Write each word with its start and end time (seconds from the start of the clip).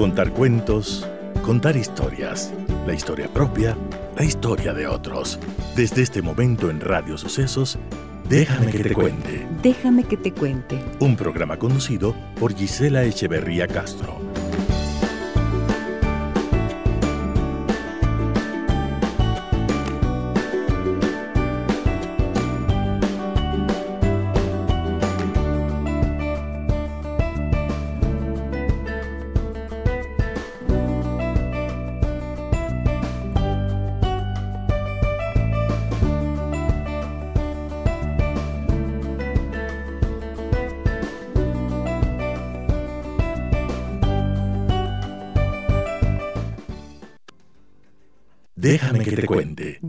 Contar 0.00 0.32
cuentos, 0.32 1.06
contar 1.42 1.76
historias, 1.76 2.54
la 2.86 2.94
historia 2.94 3.28
propia, 3.28 3.76
la 4.16 4.24
historia 4.24 4.72
de 4.72 4.86
otros. 4.86 5.38
Desde 5.76 6.00
este 6.00 6.22
momento 6.22 6.70
en 6.70 6.80
Radio 6.80 7.18
Sucesos, 7.18 7.78
Déjame 8.26 8.70
que 8.70 8.82
te 8.82 8.94
cuente. 8.94 9.46
Déjame 9.62 10.04
que 10.04 10.16
te 10.16 10.32
cuente. 10.32 10.82
Un 11.00 11.16
programa 11.16 11.58
conducido 11.58 12.16
por 12.38 12.54
Gisela 12.54 13.04
Echeverría 13.04 13.68
Castro. 13.68 14.29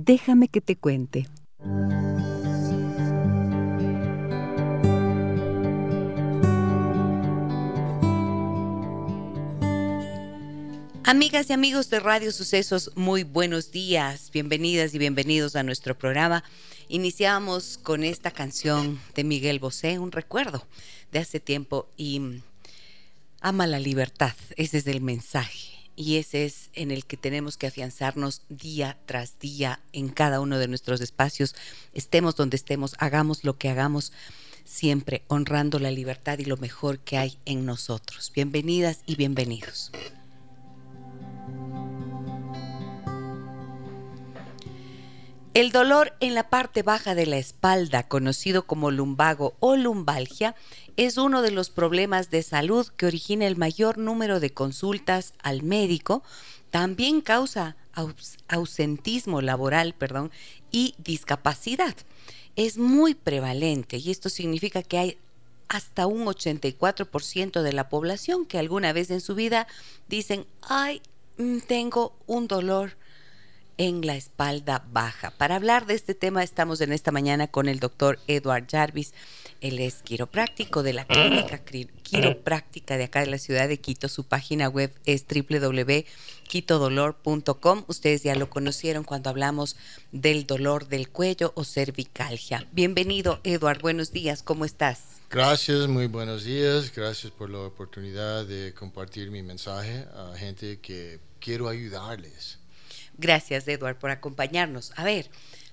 Déjame 0.03 0.47
que 0.47 0.61
te 0.61 0.75
cuente. 0.75 1.27
Amigas 11.03 11.51
y 11.51 11.53
amigos 11.53 11.91
de 11.91 11.99
Radio 11.99 12.31
Sucesos, 12.31 12.91
muy 12.95 13.23
buenos 13.23 13.71
días. 13.71 14.31
Bienvenidas 14.31 14.95
y 14.95 14.97
bienvenidos 14.97 15.55
a 15.55 15.61
nuestro 15.61 15.95
programa. 15.95 16.43
Iniciamos 16.87 17.77
con 17.77 18.03
esta 18.03 18.31
canción 18.31 18.99
de 19.13 19.23
Miguel 19.23 19.59
Bosé, 19.59 19.99
un 19.99 20.11
recuerdo 20.11 20.65
de 21.11 21.19
hace 21.19 21.39
tiempo 21.39 21.87
y 21.95 22.41
ama 23.39 23.67
la 23.67 23.77
libertad. 23.77 24.33
Ese 24.55 24.79
es 24.79 24.87
el 24.87 25.01
mensaje 25.01 25.70
y 26.01 26.17
ese 26.17 26.45
es 26.45 26.71
en 26.73 26.89
el 26.89 27.05
que 27.05 27.15
tenemos 27.15 27.57
que 27.57 27.67
afianzarnos 27.67 28.41
día 28.49 28.97
tras 29.05 29.37
día 29.39 29.79
en 29.93 30.09
cada 30.09 30.39
uno 30.39 30.57
de 30.57 30.67
nuestros 30.67 30.99
espacios, 30.99 31.55
estemos 31.93 32.35
donde 32.35 32.57
estemos, 32.57 32.95
hagamos 32.97 33.43
lo 33.43 33.59
que 33.59 33.69
hagamos, 33.69 34.11
siempre 34.65 35.21
honrando 35.27 35.77
la 35.77 35.91
libertad 35.91 36.39
y 36.39 36.45
lo 36.45 36.57
mejor 36.57 36.99
que 36.99 37.19
hay 37.19 37.37
en 37.45 37.65
nosotros. 37.65 38.31
Bienvenidas 38.33 39.01
y 39.05 39.15
bienvenidos. 39.15 39.91
El 45.53 45.73
dolor 45.73 46.13
en 46.21 46.33
la 46.33 46.49
parte 46.49 46.81
baja 46.81 47.13
de 47.13 47.25
la 47.25 47.37
espalda, 47.37 48.07
conocido 48.07 48.65
como 48.65 48.89
lumbago 48.89 49.53
o 49.59 49.75
lumbalgia, 49.75 50.55
es 50.95 51.17
uno 51.17 51.41
de 51.41 51.51
los 51.51 51.69
problemas 51.69 52.29
de 52.29 52.41
salud 52.41 52.87
que 52.95 53.05
origina 53.05 53.45
el 53.47 53.57
mayor 53.57 53.97
número 53.97 54.39
de 54.39 54.53
consultas 54.53 55.33
al 55.43 55.61
médico. 55.61 56.23
También 56.69 57.19
causa 57.19 57.75
ausentismo 58.47 59.41
laboral, 59.41 59.93
perdón, 59.93 60.31
y 60.71 60.95
discapacidad. 60.99 61.95
Es 62.55 62.77
muy 62.77 63.13
prevalente 63.13 63.97
y 63.97 64.09
esto 64.09 64.29
significa 64.29 64.83
que 64.83 64.99
hay 64.99 65.17
hasta 65.67 66.07
un 66.07 66.27
84% 66.27 67.61
de 67.61 67.73
la 67.73 67.89
población 67.89 68.45
que 68.45 68.57
alguna 68.57 68.93
vez 68.93 69.11
en 69.11 69.19
su 69.19 69.35
vida 69.35 69.67
dicen, 70.07 70.45
ay, 70.61 71.01
mm, 71.37 71.59
tengo 71.67 72.13
un 72.25 72.47
dolor 72.47 72.95
en 73.77 74.05
la 74.05 74.15
espalda 74.15 74.85
baja. 74.91 75.31
Para 75.31 75.55
hablar 75.55 75.85
de 75.85 75.95
este 75.95 76.15
tema 76.15 76.43
estamos 76.43 76.81
en 76.81 76.93
esta 76.93 77.11
mañana 77.11 77.47
con 77.47 77.67
el 77.67 77.79
doctor 77.79 78.19
Edward 78.27 78.67
Jarvis. 78.69 79.13
Él 79.61 79.79
es 79.79 80.03
quiropráctico 80.03 80.83
de 80.83 80.93
la 80.93 81.05
clínica 81.05 81.63
quiropráctica 82.03 82.97
de 82.97 83.05
acá 83.05 83.21
de 83.21 83.27
la 83.27 83.37
ciudad 83.37 83.67
de 83.67 83.79
Quito. 83.79 84.09
Su 84.09 84.23
página 84.23 84.67
web 84.69 84.91
es 85.05 85.25
www.quitodolor.com. 85.27 87.83
Ustedes 87.87 88.23
ya 88.23 88.33
lo 88.35 88.49
conocieron 88.49 89.03
cuando 89.03 89.29
hablamos 89.29 89.75
del 90.11 90.47
dolor 90.47 90.87
del 90.87 91.09
cuello 91.09 91.51
o 91.55 91.63
cervicalgia. 91.63 92.67
Bienvenido, 92.71 93.39
Edward. 93.43 93.81
Buenos 93.81 94.11
días. 94.11 94.41
¿Cómo 94.43 94.65
estás? 94.65 95.01
Gracias, 95.29 95.87
muy 95.87 96.07
buenos 96.07 96.43
días. 96.43 96.91
Gracias 96.93 97.31
por 97.31 97.49
la 97.49 97.59
oportunidad 97.59 98.45
de 98.45 98.73
compartir 98.73 99.31
mi 99.31 99.41
mensaje 99.41 100.05
a 100.13 100.33
gente 100.37 100.79
que 100.79 101.21
quiero 101.39 101.69
ayudarles. 101.69 102.60
Gracias, 103.17 103.67
Edward, 103.67 103.97
por 103.97 104.09
acompañarnos. 104.09 104.91
A 104.95 105.03
ver, 105.03 105.29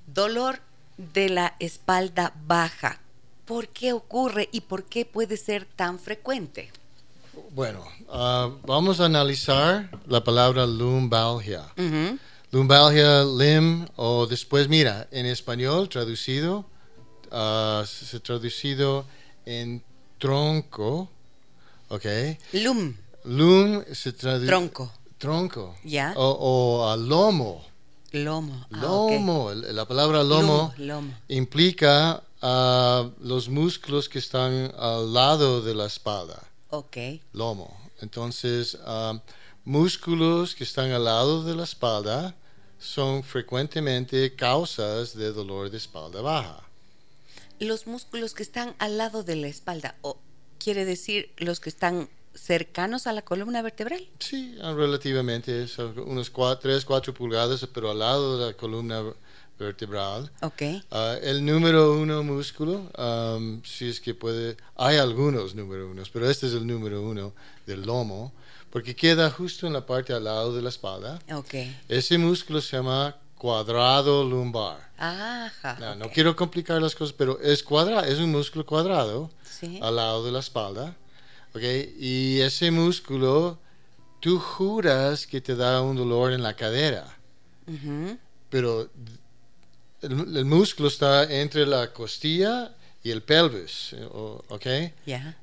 dolor 0.06 0.60
de 0.96 1.28
la 1.30 1.54
espalda 1.60 2.34
baja. 2.46 3.00
¿Por 3.44 3.68
qué 3.68 3.92
ocurre 3.92 4.48
y 4.52 4.62
por 4.62 4.84
qué 4.84 5.04
puede 5.06 5.36
ser 5.36 5.64
tan 5.64 5.98
frecuente? 5.98 6.70
Bueno, 7.52 7.84
ah, 8.10 8.50
vamos 8.66 9.00
a 9.00 9.06
analizar 9.06 9.88
la 10.06 10.22
palabra 10.22 10.66
lumbalgia. 10.66 11.64
Lumbalgia, 12.50 13.24
lim, 13.24 13.86
o 13.96 14.26
después, 14.26 14.68
mira, 14.68 15.06
en 15.10 15.26
español 15.26 15.88
traducido, 15.88 16.66
uh, 17.30 17.84
se 17.84 18.20
traducido 18.20 19.04
en 19.44 19.82
tronco, 20.18 21.10
¿ok? 21.88 22.06
Lum. 22.52 22.94
Lum 23.24 23.84
se 23.92 24.12
traduce... 24.12 24.46
Tronco 24.46 24.97
tronco. 25.18 25.74
¿Ya? 25.84 26.14
O, 26.16 26.96
lomo. 26.96 27.64
Lomo. 28.12 28.66
Ah, 28.72 28.78
lomo. 28.80 29.52
La 29.52 29.86
palabra 29.86 30.22
lomo, 30.22 30.72
implica 31.28 32.22
uh, 32.42 33.10
los 33.20 33.48
músculos 33.48 34.08
que 34.08 34.18
están 34.18 34.72
al 34.78 35.12
lado 35.12 35.60
de 35.60 35.74
la 35.74 35.86
espalda. 35.86 36.42
Ok. 36.70 36.96
Lomo. 37.32 37.76
Entonces, 38.00 38.78
uh, 38.86 39.18
músculos 39.64 40.54
que 40.54 40.64
están 40.64 40.92
al 40.92 41.04
lado 41.04 41.42
de 41.42 41.54
la 41.54 41.64
espalda 41.64 42.34
son 42.78 43.22
frecuentemente 43.24 44.34
causas 44.34 45.14
de 45.14 45.32
dolor 45.32 45.70
de 45.70 45.76
espalda 45.76 46.22
baja. 46.22 46.62
Los 47.58 47.86
músculos 47.86 48.34
que 48.34 48.44
están 48.44 48.76
al 48.78 48.98
lado 48.98 49.24
de 49.24 49.34
la 49.34 49.48
espalda, 49.48 49.96
o 50.00 50.16
quiere 50.58 50.84
decir 50.84 51.32
los 51.38 51.58
que 51.58 51.70
están 51.70 52.08
cercanos 52.38 53.06
a 53.06 53.12
la 53.12 53.22
columna 53.22 53.62
vertebral. 53.62 54.06
Sí, 54.18 54.56
relativamente, 54.60 55.66
son 55.68 55.98
unos 55.98 56.32
3, 56.32 56.84
4 56.84 57.14
pulgadas, 57.14 57.66
pero 57.72 57.90
al 57.90 57.98
lado 57.98 58.38
de 58.38 58.46
la 58.46 58.52
columna 58.54 59.02
vertebral. 59.58 60.30
Ok. 60.40 60.62
Ah, 60.90 61.16
el 61.20 61.44
número 61.44 61.94
uno 61.94 62.22
músculo, 62.22 62.90
si 63.64 63.88
es 63.88 64.00
que 64.00 64.14
puede, 64.14 64.56
hay 64.76 64.96
algunos 64.96 65.54
número 65.54 65.90
unos, 65.90 66.10
pero 66.10 66.30
este 66.30 66.46
es 66.46 66.52
el 66.52 66.66
número 66.66 67.02
uno 67.02 67.32
del 67.66 67.82
lomo, 67.82 68.32
porque 68.70 68.94
queda 68.94 69.30
justo 69.30 69.66
en 69.66 69.72
la 69.72 69.84
parte 69.84 70.12
al 70.12 70.24
lado 70.24 70.54
de 70.54 70.62
la 70.62 70.68
espalda. 70.68 71.18
Ok. 71.32 71.54
Ese 71.88 72.18
músculo 72.18 72.60
se 72.60 72.76
llama 72.76 73.16
cuadrado 73.36 74.24
lumbar. 74.24 74.90
Ajá. 74.96 75.94
No, 75.96 76.08
quiero 76.10 76.34
complicar 76.34 76.80
las 76.80 76.94
cosas, 76.94 77.14
pero 77.16 77.40
es 77.40 77.62
cuadrado, 77.62 78.04
es 78.04 78.18
un 78.18 78.30
músculo 78.30 78.64
cuadrado 78.64 79.30
al 79.80 79.96
lado 79.96 80.24
de 80.24 80.32
la 80.32 80.38
espalda 80.38 80.96
y 81.98 82.40
ese 82.40 82.70
músculo, 82.70 83.58
tú 84.20 84.38
juras 84.38 85.26
que 85.26 85.40
te 85.40 85.56
da 85.56 85.82
un 85.82 85.96
dolor 85.96 86.32
en 86.32 86.42
la 86.42 86.54
cadera, 86.54 87.16
pero 88.48 88.90
el, 90.02 90.44
músculo 90.44 90.88
está 90.88 91.24
entre 91.24 91.66
la 91.66 91.92
costilla 91.92 92.74
y 93.02 93.10
el 93.10 93.22
pelvis, 93.22 93.94
¿ok? 94.48 94.66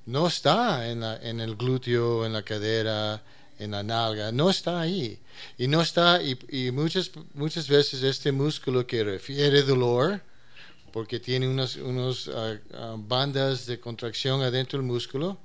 No 0.05 0.27
está 0.27 0.89
en, 0.89 1.03
en 1.03 1.39
el 1.39 1.55
glúteo, 1.55 2.25
en 2.25 2.33
la 2.33 2.43
cadera, 2.43 3.21
en 3.59 3.71
la 3.71 3.83
nalga, 3.83 4.31
no 4.31 4.49
está 4.49 4.81
ahí. 4.81 5.19
Y 5.57 5.67
no 5.67 5.81
está, 5.81 6.21
y, 6.21 6.71
muchas, 6.71 7.11
muchas 7.33 7.67
veces 7.67 8.03
este 8.03 8.31
músculo 8.31 8.85
que 8.85 9.03
refiere 9.03 9.63
dolor, 9.63 10.21
porque 10.91 11.19
tiene 11.19 11.47
unas, 11.47 11.75
unos, 11.75 12.29
ah, 12.33 12.95
bandas 12.97 13.65
de 13.65 13.79
contracción 13.79 14.41
adentro 14.41 14.79
del 14.79 14.87
músculo, 14.87 15.37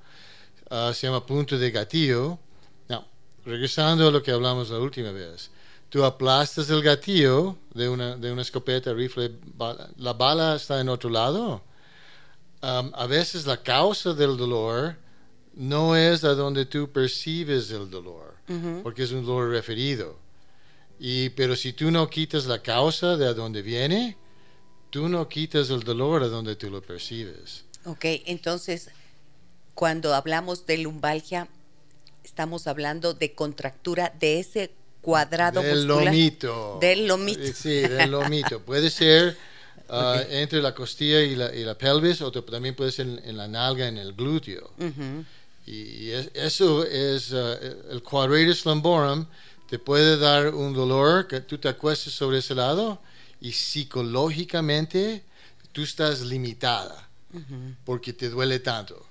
Ah, 0.73 0.93
se 0.93 1.05
llama 1.05 1.25
punto 1.25 1.57
de 1.57 1.69
gatillo. 1.69 2.39
No, 2.87 3.05
regresando 3.45 4.07
a 4.07 4.11
lo 4.11 4.23
que 4.23 4.31
hablamos 4.31 4.69
la 4.69 4.79
última 4.79 5.11
vez. 5.11 5.51
Tú 5.89 6.05
aplastas 6.05 6.69
el 6.69 6.81
gatillo 6.81 7.57
de 7.73 7.89
una, 7.89 8.15
de 8.15 8.31
una 8.31 8.41
escopeta, 8.41 8.93
rifle, 8.93 9.33
la 9.97 10.13
bala 10.13 10.55
está 10.55 10.79
en 10.79 10.87
otro 10.87 11.09
lado. 11.09 11.61
a 12.61 13.05
veces 13.05 13.45
la 13.45 13.61
causa 13.61 14.13
del 14.13 14.37
dolor 14.37 14.95
no 15.53 15.97
es 15.97 16.23
a 16.23 16.35
donde 16.35 16.65
tú 16.65 16.89
percibes 16.89 17.69
el 17.71 17.89
dolor, 17.89 18.35
porque 18.81 19.03
es 19.03 19.11
un 19.11 19.25
dolor 19.25 19.49
referido. 19.49 20.17
Y, 20.97 21.31
pero 21.31 21.57
si 21.57 21.73
tú 21.73 21.91
no 21.91 22.09
quitas 22.09 22.45
la 22.45 22.61
causa 22.61 23.17
de 23.17 23.27
a 23.27 23.33
dónde 23.33 23.61
viene, 23.61 24.15
tú 24.89 25.09
no 25.09 25.27
quitas 25.27 25.69
el 25.69 25.81
dolor 25.81 26.23
a 26.23 26.29
donde 26.29 26.55
tú 26.55 26.69
lo 26.69 26.81
percibes. 26.81 27.65
Ok, 27.83 28.05
entonces 28.25 28.89
cuando 29.73 30.13
hablamos 30.13 30.65
de 30.65 30.77
lumbalgia, 30.77 31.47
estamos 32.23 32.67
hablando 32.67 33.13
de 33.13 33.33
contractura 33.33 34.13
de 34.19 34.39
ese 34.39 34.71
cuadrado 35.01 35.61
del 35.61 35.85
lomito. 35.85 36.77
Del 36.79 37.07
lomito. 37.07 37.41
Sí, 37.53 37.81
del 37.81 38.11
lomito. 38.11 38.61
puede 38.61 38.89
ser 38.89 39.37
ah, 39.89 40.21
entre 40.29 40.61
la 40.61 40.73
costilla 40.73 41.21
y 41.21 41.35
la, 41.35 41.53
y 41.53 41.63
la 41.63 41.77
pelvis, 41.77 42.21
o 42.21 42.31
también 42.31 42.75
puede 42.75 42.91
ser 42.91 43.07
en, 43.23 43.37
la 43.37 43.47
nalga, 43.47 43.87
en 43.87 43.97
el 43.97 44.13
glúteo. 44.13 44.71
Y 45.65 46.09
eso 46.09 46.85
es 46.85 47.33
ah, 47.33 47.57
el 47.89 48.01
quadratus 48.03 48.65
lumborum 48.65 49.25
te 49.69 49.79
puede 49.79 50.17
dar 50.17 50.53
un 50.53 50.73
dolor 50.73 51.27
que 51.27 51.39
tú 51.39 51.57
te 51.57 51.69
acuestes 51.69 52.13
sobre 52.13 52.39
ese 52.39 52.53
lado 52.53 53.01
y 53.39 53.53
psicológicamente 53.53 55.23
tú 55.71 55.83
estás 55.83 56.21
limitada 56.21 57.09
porque 57.85 58.11
te 58.11 58.29
duele 58.29 58.59
tanto. 58.59 59.05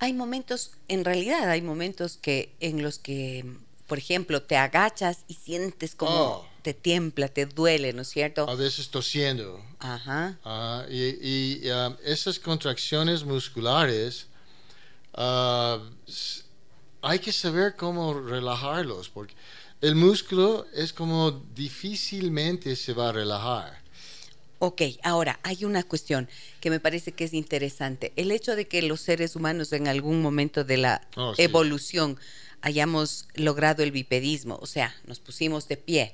Hay 0.00 0.12
momentos, 0.12 0.72
en 0.88 1.04
realidad 1.04 1.50
hay 1.50 1.62
momentos 1.62 2.18
que 2.20 2.54
en 2.60 2.82
los 2.82 2.98
que, 2.98 3.44
por 3.86 3.98
ejemplo, 3.98 4.42
te 4.42 4.56
agachas 4.56 5.24
y 5.26 5.34
sientes 5.34 5.94
como 5.94 6.12
oh. 6.12 6.48
te 6.62 6.74
tiembla, 6.74 7.28
te 7.28 7.46
duele, 7.46 7.92
¿no 7.92 8.02
es 8.02 8.08
cierto? 8.08 8.48
A 8.48 8.54
veces 8.54 8.90
tosiendo. 8.90 9.60
Ajá. 9.80 10.38
Ah, 10.44 10.84
y, 10.88 11.68
um, 11.70 11.96
esas 12.04 12.38
contracciones 12.38 13.24
musculares 13.24 14.26
uh, 15.16 15.80
hay 17.02 17.18
que 17.18 17.32
saber 17.32 17.74
cómo 17.76 18.14
relajarlos 18.14 19.08
porque 19.08 19.34
el 19.80 19.94
músculo 19.94 20.66
es 20.74 20.92
como 20.92 21.30
difícilmente 21.54 22.74
se 22.74 22.92
va 22.92 23.10
a 23.10 23.12
relajar. 23.12 23.77
Ok, 24.60 24.82
ahora 25.02 25.38
hay 25.42 25.64
una 25.64 25.84
cuestión 25.84 26.28
que 26.60 26.70
me 26.70 26.80
parece 26.80 27.12
que 27.12 27.24
es 27.24 27.32
interesante. 27.32 28.12
El 28.16 28.30
hecho 28.32 28.56
de 28.56 28.66
que 28.66 28.82
los 28.82 29.00
seres 29.00 29.36
humanos 29.36 29.72
en 29.72 29.86
algún 29.86 30.20
momento 30.20 30.64
de 30.64 30.76
la 30.78 31.06
oh, 31.16 31.32
evolución 31.38 32.18
hayamos 32.60 33.28
logrado 33.34 33.82
el 33.82 33.92
bipedismo, 33.92 34.58
o 34.60 34.66
sea, 34.66 34.94
nos 35.06 35.20
pusimos 35.20 35.68
de 35.68 35.76
pie. 35.76 36.12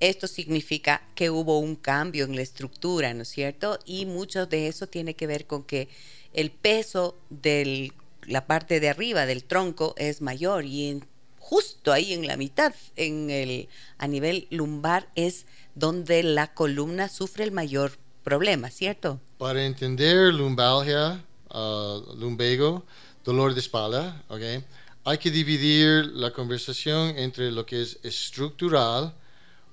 Esto 0.00 0.26
significa 0.26 1.02
que 1.14 1.28
hubo 1.28 1.58
un 1.58 1.76
cambio 1.76 2.24
en 2.24 2.36
la 2.36 2.42
estructura, 2.42 3.12
¿no 3.12 3.22
es 3.22 3.28
cierto? 3.28 3.78
Y 3.84 4.06
mucho 4.06 4.46
de 4.46 4.68
eso 4.68 4.86
tiene 4.86 5.14
que 5.14 5.26
ver 5.26 5.46
con 5.46 5.62
que 5.62 5.88
el 6.32 6.50
peso 6.50 7.16
de 7.28 7.92
la 8.22 8.46
parte 8.46 8.80
de 8.80 8.88
arriba 8.88 9.26
del 9.26 9.44
tronco 9.44 9.94
es 9.98 10.22
mayor 10.22 10.64
y 10.64 10.88
en 10.88 11.06
justo 11.38 11.92
ahí 11.92 12.14
en 12.14 12.26
la 12.26 12.38
mitad, 12.38 12.74
en 12.96 13.28
el, 13.28 13.68
a 13.98 14.08
nivel 14.08 14.46
lumbar, 14.48 15.08
es 15.14 15.44
donde 15.74 16.22
la 16.22 16.54
columna 16.54 17.08
sufre 17.08 17.44
el 17.44 17.52
mayor 17.52 17.92
problema, 18.22 18.70
¿cierto? 18.70 19.20
Para 19.38 19.64
entender 19.64 20.32
lumbalgia, 20.32 21.24
uh, 21.50 22.14
lumbago, 22.16 22.84
dolor 23.24 23.54
de 23.54 23.60
espalda, 23.60 24.22
okay, 24.28 24.64
hay 25.04 25.18
que 25.18 25.30
dividir 25.30 26.06
la 26.06 26.32
conversación 26.32 27.16
entre 27.18 27.50
lo 27.50 27.66
que 27.66 27.82
es 27.82 27.98
estructural, 28.02 29.14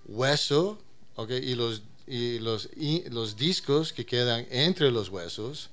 hueso, 0.05 0.77
okay, 1.15 1.37
y 1.37 1.55
los 1.55 1.81
y 2.07 2.39
los, 2.39 2.67
los 3.09 3.37
discos 3.37 3.93
que 3.93 4.05
quedan 4.05 4.45
entre 4.49 4.91
los 4.91 5.07
huesos, 5.07 5.69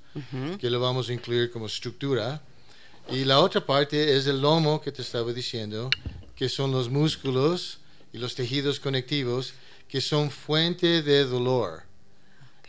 que 0.57 0.69
lo 0.69 0.79
vamos 0.79 1.09
a 1.09 1.13
incluir 1.13 1.51
como 1.51 1.65
estructura, 1.65 2.41
y 3.11 3.25
la 3.25 3.39
otra 3.39 3.65
parte 3.65 4.15
es 4.15 4.25
el 4.25 4.41
lomo 4.41 4.79
que 4.79 4.91
te 4.93 5.01
estaba 5.01 5.33
diciendo, 5.33 5.89
que 6.37 6.47
son 6.47 6.71
los 6.71 6.89
músculos 6.89 7.79
y 8.13 8.19
los 8.19 8.35
tejidos 8.35 8.79
conectivos 8.79 9.53
que 9.89 9.99
son 9.99 10.29
fuente 10.29 11.01
de 11.01 11.25
dolor. 11.25 11.83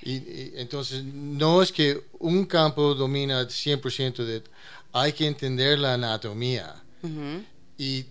Y, 0.02 0.58
entonces 0.58 1.04
no 1.04 1.62
es 1.62 1.70
que 1.70 2.02
un 2.18 2.46
campo 2.46 2.94
domina 2.94 3.42
100% 3.42 4.24
de... 4.24 4.42
Hay 4.92 5.12
que 5.12 5.26
entender 5.26 5.78
la 5.78 5.94
anatomía. 5.94 6.74
Y 7.78 8.04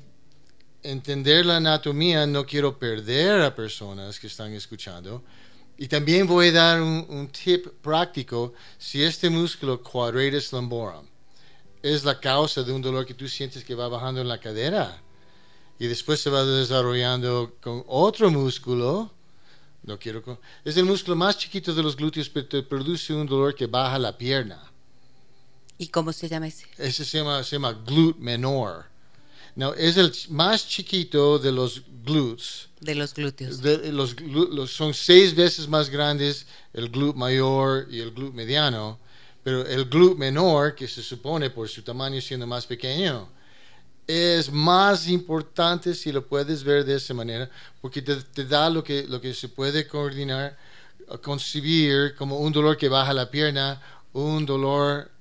entender 0.82 1.46
la 1.46 1.58
anatomía 1.58 2.26
no 2.26 2.46
quiero 2.46 2.78
perder 2.78 3.42
a 3.42 3.54
personas 3.54 4.20
que 4.20 4.28
están 4.28 4.54
escuchando. 4.54 5.24
Y 5.78 5.88
también 5.88 6.28
voy 6.28 6.50
a 6.50 6.52
dar 6.54 6.82
un, 6.82 7.06
un 7.10 7.28
tip 7.30 7.68
práctico 7.82 8.54
si 8.78 9.04
este 9.04 9.30
músculo 9.30 9.82
quadratus 9.82 10.52
lumborum 10.54 11.06
es 11.82 12.04
la 12.04 12.20
causa 12.20 12.64
de 12.64 12.72
un 12.72 12.82
dolor 12.82 13.06
que 13.06 13.14
tú 13.14 13.28
sientes 13.28 13.64
que 13.64 13.76
va 13.76 13.88
bajando 13.88 14.22
en 14.22 14.28
la 14.28 14.40
cadera 14.40 15.02
y 15.80 15.88
después 15.88 16.20
se 16.20 16.30
va 16.30 16.44
desarrollando 16.44 17.56
con 17.62 17.84
otro 17.88 18.30
músculo. 18.30 19.12
No 19.84 19.98
quiero 19.98 20.40
es 20.66 20.78
el 20.78 20.86
músculo 20.86 21.16
más 21.16 21.38
chiquito 21.38 21.74
de 21.74 21.82
los 21.82 21.96
glúteos, 21.96 22.30
pero 22.30 22.48
te 22.48 22.62
produce 22.62 23.14
un 23.14 23.26
dolor 23.26 23.56
que 23.56 23.66
baja 23.66 23.98
la 23.98 24.16
pierna. 24.18 24.62
¿Y 25.78 25.88
cómo 25.88 26.12
se 26.12 26.28
llama 26.28 26.48
ese? 26.48 26.66
Ese 26.78 27.06
se 27.06 27.20
llama, 27.20 27.42
se 27.44 27.56
llama 27.56 27.72
glute 27.72 28.20
menor. 28.20 28.86
No, 29.56 29.74
es 29.74 29.98
el 29.98 30.14
más 30.30 30.68
chiquito 30.68 31.40
de 31.40 31.52
los 31.52 31.82
glutes. 32.04 32.68
De 32.82 32.94
los 32.94 33.14
glúteos. 33.14 33.62
los, 33.62 34.72
son 34.72 34.94
seis 34.94 35.34
veces 35.34 35.68
más 35.68 35.90
grandes 35.90 36.46
el 36.74 36.90
glute 36.90 37.18
mayor 37.18 37.88
y 37.90 38.00
el 38.00 38.12
glute 38.12 38.36
mediano 38.36 39.00
pero 39.44 39.66
el 39.66 39.86
glute 39.86 40.20
menor, 40.20 40.76
que 40.76 40.88
se 40.88 41.02
supone 41.02 41.50
por 41.50 41.68
su 41.68 41.82
tamaño 41.82 42.20
siendo 42.22 42.46
más 42.46 42.66
pequeño, 42.66 43.30
es 44.10 44.52
más 44.52 45.08
importante 45.08 45.94
si 45.94 46.12
lo 46.12 46.26
puedes 46.26 46.64
ver 46.64 46.84
de 46.84 46.96
esa 46.96 47.14
manera, 47.14 47.48
porque 47.80 48.02
te, 48.02 48.44
da 48.44 48.68
lo 48.68 48.84
que, 48.84 49.06
lo 49.08 49.22
que 49.22 49.36
se 49.36 49.50
puede 49.50 49.88
coordinar, 49.88 50.58
concebir 51.22 52.16
como 52.16 52.40
un 52.40 52.52
dolor 52.52 52.76
que 52.76 52.90
baja 52.90 53.14
la 53.14 53.30
pierna, 53.30 53.80
un 54.14 54.48
dolor 54.48 55.12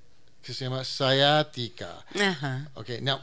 que 0.40 0.54
se 0.54 0.64
llama 0.64 0.84
sciática. 0.84 2.02
Ajá. 2.18 2.66
Ok, 2.76 2.88
now, 3.02 3.20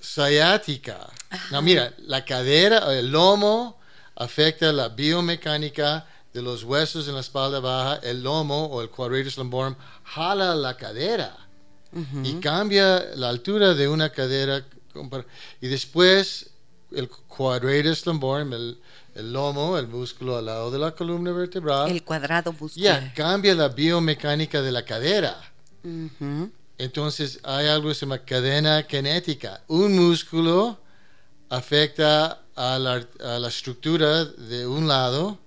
sciática. 0.00 1.08
Now, 1.50 1.60
mira, 1.60 1.92
la 2.06 2.24
cadera, 2.24 2.96
el 2.96 3.10
lomo 3.10 3.80
afecta 4.14 4.70
la 4.70 4.90
biomecánica 4.90 6.06
de 6.32 6.40
los 6.40 6.62
huesos 6.62 7.08
en 7.08 7.14
la 7.14 7.20
espalda 7.20 7.58
baja, 7.58 7.96
el 8.04 8.22
lomo 8.22 8.66
o 8.66 8.80
el 8.80 8.90
quadratus 8.90 9.38
lumborum 9.38 9.74
jala 10.04 10.54
la 10.54 10.76
cadera 10.76 11.47
y 12.22 12.34
cambia 12.34 13.04
la 13.16 13.28
altura 13.28 13.74
de 13.74 13.88
una 13.88 14.10
cadera. 14.10 14.64
Y 15.60 15.68
después 15.68 16.50
el 16.92 17.08
quadratus 17.08 18.06
lumborum, 18.06 18.52
el, 18.52 18.78
lomo, 19.32 19.78
el 19.78 19.88
músculo 19.88 20.36
al 20.36 20.46
lado 20.46 20.70
de 20.70 20.78
la 20.78 20.92
columna 20.92 21.32
vertebral. 21.32 21.90
El 21.90 22.04
cuadrado 22.04 22.52
muscular. 22.52 23.02
Ya, 23.02 23.14
cambia 23.14 23.54
la 23.54 23.68
biomecánica 23.68 24.62
de 24.62 24.72
la 24.72 24.84
cadera. 24.84 25.36
Entonces 26.78 27.40
hay 27.42 27.66
algo 27.66 27.88
que 27.88 27.94
se 27.94 28.06
llama 28.06 28.18
cadena 28.18 28.82
kinética. 28.84 29.62
Un 29.68 29.96
músculo 29.96 30.78
afecta 31.48 32.42
a 32.54 32.78
la, 32.78 33.06
a 33.24 33.38
la 33.38 33.48
estructura 33.48 34.24
de 34.24 34.66
un 34.66 34.86
lado 34.86 35.38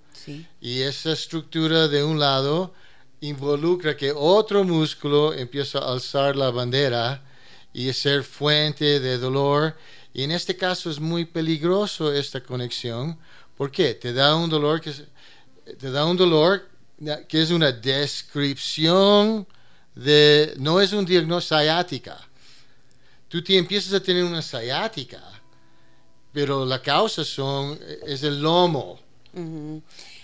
y 0.59 0.81
esa 0.81 1.13
estructura 1.13 1.87
de 1.87 2.03
un 2.03 2.19
lado 2.19 2.73
involucra 3.21 3.95
que 3.95 4.11
otro 4.11 4.63
músculo 4.63 5.33
empieza 5.33 5.79
a 5.79 5.93
alzar 5.93 6.35
la 6.35 6.49
bandera 6.49 7.21
y 7.73 7.91
ser 7.93 8.23
fuente 8.23 8.99
de 8.99 9.17
dolor. 9.17 9.75
Y 10.13 10.23
en 10.23 10.31
este 10.31 10.57
caso 10.57 10.89
es 10.89 10.99
muy 10.99 11.25
peligroso 11.25 12.11
esta 12.13 12.41
conexión. 12.41 13.17
¿Por 13.55 13.71
qué? 13.71 13.93
Te 13.93 14.11
da 14.11 14.35
un 14.35 14.49
dolor 14.49 14.81
que, 14.81 14.91
te 15.77 15.91
da 15.91 16.05
un 16.05 16.17
dolor 16.17 16.67
que 17.27 17.41
es 17.41 17.51
una 17.51 17.71
descripción 17.71 19.47
de, 19.95 20.53
no 20.57 20.81
es 20.81 20.91
un 20.93 21.05
diagnóstico 21.05 21.61
sciática. 21.61 22.17
Tú 23.27 23.41
te 23.43 23.57
empiezas 23.57 23.93
a 23.93 23.99
tener 24.01 24.23
una 24.23 24.41
sciática, 24.41 25.21
pero 26.33 26.65
la 26.65 26.81
causa 26.81 27.23
son, 27.23 27.79
es 28.05 28.23
el 28.23 28.41
lomo. 28.41 28.99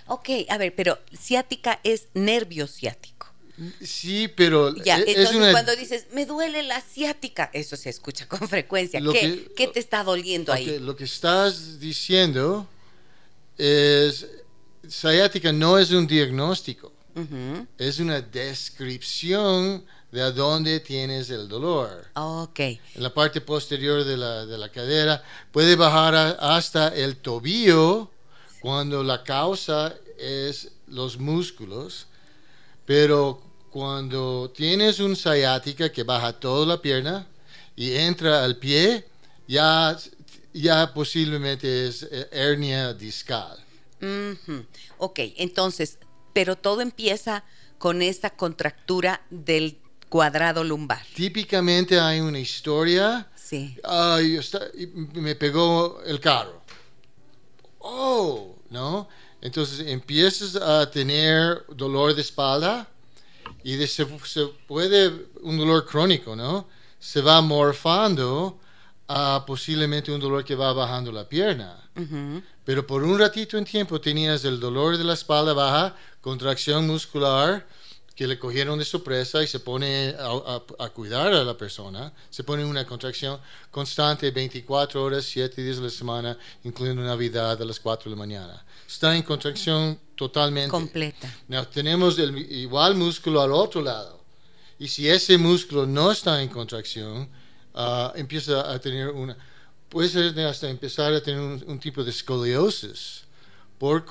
Ok, 0.07 0.29
a 0.49 0.57
ver, 0.57 0.73
pero 0.75 0.99
ciática 1.13 1.79
es 1.83 2.07
nervio 2.13 2.67
ciático. 2.67 3.17
Sí, 3.81 4.27
pero 4.27 4.75
ya, 4.75 4.97
entonces 4.99 5.51
cuando 5.51 5.75
dices 5.75 6.07
me 6.13 6.27
duele 6.27 6.61
la 6.61 6.79
ciática, 6.79 7.49
eso 7.53 7.75
se 7.75 7.89
escucha 7.89 8.27
con 8.27 8.39
frecuencia. 8.49 9.01
¿Qué, 9.11 9.51
¿Qué, 9.55 9.67
te 9.67 9.79
está 9.79 10.03
doliendo 10.03 10.53
ahí? 10.53 10.77
Lo 10.79 10.95
que 10.95 11.05
estás 11.05 11.79
diciendo 11.79 12.67
es 13.57 14.27
ciática 14.87 15.51
no 15.51 15.79
es 15.79 15.91
un 15.91 16.05
diagnóstico, 16.05 16.93
es 17.79 17.99
una 17.99 18.21
descripción 18.21 19.83
de 20.11 20.21
a 20.21 20.31
dónde 20.31 20.79
tienes 20.79 21.31
el 21.31 21.47
dolor. 21.47 22.05
Ok. 22.13 22.59
En 22.59 22.79
la 22.95 23.13
parte 23.13 23.41
posterior 23.41 24.03
de 24.03 24.17
la, 24.17 24.45
de 24.45 24.57
la 24.57 24.71
cadera 24.71 25.23
puede 25.51 25.75
bajar 25.75 26.37
hasta 26.39 26.89
el 26.89 27.17
tobillo 27.17 28.11
cuando 28.67 29.01
la 29.01 29.23
causa 29.23 29.95
es 30.19 30.73
los 30.87 31.17
músculos, 31.17 32.05
pero 32.85 33.41
cuando 33.71 34.51
tienes 34.53 34.99
un 34.99 35.15
sciática 35.15 35.89
que 35.89 36.03
baja 36.03 36.33
toda 36.33 36.65
la 36.65 36.81
pierna 36.81 37.25
y 37.77 37.93
entra 37.93 38.43
al 38.43 38.57
pie, 38.57 39.05
ya, 39.47 39.97
ya 40.53 40.93
posiblemente 40.93 41.87
es 41.87 42.09
eh, 42.11 42.27
hernia 42.29 42.93
discal. 42.93 43.57
Ok, 44.97 45.19
entonces, 45.37 45.97
pero 46.33 46.57
todo 46.57 46.81
empieza 46.81 47.45
con 47.77 48.01
esta 48.01 48.31
contractura 48.31 49.21
del 49.29 49.77
cuadrado 50.09 50.65
lumbar. 50.65 51.05
Típicamente 51.15 51.97
hay 51.97 52.19
una 52.19 52.39
historia. 52.39 53.29
Sí. 53.33 53.77
Ay, 53.85 54.37
me 55.13 55.35
pegó 55.35 56.01
el 56.05 56.19
carro. 56.19 56.61
Oh, 57.79 58.56
¿no? 58.69 59.07
Entonces 59.41 59.87
empiezas 59.87 60.55
a 60.55 60.89
tener 60.89 61.65
dolor 61.69 62.15
de 62.15 62.21
espalda 62.21 62.87
y 63.63 63.77
se, 63.87 64.05
puede 64.67 65.27
un 65.41 65.57
dolor 65.57 65.85
crónico, 65.85 66.35
¿no? 66.35 66.67
Se 66.99 67.21
va 67.21 67.41
morfando 67.41 68.59
a 69.07 69.43
posiblemente 69.45 70.11
un 70.11 70.19
dolor 70.19 70.43
que 70.43 70.55
va 70.55 70.73
bajando 70.73 71.11
la 71.11 71.27
pierna. 71.27 71.77
Pero 72.63 72.85
por 72.85 73.03
un 73.03 73.17
ratito 73.17 73.57
en 73.57 73.65
tiempo 73.65 73.99
tenías 73.99 74.45
el 74.45 74.59
dolor 74.59 74.97
de 74.97 75.03
la 75.03 75.13
espalda 75.13 75.53
baja, 75.53 75.95
contracción 76.21 76.85
muscular, 76.85 77.65
que 78.17 78.25
le 78.25 78.39
cogieron 78.39 78.79
de 78.79 78.83
sorpresa 78.83 79.43
y 79.43 79.47
se 79.47 79.59
pone 79.59 80.15
a, 80.17 80.89
cuidar 80.89 81.31
a 81.31 81.43
la 81.43 81.55
persona, 81.55 82.11
se 82.31 82.43
pone 82.43 82.65
una 82.65 82.83
contracción 82.83 83.39
constante 83.69 84.31
24 84.31 85.03
horas, 85.03 85.23
7 85.25 85.61
días 85.61 85.77
de 85.77 85.83
la 85.83 85.89
semana, 85.91 86.37
incluyendo 86.63 87.03
Navidad 87.03 87.61
a 87.61 87.63
las 87.63 87.79
4 87.79 88.09
de 88.09 88.15
la 88.15 88.19
mañana. 88.19 88.65
Está 88.87 89.15
en 89.15 89.21
contracción 89.21 89.99
totalmente. 90.15 90.71
Completa. 90.71 91.31
tenemos 91.71 92.17
el 92.17 92.35
igual 92.51 92.95
músculo 92.95 93.39
al 93.39 93.51
otro 93.51 93.83
lado. 93.83 94.19
Y 94.79 94.87
si 94.87 95.07
ese 95.07 95.37
músculo 95.37 95.85
no 95.85 96.11
está 96.11 96.41
en 96.41 96.49
contracción, 96.49 97.29
ah, 97.75 98.13
empieza 98.15 98.71
a 98.73 98.79
tener 98.79 99.09
una... 99.09 99.37
Puede 99.89 100.09
ser 100.09 100.39
hasta 100.47 100.67
empezar 100.67 101.13
a 101.13 101.21
tener 101.21 101.39
un, 101.39 101.79
tipo 101.79 102.03
de 102.03 102.09
escoliosis 102.09 103.25
por, 103.77 104.03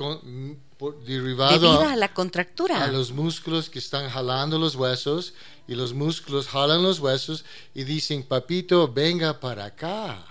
derivado 1.06 1.80
a, 1.80 1.97
la 1.97 2.12
contractura. 2.12 2.85
A 2.85 2.88
los 2.88 3.11
músculos 3.11 3.71
que 3.71 3.78
están 3.78 4.11
jalando 4.11 4.59
los 4.59 4.75
huesos 4.75 5.33
y 5.66 5.75
los 5.75 5.95
músculos 5.95 6.49
jalan 6.49 6.83
los 6.83 7.00
huesos 7.00 7.45
y 7.75 7.85
dicen, 7.85 8.23
papito, 8.23 8.92
venga 8.92 9.40
para 9.40 9.66
acá. 9.66 10.25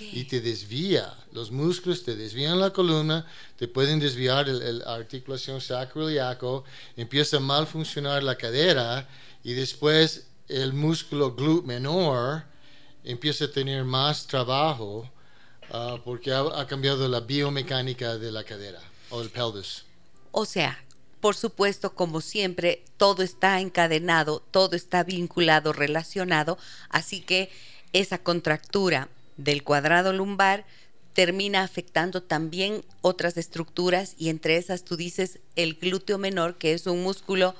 Y 0.00 0.24
te 0.24 0.40
desvía. 0.40 1.14
Los 1.32 1.50
músculos 1.50 2.02
te 2.02 2.16
desvían 2.16 2.58
la 2.58 2.72
columna, 2.72 3.26
te 3.58 3.68
pueden 3.68 4.00
desviar 4.00 4.48
la 4.48 4.94
articulación 4.94 5.60
sacroiliaco, 5.60 6.64
empieza 6.96 7.36
a 7.36 7.40
mal 7.40 7.66
funcionar 7.66 8.22
la 8.22 8.34
cadera 8.36 9.06
y 9.44 9.52
después 9.52 10.26
el 10.48 10.72
músculo 10.72 11.34
glúteo 11.34 11.66
menor 11.66 12.42
empieza 13.04 13.44
a 13.44 13.50
tener 13.50 13.84
más 13.84 14.26
trabajo 14.26 15.08
ah, 15.70 15.98
porque 16.02 16.32
ha, 16.32 16.40
ha 16.40 16.66
cambiado 16.66 17.06
la 17.06 17.20
biomecánica 17.20 18.16
de 18.16 18.32
la 18.32 18.42
cadera 18.42 18.80
o 19.10 19.22
el 19.22 19.30
pelvis. 19.30 19.84
O 20.32 20.44
sea, 20.44 20.84
por 21.20 21.34
supuesto, 21.34 21.94
como 21.94 22.20
siempre, 22.20 22.84
todo 22.96 23.22
está 23.22 23.60
encadenado, 23.60 24.40
todo 24.50 24.76
está 24.76 25.02
vinculado, 25.02 25.72
relacionado, 25.72 26.58
así 26.88 27.20
que 27.20 27.50
esa 27.92 28.18
contractura 28.18 29.08
del 29.36 29.64
cuadrado 29.64 30.12
lumbar 30.12 30.64
termina 31.14 31.62
afectando 31.62 32.22
también 32.22 32.84
otras 33.00 33.36
estructuras 33.36 34.14
y 34.18 34.28
entre 34.28 34.56
esas 34.56 34.84
tú 34.84 34.96
dices 34.96 35.40
el 35.56 35.74
glúteo 35.74 36.18
menor, 36.18 36.58
que 36.58 36.74
es 36.74 36.86
un 36.86 37.02
músculo 37.02 37.54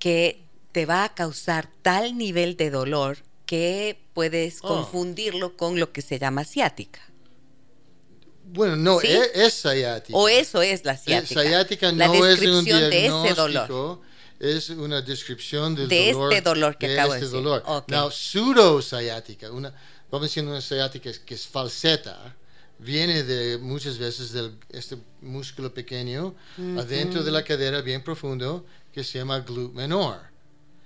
que 0.00 0.42
te 0.72 0.86
va 0.86 1.04
a 1.04 1.14
causar 1.14 1.68
tal 1.82 2.16
nivel 2.16 2.56
de 2.56 2.70
dolor 2.70 3.18
que 3.46 4.00
puedes 4.14 4.58
oh. 4.62 4.68
confundirlo 4.68 5.56
con 5.56 5.78
lo 5.78 5.92
que 5.92 6.02
se 6.02 6.18
llama 6.18 6.44
ciática. 6.44 7.00
Bueno, 8.52 8.76
no, 8.76 9.00
e, 9.00 9.30
es, 9.34 9.62
ciática. 9.62 10.16
O 10.16 10.28
eso 10.28 10.60
es 10.62 10.84
la 10.84 10.96
ciática. 10.96 11.42
Ciática 11.42 11.92
no 11.92 12.26
es 12.26 12.40
un 12.40 12.64
diagnóstico, 12.64 13.22
de 13.22 13.28
ese 13.28 13.34
dolor. 13.34 14.00
Es 14.38 14.70
una 14.70 15.02
descripción 15.02 15.74
del 15.74 15.88
de 15.88 16.12
dolor. 16.12 16.32
este 16.32 16.48
dolor 16.48 16.78
que 16.78 16.92
acabo 16.92 17.14
este 17.14 17.26
de 17.26 17.30
decir. 17.30 17.44
dolor. 17.44 17.62
Okay. 17.64 17.96
Now, 17.96 18.10
pseudociática, 18.10 19.50
una, 19.50 19.72
vamos 20.10 20.28
diciendo 20.28 20.50
una 20.50 20.62
ciática 20.62 21.10
que 21.24 21.34
es 21.34 21.46
falseta, 21.46 22.34
viene 22.78 23.22
de 23.22 23.58
muchas 23.58 23.98
veces 23.98 24.32
de 24.32 24.50
este 24.70 24.96
músculo 25.20 25.72
pequeño 25.72 26.34
adentro 26.78 27.22
de 27.22 27.30
la 27.30 27.44
cadera 27.44 27.82
bien 27.82 28.02
profundo 28.02 28.64
que 28.92 29.04
se 29.04 29.18
llama 29.18 29.40
glúteo 29.40 29.74
menor. 29.74 30.20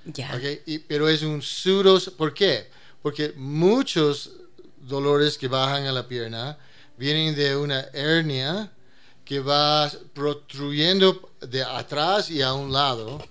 Ya. 0.05 0.35
Okay? 0.37 0.85
pero 0.87 1.09
es 1.09 1.23
un 1.23 1.41
pseudo, 1.41 1.99
¿por 2.19 2.35
qué? 2.35 2.69
Porque 3.01 3.33
muchos 3.37 4.33
dolores 4.81 5.39
que 5.39 5.49
bajan 5.49 5.87
a 5.87 5.93
la 5.93 6.07
pierna 6.07 6.59
vienen 6.97 7.35
de 7.35 7.57
una 7.57 7.81
hernia 7.93 8.71
que 9.25 9.41
va 9.41 9.91
protruyendo 10.13 11.31
de 11.41 11.63
atrás 11.63 12.31
y 12.31 12.43
a 12.43 12.53
un 12.53 12.73
lado. 12.73 13.27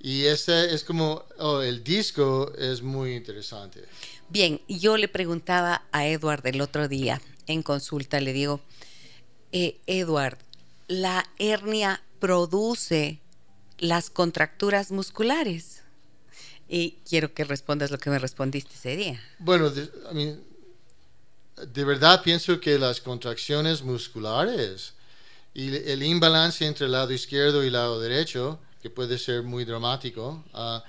Y 0.00 0.24
ese 0.24 0.72
es 0.72 0.84
como, 0.84 1.24
oh, 1.38 1.60
el 1.60 1.82
disco 1.82 2.52
es 2.56 2.82
muy 2.82 3.14
interesante. 3.14 3.84
Bien, 4.28 4.60
yo 4.68 4.96
le 4.96 5.08
preguntaba 5.08 5.82
a 5.92 6.06
Edward 6.06 6.46
el 6.46 6.60
otro 6.60 6.88
día 6.88 7.20
en 7.46 7.62
consulta, 7.62 8.20
le 8.20 8.32
digo, 8.32 8.60
eh, 9.52 9.78
Edward, 9.86 10.38
¿la 10.88 11.28
hernia 11.38 12.02
produce 12.18 13.20
las 13.78 14.10
contracturas 14.10 14.90
musculares? 14.90 15.82
Y 16.68 16.98
quiero 17.08 17.32
que 17.32 17.44
respondas 17.44 17.90
lo 17.90 17.98
que 17.98 18.10
me 18.10 18.18
respondiste 18.18 18.74
ese 18.74 18.96
día. 18.96 19.20
Bueno, 19.38 19.72
a 20.08 20.12
mí 20.12 20.36
de 21.56 21.84
verdad 21.84 22.22
pienso 22.22 22.60
que 22.60 22.78
las 22.78 23.00
contracciones 23.00 23.82
musculares 23.82 24.92
y 25.54 25.74
el 25.74 26.02
imbalance 26.02 26.66
entre 26.66 26.86
el 26.86 26.92
lado 26.92 27.12
izquierdo 27.12 27.64
y 27.64 27.68
el 27.68 27.72
lado 27.72 27.98
derecho, 27.98 28.58
que 28.82 28.90
puede 28.90 29.18
ser 29.18 29.42
muy 29.42 29.64
dramático, 29.64 30.44
ah, 30.52 30.84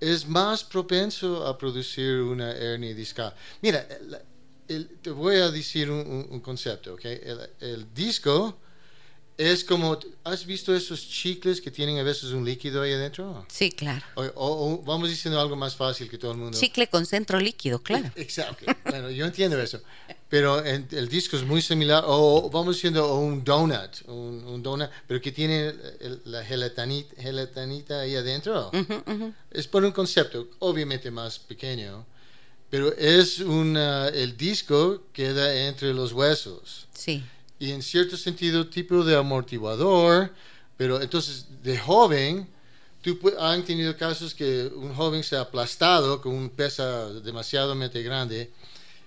es 0.00 0.26
más 0.26 0.64
propenso 0.64 1.46
a 1.46 1.58
producir 1.58 2.20
una 2.22 2.52
hernia 2.52 2.94
discal. 2.94 3.34
Mira, 3.60 3.86
te 4.66 5.10
voy 5.10 5.36
a 5.36 5.50
decir 5.50 5.90
un, 5.90 6.40
concepto, 6.40 6.94
¿ok? 6.94 7.04
el 7.60 7.92
disco 7.92 8.58
es 9.38 9.62
como, 9.62 9.96
¿has 10.24 10.44
visto 10.44 10.74
esos 10.74 11.08
chicles 11.08 11.60
que 11.60 11.70
tienen 11.70 11.96
a 11.98 12.02
veces 12.02 12.32
un 12.32 12.44
líquido 12.44 12.82
ahí 12.82 12.92
adentro? 12.92 13.46
Sí, 13.48 13.70
claro. 13.70 14.04
O, 14.34 14.82
vamos 14.84 15.08
diciendo 15.08 15.40
algo 15.40 15.54
más 15.54 15.76
fácil 15.76 16.10
que 16.10 16.18
todo 16.18 16.32
el 16.32 16.38
mundo. 16.38 16.58
Chicle 16.58 16.88
con 16.88 17.06
centro 17.06 17.38
líquido, 17.38 17.80
claro. 17.80 18.10
Exacto. 18.16 18.66
bueno, 18.84 19.10
yo 19.10 19.24
entiendo 19.24 19.60
eso. 19.62 19.80
Pero 20.28 20.62
el 20.62 21.08
disco 21.08 21.36
es 21.36 21.44
muy 21.44 21.62
similar, 21.62 22.02
o 22.04 22.50
vamos 22.50 22.74
diciendo 22.74 23.14
un 23.14 23.44
donut, 23.44 24.02
un, 24.08 24.60
donut, 24.60 24.90
pero 25.06 25.20
que 25.20 25.30
tiene 25.30 25.72
la 26.24 26.44
gelatinita, 26.44 27.22
gelatinita 27.22 28.00
ahí 28.00 28.16
adentro. 28.16 28.72
Es 29.52 29.68
por 29.68 29.84
un 29.84 29.92
concepto, 29.92 30.48
obviamente 30.58 31.12
más 31.12 31.38
pequeño, 31.38 32.04
pero 32.68 32.92
es 32.94 33.38
una, 33.38 34.08
el 34.08 34.36
disco 34.36 35.04
queda 35.12 35.54
entre 35.68 35.94
los 35.94 36.12
huesos. 36.12 36.88
Sí 36.92 37.22
y 37.58 37.72
en 37.72 37.82
cierto 37.82 38.16
sentido 38.16 38.68
tipo 38.68 39.04
de 39.04 39.16
amortiguador, 39.16 40.32
pero 40.76 41.00
entonces 41.00 41.46
de 41.62 41.76
joven, 41.78 42.48
tú 43.02 43.18
han 43.38 43.64
tenido 43.64 43.96
casos 43.96 44.34
que 44.34 44.70
un 44.74 44.94
joven 44.94 45.22
se 45.24 45.36
ha 45.36 45.40
aplastado 45.40 46.20
con 46.20 46.34
un 46.34 46.50
pesa 46.50 47.10
demasiadamente 47.20 48.02
grande 48.02 48.50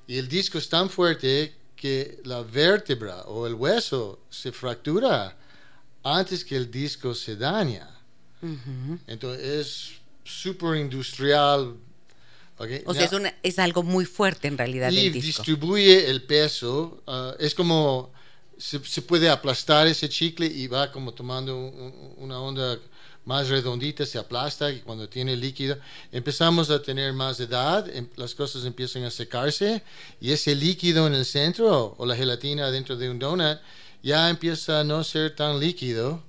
y 0.08 0.18
el 0.18 0.28
disco 0.28 0.58
es 0.58 0.68
tan 0.68 0.90
fuerte 0.90 1.54
que 1.76 2.20
la 2.26 2.42
vértebra 2.42 3.22
o 3.24 3.48
el 3.48 3.54
hueso 3.54 4.20
se 4.30 4.52
fractura 4.52 5.38
antes 6.04 6.44
que 6.44 6.56
el 6.56 6.70
disco 6.70 7.16
se 7.16 7.36
daña. 7.36 7.90
Entonces 9.08 9.44
es 9.44 9.92
súper 10.24 10.78
industrial. 10.78 11.76
O 12.86 12.94
sea, 12.94 13.06
es, 13.06 13.12
es, 13.42 13.60
algo 13.60 13.82
muy 13.82 14.06
fuerte 14.06 14.48
en 14.48 14.58
realidad. 14.58 14.92
Y 14.92 15.10
distribuye 15.10 16.08
el 16.10 16.22
peso. 16.24 17.02
Ah, 17.08 17.34
es 17.40 17.56
como 17.56 18.12
se, 18.62 19.02
puede 19.02 19.30
aplastar 19.30 19.88
ese 19.88 20.08
chicle 20.08 20.46
y 20.46 20.68
va 20.68 20.92
como 20.92 21.14
tomando 21.14 21.58
una 22.18 22.40
onda 22.40 22.78
más 23.26 23.50
redondita, 23.50 24.06
se 24.06 24.18
aplasta 24.18 24.72
y 24.72 24.82
cuando 24.82 25.08
tiene 25.10 25.36
líquido 25.36 25.78
empezamos 26.12 26.70
a 26.70 26.82
tener 26.82 27.14
más 27.14 27.40
edad, 27.40 27.88
em, 27.90 28.08
las 28.16 28.36
cosas 28.36 28.66
empiezan 28.66 29.04
a 29.04 29.12
secarse 29.12 29.84
y 30.20 30.32
ese 30.32 30.56
líquido 30.56 31.08
en 31.08 31.14
el 31.14 31.26
centro 31.26 31.96
o 31.98 32.06
la 32.06 32.16
gelatina 32.16 32.70
dentro 32.72 32.96
de 32.96 33.10
un 33.10 33.20
donut 33.20 33.60
ya 34.04 34.30
empieza 34.30 34.82
a 34.82 34.84
no 34.84 35.04
ser 35.04 35.36
tan 35.36 35.60
líquido 35.60 36.24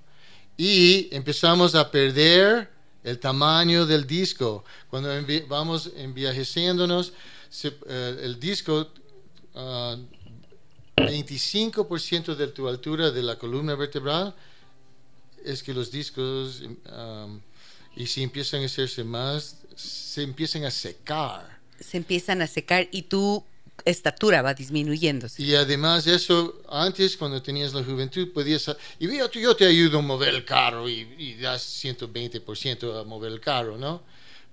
y 0.57 1.09
empezamos 1.15 1.75
a 1.75 1.91
perder 1.91 2.71
el 3.05 3.19
tamaño 3.19 3.85
del 3.87 4.07
disco. 4.07 4.65
Cuando 4.89 5.09
vamos 5.49 5.91
envejeciéndonos, 5.97 7.13
eh, 7.65 8.21
el 8.23 8.39
disco 8.39 8.89
uh, 9.55 9.97
25% 10.97 12.35
de 12.35 12.49
tu 12.49 12.69
altura 12.69 13.11
de 13.11 13.23
la 13.23 13.39
columna 13.39 13.75
vertebral 13.75 14.35
es 15.45 15.63
que 15.63 15.75
los 15.75 15.91
discos, 15.91 16.63
um, 16.63 17.41
y 17.97 18.07
si 18.07 18.23
empiezan 18.23 18.63
a 18.63 18.67
hacerse 18.67 19.03
más, 19.05 19.57
se 19.75 20.23
empiezan 20.23 20.65
a 20.65 20.71
secar. 20.71 21.59
Se 21.81 21.97
empiezan 21.97 22.43
a 22.43 22.47
secar 22.47 22.89
y 22.93 23.03
tu 23.03 23.45
estatura 23.85 24.43
va 24.43 24.55
disminuyendo. 24.55 25.27
Y 25.39 25.55
además 25.55 26.05
de 26.05 26.15
eso, 26.15 26.63
antes 26.69 27.17
cuando 27.17 27.43
tenías 27.43 27.73
la 27.75 27.83
juventud 27.83 28.33
podías, 28.33 28.71
y 29.01 29.17
yo, 29.17 29.31
yo 29.31 29.57
te 29.57 29.67
ayudo 29.67 29.99
a 29.99 30.03
mover 30.03 30.35
el 30.35 30.45
carro 30.45 30.89
y, 30.89 31.09
y 31.19 31.35
das 31.35 31.85
120% 31.85 33.01
a 33.01 33.05
mover 33.05 33.33
el 33.33 33.41
carro, 33.41 33.77
¿no? 33.77 34.03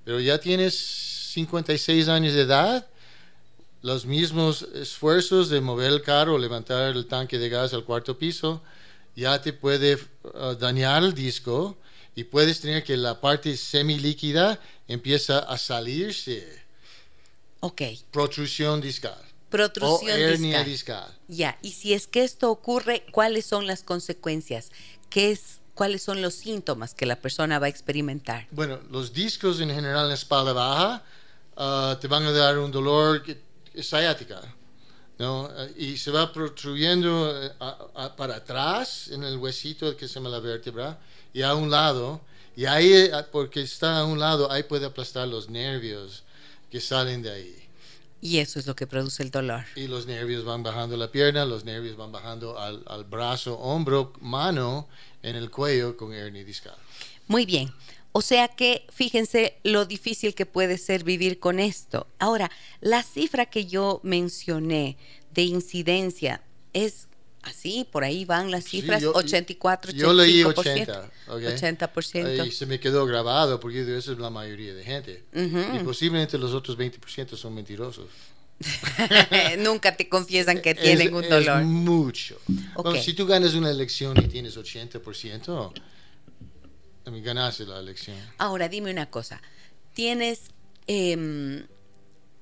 pero 0.09 0.19
ya 0.19 0.39
tienes 0.39 0.75
56 1.33 2.07
años 2.07 2.33
de 2.33 2.41
edad, 2.41 2.87
los 3.81 4.05
mismos 4.05 4.63
esfuerzos 4.73 5.49
de 5.49 5.61
mover 5.61 5.91
el 5.91 6.01
carro 6.01 6.35
o 6.35 6.37
levantar 6.37 6.95
el 6.95 7.05
tanque 7.05 7.37
de 7.37 7.49
gas 7.49 7.73
al 7.73 7.85
cuarto 7.85 8.17
piso, 8.17 8.61
ya 9.15 9.41
te 9.41 9.53
puede 9.53 9.97
uh, 10.23 10.55
dañar 10.55 11.03
el 11.03 11.13
disco 11.13 11.77
y 12.15 12.25
puedes 12.25 12.59
tener 12.59 12.83
que 12.83 12.97
la 12.97 13.21
parte 13.21 13.55
semilíquida 13.55 14.59
empieza 14.87 15.39
a 15.39 15.57
salirse. 15.57 16.45
Ok. 17.61 17.81
Protrusión 18.11 18.81
discal. 18.81 19.17
Protrusión 19.49 20.11
o 20.11 20.13
hernia 20.13 20.63
discal. 20.63 21.17
Ya, 21.27 21.57
y 21.61 21.71
si 21.71 21.93
es 21.93 22.07
que 22.07 22.23
esto 22.23 22.51
ocurre, 22.51 23.05
¿cuáles 23.11 23.45
son 23.45 23.65
las 23.65 23.83
consecuencias? 23.83 24.71
¿Qué 25.09 25.31
es, 25.31 25.59
¿Cuáles 25.73 26.03
son 26.03 26.21
los 26.21 26.35
síntomas 26.35 26.93
que 26.93 27.05
la 27.05 27.15
persona 27.15 27.57
va 27.57 27.67
a 27.67 27.69
experimentar? 27.69 28.47
Bueno, 28.51 28.79
los 28.91 29.13
discos 29.13 29.59
en 29.59 29.69
general 29.69 30.03
en 30.03 30.09
la 30.09 30.15
espalda 30.15 30.53
baja 30.53 31.03
uh, 31.55 31.95
te 31.99 32.07
van 32.07 32.23
a 32.25 32.31
dar 32.31 32.59
un 32.59 32.71
dolor 32.71 33.23
ciática. 33.81 34.41
¿no? 35.19 35.49
Y 35.77 35.97
se 35.97 36.11
va 36.11 36.31
protruyendo 36.31 37.43
eh, 37.43 37.51
para 38.15 38.37
atrás 38.37 39.09
en 39.09 39.23
el 39.23 39.37
huesito 39.37 39.95
que 39.95 40.07
se 40.07 40.15
llama 40.15 40.29
la 40.29 40.39
vértebra 40.39 40.97
y 41.33 41.41
a 41.41 41.53
un 41.53 41.69
lado. 41.69 42.21
Y 42.55 42.65
ahí, 42.65 42.91
eh, 42.91 43.11
porque 43.31 43.61
está 43.61 43.99
a 43.99 44.05
un 44.05 44.19
lado, 44.19 44.51
ahí 44.51 44.63
puede 44.63 44.85
aplastar 44.85 45.27
los 45.27 45.49
nervios 45.49 46.23
que 46.71 46.79
salen 46.79 47.21
de 47.21 47.31
ahí. 47.31 47.55
Y 48.21 48.39
eso 48.39 48.59
es 48.59 48.67
lo 48.67 48.75
que 48.75 48.87
produce 48.87 49.23
el 49.23 49.31
dolor. 49.31 49.63
Y 49.75 49.87
los 49.87 50.05
nervios 50.05 50.43
van 50.43 50.63
bajando 50.63 50.97
la 50.97 51.09
pierna, 51.09 51.45
los 51.45 51.63
nervios 51.63 51.95
van 51.95 52.11
bajando 52.11 52.59
al, 52.59 52.83
al 52.87 53.05
brazo, 53.05 53.57
hombro, 53.59 54.13
mano, 54.19 54.87
en 55.23 55.35
el 55.35 55.49
cuello 55.49 55.95
con 55.95 56.13
hernia 56.13 56.43
discal. 56.43 56.75
Muy 57.27 57.45
bien. 57.45 57.73
O 58.19 58.21
sea 58.21 58.49
que 58.49 58.85
fíjense 58.91 59.55
lo 59.63 59.85
difícil 59.85 60.35
que 60.35 60.45
puede 60.45 60.77
ser 60.77 61.05
vivir 61.05 61.39
con 61.39 61.57
esto. 61.57 62.05
Ahora, 62.19 62.51
la 62.81 63.01
cifra 63.01 63.45
que 63.45 63.65
yo 63.65 64.01
mencioné 64.03 64.97
de 65.33 65.43
incidencia 65.43 66.41
es 66.73 67.07
así, 67.43 67.87
por 67.89 68.03
ahí 68.03 68.25
van 68.25 68.51
las 68.51 68.65
cifras, 68.65 69.05
84, 69.05 69.93
85%. 69.93 69.95
Yo 69.95 70.11
leí 70.11 70.43
80. 70.43 71.09
80%. 71.29 72.45
Y 72.45 72.51
se 72.51 72.65
me 72.65 72.77
quedó 72.81 73.05
grabado 73.05 73.57
porque 73.57 73.83
eso 73.97 74.11
es 74.11 74.19
la 74.19 74.29
mayoría 74.29 74.73
de 74.73 74.83
gente. 74.83 75.23
Y 75.33 75.79
posiblemente 75.85 76.37
los 76.37 76.51
otros 76.51 76.77
20% 76.77 77.37
son 77.37 77.55
mentirosos. 77.55 78.07
Nunca 79.59 79.95
te 79.95 80.09
confiesan 80.09 80.61
que 80.61 80.75
tienen 80.75 81.13
un 81.15 81.21
dolor. 81.29 81.61
Es 81.61 81.65
mucho. 81.65 82.37
si 83.01 83.13
tú 83.13 83.25
ganas 83.25 83.53
una 83.53 83.69
elección 83.69 84.17
y 84.17 84.27
tienes 84.27 84.57
80%, 84.57 85.71
ganaste 87.05 87.65
la 87.65 87.79
elección. 87.79 88.17
Ahora, 88.37 88.69
dime 88.69 88.91
una 88.91 89.09
cosa. 89.09 89.41
¿Tienes 89.93 90.51
em, 90.87 91.67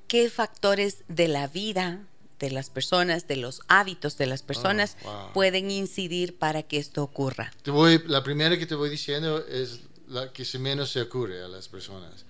qué 0.08 0.30
factores 0.30 1.04
de 1.08 1.28
la 1.28 1.48
vida 1.48 2.08
de 2.40 2.52
las 2.52 2.70
personas, 2.70 3.28
de 3.28 3.38
los 3.38 3.62
hábitos 3.68 4.18
de 4.18 4.28
las 4.28 4.44
personas, 4.44 4.98
oh, 5.06 5.32
pueden 5.34 5.72
incidir 5.72 6.38
para 6.38 6.64
que 6.64 6.78
esto 6.78 7.04
ocurra? 7.04 7.52
Te 7.64 7.72
voy, 7.72 8.04
la 8.06 8.24
primera 8.24 8.58
que 8.58 8.66
te 8.66 8.76
voy 8.76 8.90
diciendo 8.90 9.46
es 9.48 9.82
la 10.08 10.32
que 10.32 10.46
menos 10.60 10.92
se 10.92 11.02
ocurre 11.02 11.44
a 11.44 11.48
las 11.48 11.68
personas. 11.68 12.26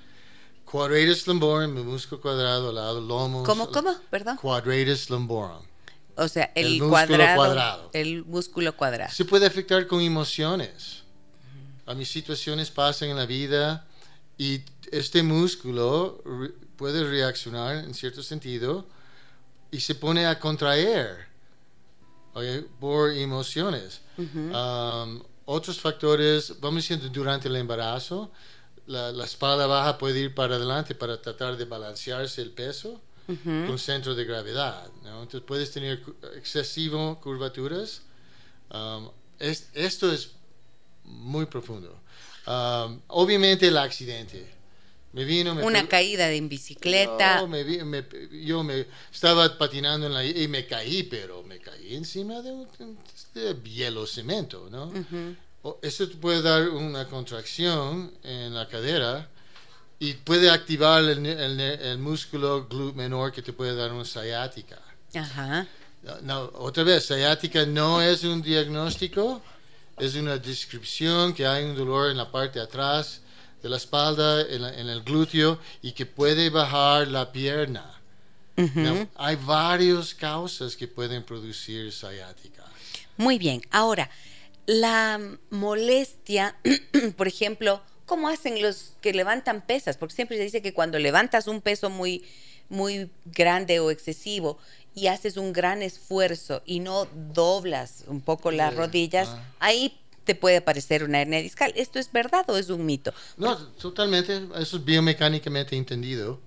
Quadratus 0.65 1.27
lumborum, 1.27 1.77
el 1.77 1.83
músculo 1.83 2.21
cuadrado 2.21 2.69
al 2.69 2.75
lado 2.75 3.01
lomo. 3.01 3.43
¿Cómo, 3.43 3.71
cómo? 3.71 3.95
Perdón. 4.09 4.37
Quadratus 4.37 5.09
lumborum. 5.09 5.65
O 6.17 6.27
sea, 6.27 6.51
el, 6.55 6.81
músculo 6.81 7.23
cuadrado. 7.35 7.89
El 7.93 8.25
músculo 8.25 8.75
cuadrado. 8.75 9.11
Se 9.13 9.23
puede 9.23 9.45
afectar 9.45 9.85
con 9.87 10.01
emociones 10.01 11.03
a 11.87 11.93
mis 11.95 12.09
situaciones 12.09 12.69
pasan 12.69 13.09
en 13.09 13.17
la 13.17 13.25
vida 13.25 13.87
y 14.37 14.61
este 14.91 15.23
músculo 15.23 16.21
puede 16.75 17.03
reaccionar 17.03 17.77
en 17.77 17.93
cierto 17.93 18.21
sentido 18.21 18.85
y 19.71 19.79
se 19.79 19.95
pone 19.95 20.27
a 20.27 20.39
contraer 20.39 21.27
por 22.79 23.11
emociones. 23.11 24.01
Um, 24.17 25.23
otros 25.45 25.79
factores, 25.79 26.59
vamos 26.59 26.83
diciendo, 26.83 27.07
durante 27.09 27.47
el 27.47 27.55
embarazo, 27.55 28.31
la, 28.85 29.23
espalda 29.23 29.65
baja 29.65 29.97
puede 29.97 30.19
ir 30.19 30.35
para 30.35 30.55
adelante 30.55 30.93
para 30.93 31.21
tratar 31.21 31.57
de 31.57 31.65
balancearse 31.65 32.41
el 32.41 32.51
peso 32.51 33.01
con 33.25 33.77
centro 33.77 34.13
de 34.15 34.23
gravedad. 34.23 34.89
Entonces 35.03 35.41
puedes 35.41 35.71
tener 35.71 36.01
excesivo 36.35 37.19
curvaturas. 37.19 38.01
Um, 38.73 39.09
esto 39.39 40.11
es 40.11 40.36
muy 41.07 41.45
profundo. 41.45 41.99
Um, 42.45 43.01
obviamente 43.07 43.67
el 43.67 43.77
accidente. 43.77 44.57
Me 45.13 45.23
vino, 45.25 45.53
Una 45.53 45.87
caída 45.87 46.27
de 46.27 46.39
bicicleta. 46.41 47.47
yo 48.31 48.63
me 48.63 48.85
estaba 49.11 49.57
patinando 49.57 50.05
en 50.07 50.13
la, 50.13 50.23
y 50.23 50.47
me 50.47 50.67
caí, 50.67 51.03
pero 51.03 51.43
me 51.43 51.59
caí 51.59 51.95
encima 51.95 52.41
de, 52.41 52.51
un, 52.51 52.67
hielo 53.63 54.05
cemento, 54.05 54.69
¿no? 54.69 54.91
Eso 55.81 56.07
puede 56.21 56.41
dar 56.41 56.69
una 56.69 57.07
contracción 57.07 58.13
en 58.23 58.53
la 58.53 58.67
cadera 58.67 59.27
y 59.97 60.13
puede 60.13 60.49
activar 60.49 61.03
el, 61.03 61.25
el, 61.25 61.97
músculo 61.97 62.67
glúteo 62.67 62.93
menor 62.93 63.31
que 63.31 63.41
te 63.41 63.53
puede 63.53 63.75
dar 63.75 63.91
una 63.91 64.05
ciática. 64.05 64.79
Ajá. 65.15 65.65
No, 66.21 66.51
otra 66.55 66.83
vez, 66.83 67.07
ciática 67.07 67.65
no 67.65 68.01
es 68.01 68.23
un 68.23 68.41
diagnóstico 68.41 69.41
es 69.97 70.15
una 70.15 70.37
descripción 70.37 71.33
que 71.33 71.45
hay 71.45 71.63
un 71.63 71.75
dolor 71.75 72.11
en 72.11 72.17
la 72.17 72.31
parte 72.31 72.59
de 72.59 72.65
atrás 72.65 73.21
de 73.61 73.69
la 73.69 73.77
espalda, 73.77 74.41
en, 74.41 74.63
el 74.63 75.01
glúteo 75.01 75.59
y 75.81 75.91
que 75.91 76.05
puede 76.05 76.49
bajar 76.49 77.07
la 77.07 77.31
pierna. 77.31 77.93
hay 79.15 79.35
varias 79.35 80.13
causas 80.13 80.75
que 80.75 80.87
pueden 80.87 81.23
producir 81.23 81.91
sciática. 81.91 82.63
Muy 83.17 83.39
bien. 83.39 83.61
Ahora, 83.71 84.09
la 84.67 85.19
molestia, 85.49 86.55
por 87.17 87.27
ejemplo, 87.27 87.81
¿cómo 88.05 88.29
hacen 88.29 88.61
los 88.61 88.93
que 89.01 89.13
levantan 89.13 89.65
pesas? 89.65 89.97
Porque 89.97 90.15
siempre 90.15 90.37
se 90.37 90.43
dice 90.43 90.61
que 90.61 90.73
cuando 90.73 90.99
levantas 90.99 91.47
un 91.47 91.61
peso 91.61 91.89
muy, 91.89 92.23
muy 92.69 93.09
grande 93.25 93.79
o 93.79 93.89
excesivo 93.89 94.59
y 94.97 95.07
haces 95.07 95.37
un 95.37 95.53
gran 95.53 95.83
esfuerzo 95.83 96.63
y 96.65 96.79
no 96.79 97.07
doblas 97.13 98.03
un 98.07 98.19
poco 98.19 98.49
las 98.49 98.75
rodillas, 98.75 99.27
ah. 99.29 99.43
ahí 99.59 99.95
te 100.23 100.33
puede 100.33 100.57
aparecer 100.57 101.03
una 101.03 101.21
hernia 101.21 101.39
discal. 101.39 101.71
¿Esto 101.75 101.99
es 101.99 102.11
verdad 102.11 102.49
o 102.49 102.57
es 102.57 102.71
un 102.71 102.83
mito? 102.83 103.13
No, 103.37 103.55
totalmente, 103.73 104.47
eso 104.55 104.77
es 104.77 104.83
biomecánicamente 104.83 105.77
entendido. 105.77 106.41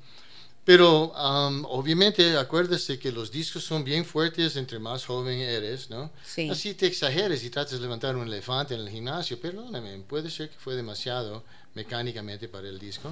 Pero 0.65 1.13
um, 1.13 1.65
obviamente 1.67 2.37
acuérdese 2.37 2.99
que 2.99 3.13
los 3.13 3.31
discos 3.31 3.63
son 3.63 3.85
bien 3.85 4.05
fuertes 4.05 4.57
entre 4.57 4.81
más 4.81 5.07
joven 5.07 5.39
eres, 5.39 5.89
¿no? 5.89 6.11
Sí. 6.25 6.51
Así 6.51 6.75
te 6.75 6.89
exageres 6.89 7.45
y 7.45 7.51
tratas 7.51 7.75
de 7.75 7.81
levantar 7.81 8.17
un 8.17 8.27
elefante 8.27 8.75
en 8.75 8.81
el 8.81 8.91
gimnasio, 8.91 9.41
perdóname, 9.41 9.97
puede 10.09 10.29
ser 10.29 10.51
que 10.51 10.59
fue 10.59 10.75
demasiado 10.75 11.45
mecánicamente 11.75 12.49
para 12.49 12.69
el 12.69 12.81
disco. 12.81 13.11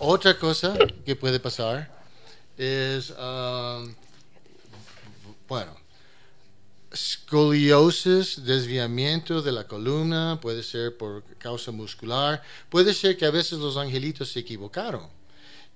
otra 0.00 0.36
cosa 0.36 0.76
que 1.06 1.14
puede 1.14 1.38
pasar 1.38 1.88
es... 2.56 3.10
Um, 3.10 3.94
bueno, 5.48 5.74
escoliosis, 6.92 8.44
desviamiento 8.44 9.42
de 9.42 9.52
la 9.52 9.66
columna, 9.66 10.38
puede 10.40 10.62
ser 10.62 10.96
por 10.96 11.22
causa 11.38 11.72
muscular, 11.72 12.42
puede 12.68 12.94
ser 12.94 13.16
que 13.16 13.26
a 13.26 13.30
veces 13.30 13.58
los 13.58 13.76
angelitos 13.76 14.30
se 14.30 14.40
equivocaron 14.40 15.08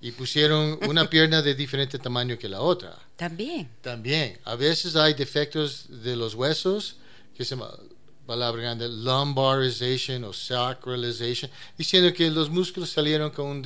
y 0.01 0.11
pusieron 0.11 0.79
una 0.87 1.09
pierna 1.09 1.41
de 1.41 1.55
diferente 1.55 1.97
tamaño 1.97 2.37
que 2.37 2.49
la 2.49 2.61
otra. 2.61 2.97
También. 3.15 3.69
También. 3.81 4.39
A 4.43 4.55
veces 4.55 4.95
hay 4.95 5.13
defectos 5.13 5.85
de 6.03 6.15
los 6.15 6.35
huesos, 6.35 6.97
que 7.35 7.45
se 7.45 7.55
llama 7.55 7.71
palabra 8.25 8.61
grande, 8.61 8.87
lumbarization 8.87 10.23
o 10.23 10.33
sacralization, 10.33 11.49
diciendo 11.77 12.13
que 12.13 12.29
los 12.29 12.49
músculos 12.49 12.89
salieron 12.89 13.31
con 13.31 13.47
un 13.47 13.61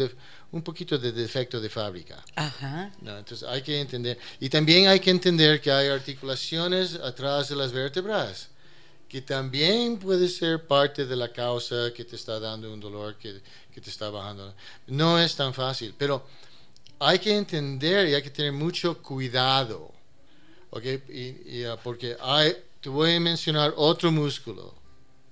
un 0.52 0.62
poquito 0.62 0.98
de 0.98 1.12
defecto 1.12 1.60
de 1.60 1.70
fábrica. 1.70 2.24
Ajá. 2.36 2.92
entonces 3.02 3.44
hay 3.44 3.62
que 3.62 3.80
entender. 3.80 4.18
Y 4.40 4.50
también 4.50 4.88
hay 4.88 5.00
que 5.00 5.12
entender 5.12 5.60
que 5.60 5.72
hay 5.72 5.88
articulaciones 5.90 6.96
atrás 6.96 7.50
de 7.50 7.56
las 7.56 7.72
vértebras, 7.72 8.50
que 9.10 9.22
también 9.22 9.98
puede 9.98 10.28
ser 10.28 10.66
parte 10.66 11.06
de 11.06 11.16
la 11.16 11.32
causa 11.32 11.92
que 11.94 12.06
te 12.06 12.16
está 12.16 12.40
dando 12.40 12.74
un 12.74 12.80
dolor 12.80 13.16
que, 13.18 13.42
que 13.74 13.82
te 13.82 13.90
está 13.90 14.10
bajando. 14.10 14.54
No 14.88 15.20
es 15.20 15.36
tan 15.36 15.54
fácil, 15.54 15.94
pero 15.98 16.26
hay 17.00 17.20
que 17.20 17.36
entender 17.36 18.08
y 18.08 18.16
hay 18.16 18.22
que 18.22 18.30
tener 18.30 18.54
mucho 18.54 19.02
cuidado. 19.02 19.92
¿okay? 20.70 21.04
Y, 21.10 21.66
uh, 21.66 21.78
porque 21.84 22.16
hay, 22.22 22.56
te 22.82 22.90
voy 22.90 23.16
a 23.16 23.20
mencionar 23.20 23.74
otro 23.76 24.12
músculo. 24.12 24.74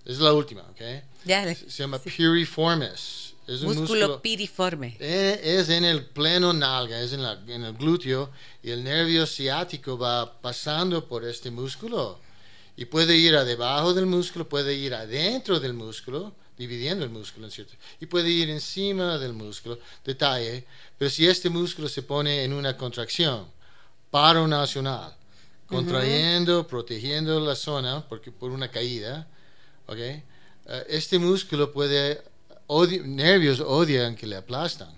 Es 0.03 0.19
la 0.19 0.33
última, 0.33 0.61
¿ok? 0.61 0.81
Ya, 1.25 1.55
se, 1.55 1.67
llama 1.69 1.97
piriformis 1.97 3.24
es 3.47 3.61
un 3.61 3.77
músculo, 3.77 4.21
piriforme. 4.21 4.97
Eh, 4.99 5.39
es 5.43 5.69
en 5.69 5.85
el 5.85 6.05
pleno 6.05 6.53
nalga, 6.53 6.99
es 7.01 7.13
en, 7.13 7.23
la, 7.23 7.33
en 7.47 7.63
el 7.63 7.73
glúteo 7.73 8.31
y 8.63 8.71
el 8.71 8.83
nervio 8.83 9.25
ciático 9.25 9.97
va 9.97 10.41
pasando 10.41 11.05
por 11.05 11.23
este 11.23 11.51
músculo 11.51 12.19
y 12.77 12.85
puede 12.85 13.15
ir 13.15 13.35
a 13.35 13.45
debajo 13.45 13.93
del 13.93 14.05
músculo, 14.05 14.47
puede 14.47 14.73
ir 14.73 14.93
adentro 14.93 15.59
del 15.59 15.73
músculo, 15.73 16.33
dividiendo 16.57 17.03
el 17.03 17.09
músculo, 17.09 17.49
¿cierto? 17.49 17.73
Y 17.99 18.05
puede 18.05 18.29
ir 18.29 18.49
encima 18.49 19.17
del 19.17 19.33
músculo, 19.33 19.79
detalle, 20.03 20.65
pero 20.97 21.09
si 21.09 21.27
este 21.27 21.49
músculo 21.49 21.87
se 21.87 22.01
pone 22.01 22.43
en 22.43 22.53
una 22.53 22.75
contracción, 22.75 23.47
paro 24.11 24.47
nacional, 24.47 25.15
contrayendo, 25.67 26.67
protegiendo 26.67 27.39
la 27.39 27.55
zona 27.55 28.05
porque 28.07 28.31
por 28.31 28.51
una 28.51 28.69
caída, 28.69 29.27
¿ok? 29.87 29.97
Eh, 29.97 30.23
este 30.89 31.19
músculo 31.19 31.71
puede, 31.71 32.21
nervios 33.05 33.59
odian 33.59 34.15
que 34.15 34.27
le 34.27 34.35
aplastan. 34.35 34.95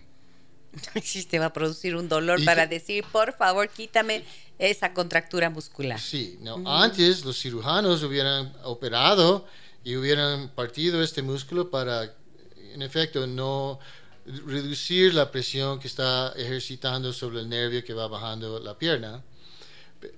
Sí, 1.03 1.23
te 1.25 1.39
va 1.39 1.47
a 1.47 1.53
producir 1.53 1.95
un 1.95 2.07
dolor 2.07 2.43
para 2.45 2.67
decir, 2.67 3.03
por 3.11 3.33
favor, 3.33 3.69
quítame 3.69 4.23
esa 4.59 4.93
contractura 4.93 5.49
muscular. 5.49 5.99
Sí, 5.99 6.37
no. 6.41 6.61
Antes 6.65 7.23
los 7.25 7.39
cirujanos 7.39 8.03
hubieran 8.03 8.53
operado 8.63 9.45
y 9.83 9.95
hubieran 9.95 10.49
partido 10.49 11.01
este 11.01 11.21
músculo 11.21 11.69
para, 11.69 12.13
en 12.73 12.81
efecto, 12.81 13.27
no 13.27 13.79
reducir 14.45 15.13
la 15.13 15.31
presión 15.31 15.79
que 15.79 15.87
está 15.87 16.33
ejercitando 16.35 17.13
sobre 17.13 17.39
el 17.39 17.49
nervio 17.49 17.83
que 17.83 17.93
va 17.93 18.07
bajando 18.07 18.59
la 18.59 18.77
pierna. 18.77 19.23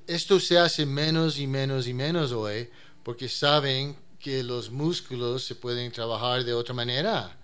Esto 0.08 0.40
se 0.40 0.58
hace 0.58 0.86
menos 0.86 1.38
y 1.38 1.48
menos 1.48 1.88
y 1.88 1.94
menos 1.94 2.32
hoy 2.32 2.70
porque 3.04 3.30
saben 3.30 3.96
que 4.20 4.44
los 4.44 4.70
músculos 4.70 5.44
se 5.46 5.56
pueden 5.56 5.92
trabajar 5.92 6.44
de 6.44 6.54
otra 6.54 6.74
manera 6.74 7.39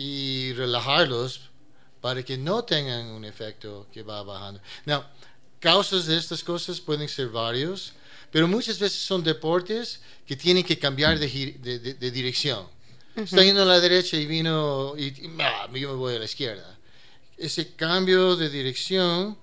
y 0.00 0.54
relajarlos 0.54 1.42
para 2.00 2.22
que 2.22 2.38
no 2.38 2.64
tengan 2.64 3.08
un 3.08 3.22
efecto 3.26 3.86
que 3.92 4.02
va 4.02 4.22
bajando. 4.22 4.58
Now, 4.86 5.04
causas 5.58 6.06
de 6.06 6.16
estas 6.16 6.42
cosas 6.42 6.80
pueden 6.80 7.06
ser 7.06 7.28
varios, 7.28 7.92
pero 8.30 8.48
muchas 8.48 8.78
veces 8.78 9.02
son 9.02 9.22
deportes 9.22 10.00
que 10.26 10.36
tienen 10.36 10.64
que 10.64 10.78
cambiar 10.78 11.18
de, 11.18 11.26
dirección. 12.10 12.66
Está 13.14 13.42
yendo 13.42 13.62
a 13.62 13.66
la 13.66 13.78
derecha 13.78 14.16
y 14.16 14.24
vino 14.24 14.94
y, 14.96 15.12
ah, 15.40 15.68
yo 15.74 15.90
me 15.90 15.96
voy 15.96 16.14
a 16.14 16.18
la 16.18 16.24
izquierda. 16.24 16.78
Ese 17.36 17.74
cambio 17.74 18.36
de 18.36 18.48
dirección 18.48 19.36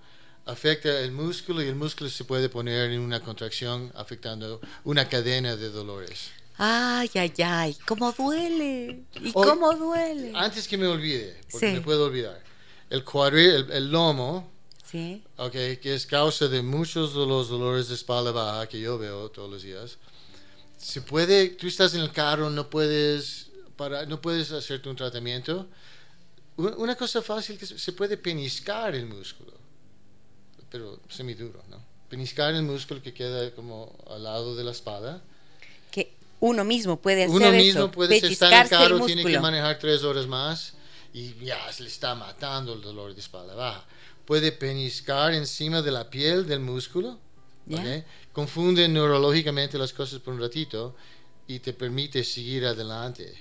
afecta 0.45 1.01
el 1.01 1.11
músculo 1.11 1.61
y 1.61 1.67
el 1.67 1.75
músculo 1.75 2.09
se 2.09 2.23
puede 2.23 2.49
poner 2.49 2.91
en 2.91 3.01
una 3.01 3.19
contracción 3.19 3.91
afectando 3.93 4.59
una 4.85 5.07
cadena 5.07 5.55
de 5.55 5.69
dolores. 5.69 6.31
Ay, 6.57 7.09
ay, 7.15 7.33
ay, 7.43 7.77
cómo 7.85 8.11
duele. 8.11 9.03
¿Y 9.21 9.31
cómo 9.31 9.73
duele? 9.75 10.31
Antes 10.35 10.67
que 10.67 10.77
me 10.77 10.87
olvide, 10.87 11.39
porque 11.51 11.73
me 11.73 11.81
puedo 11.81 12.05
olvidar. 12.05 12.43
El 12.89 13.03
cuadril, 13.03 13.67
el 13.71 13.91
lomo, 13.91 14.51
Sí. 14.89 15.21
Okay, 15.35 15.77
que 15.77 15.93
es 15.93 16.05
causa 16.05 16.47
de 16.47 16.61
muchos 16.61 17.13
de 17.13 17.25
los 17.25 17.49
dolores 17.49 17.89
de 17.89 17.95
espalda 17.95 18.31
baja 18.31 18.67
que 18.67 18.79
yo 18.79 18.97
veo 18.97 19.29
todos 19.29 19.51
los 19.51 19.61
días. 19.61 19.97
Se 20.77 21.01
puede, 21.01 21.49
tú 21.49 21.67
estás 21.67 21.93
en 21.93 22.01
el 22.01 22.11
carro, 22.13 22.49
no 22.49 22.69
puedes, 22.69 23.49
para, 23.75 24.05
no 24.05 24.21
puedes 24.21 24.51
hacerte 24.51 24.87
un 24.87 24.95
tratamiento. 24.95 25.67
Una 26.55 26.95
cosa 26.95 27.21
fácil 27.21 27.57
que 27.57 27.65
se 27.65 27.91
puede 27.91 28.15
peniscar 28.17 28.95
el 28.95 29.07
músculo, 29.07 29.53
pero 30.71 31.01
semiduro, 31.09 31.61
¿no? 31.69 31.83
Peniscar 32.09 32.55
el 32.55 32.63
músculo 32.63 33.01
que 33.01 33.13
queda 33.13 33.53
como 33.53 33.93
al 34.09 34.23
lado 34.23 34.55
de 34.55 34.63
la 34.63 34.71
espalda. 34.71 35.21
Uno 36.39 36.63
mismo 36.63 37.01
puede 37.01 37.23
hacer 37.23 37.35
Uno 37.35 37.51
mismo 37.51 37.91
puede 37.91 38.17
estar 38.17 38.53
en 38.53 38.69
carro, 38.69 39.05
tiene 39.05 39.23
que 39.23 39.39
manejar 39.39 39.79
tres 39.79 40.03
horas 40.03 40.27
más 40.27 40.73
y 41.13 41.33
ya 41.43 41.71
se 41.71 41.83
le 41.83 41.89
está 41.89 42.13
matando 42.15 42.73
el 42.73 42.81
dolor 42.81 43.13
de 43.13 43.21
espalda 43.21 43.55
baja 43.55 43.85
puede 44.27 44.51
peniscar 44.51 45.33
encima 45.33 45.81
de 45.81 45.89
la 45.89 46.09
piel 46.09 46.45
del 46.45 46.59
músculo. 46.59 47.17
Confunde 48.33 48.87
neurológicamente 48.87 49.79
las 49.79 49.93
cosas 49.93 50.19
por 50.19 50.33
un 50.33 50.41
ratito 50.41 50.95
y 51.47 51.59
te 51.59 51.73
permite 51.73 52.23
seguir 52.23 52.65
adelante. 52.65 53.33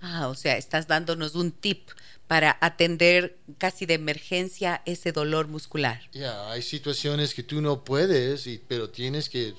Ah, 0.00 0.28
o 0.28 0.34
sea, 0.34 0.56
estás 0.56 0.88
dándonos 0.88 1.34
un 1.34 1.52
tip 1.52 1.90
para 2.26 2.56
atender 2.62 3.36
casi 3.58 3.84
de 3.84 3.94
emergencia 3.94 4.82
ese 4.86 5.12
dolor 5.12 5.46
muscular. 5.48 6.00
Ya, 6.12 6.50
hay 6.50 6.62
situaciones 6.62 7.34
que 7.34 7.42
tú 7.42 7.60
no 7.60 7.84
puedes, 7.84 8.46
y, 8.46 8.58
pero 8.66 8.88
tienes 8.88 9.28
que 9.28 9.54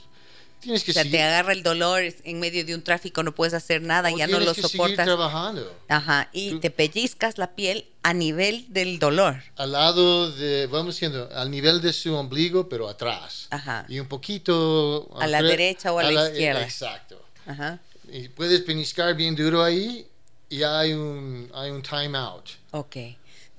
Tienes 0.62 0.84
que 0.84 0.92
o 0.92 0.94
sea, 0.94 1.04
te 1.04 1.22
agarra 1.22 1.54
el 1.54 1.64
dolor 1.64 2.04
en 2.24 2.40
medio 2.40 2.64
de 2.64 2.76
un 2.76 2.84
tráfico, 2.84 3.24
no 3.24 3.34
puedes 3.34 3.54
hacer 3.54 3.82
nada, 3.82 4.12
ya 4.16 4.28
no 4.28 4.40
lo 4.40 4.54
que 4.54 4.62
soportas. 4.62 5.06
Seguir 5.06 5.06
trabajando. 5.06 5.76
Ajá, 5.88 6.30
y 6.32 6.60
te 6.60 6.70
pellizcas 6.70 7.40
la 7.40 7.56
piel 7.56 7.88
a 8.04 8.14
nivel 8.14 8.66
del 8.70 9.00
dolor. 9.00 9.42
Al 9.56 9.72
lado 9.72 10.32
de, 10.32 10.68
vamos 10.68 10.96
diciendo, 10.96 11.30
al 11.34 11.50
nivel 11.50 11.82
de 11.82 11.92
su 11.94 12.14
ombligo, 12.14 12.70
pero 12.70 12.88
atrás. 12.88 13.48
Ajá. 13.50 13.86
Y 13.90 14.00
un 14.00 14.08
poquito... 14.08 15.10
A, 15.20 15.26
la 15.26 15.42
derecha 15.42 15.92
o 15.92 16.00
a, 16.00 16.04
la, 16.04 16.30
izquierda. 16.30 16.64
Exacto. 16.64 17.22
Ajá. 17.48 17.80
Y 18.12 18.30
puedes 18.30 18.62
peniscar 18.62 19.16
bien 19.16 19.36
duro 19.36 19.64
ahí 19.64 20.06
y 20.48 20.62
hay 20.62 20.94
un, 20.94 21.50
hay 21.56 21.72
un 21.72 21.82
time 21.82 22.18
out. 22.18 22.50
Ok 22.72 22.98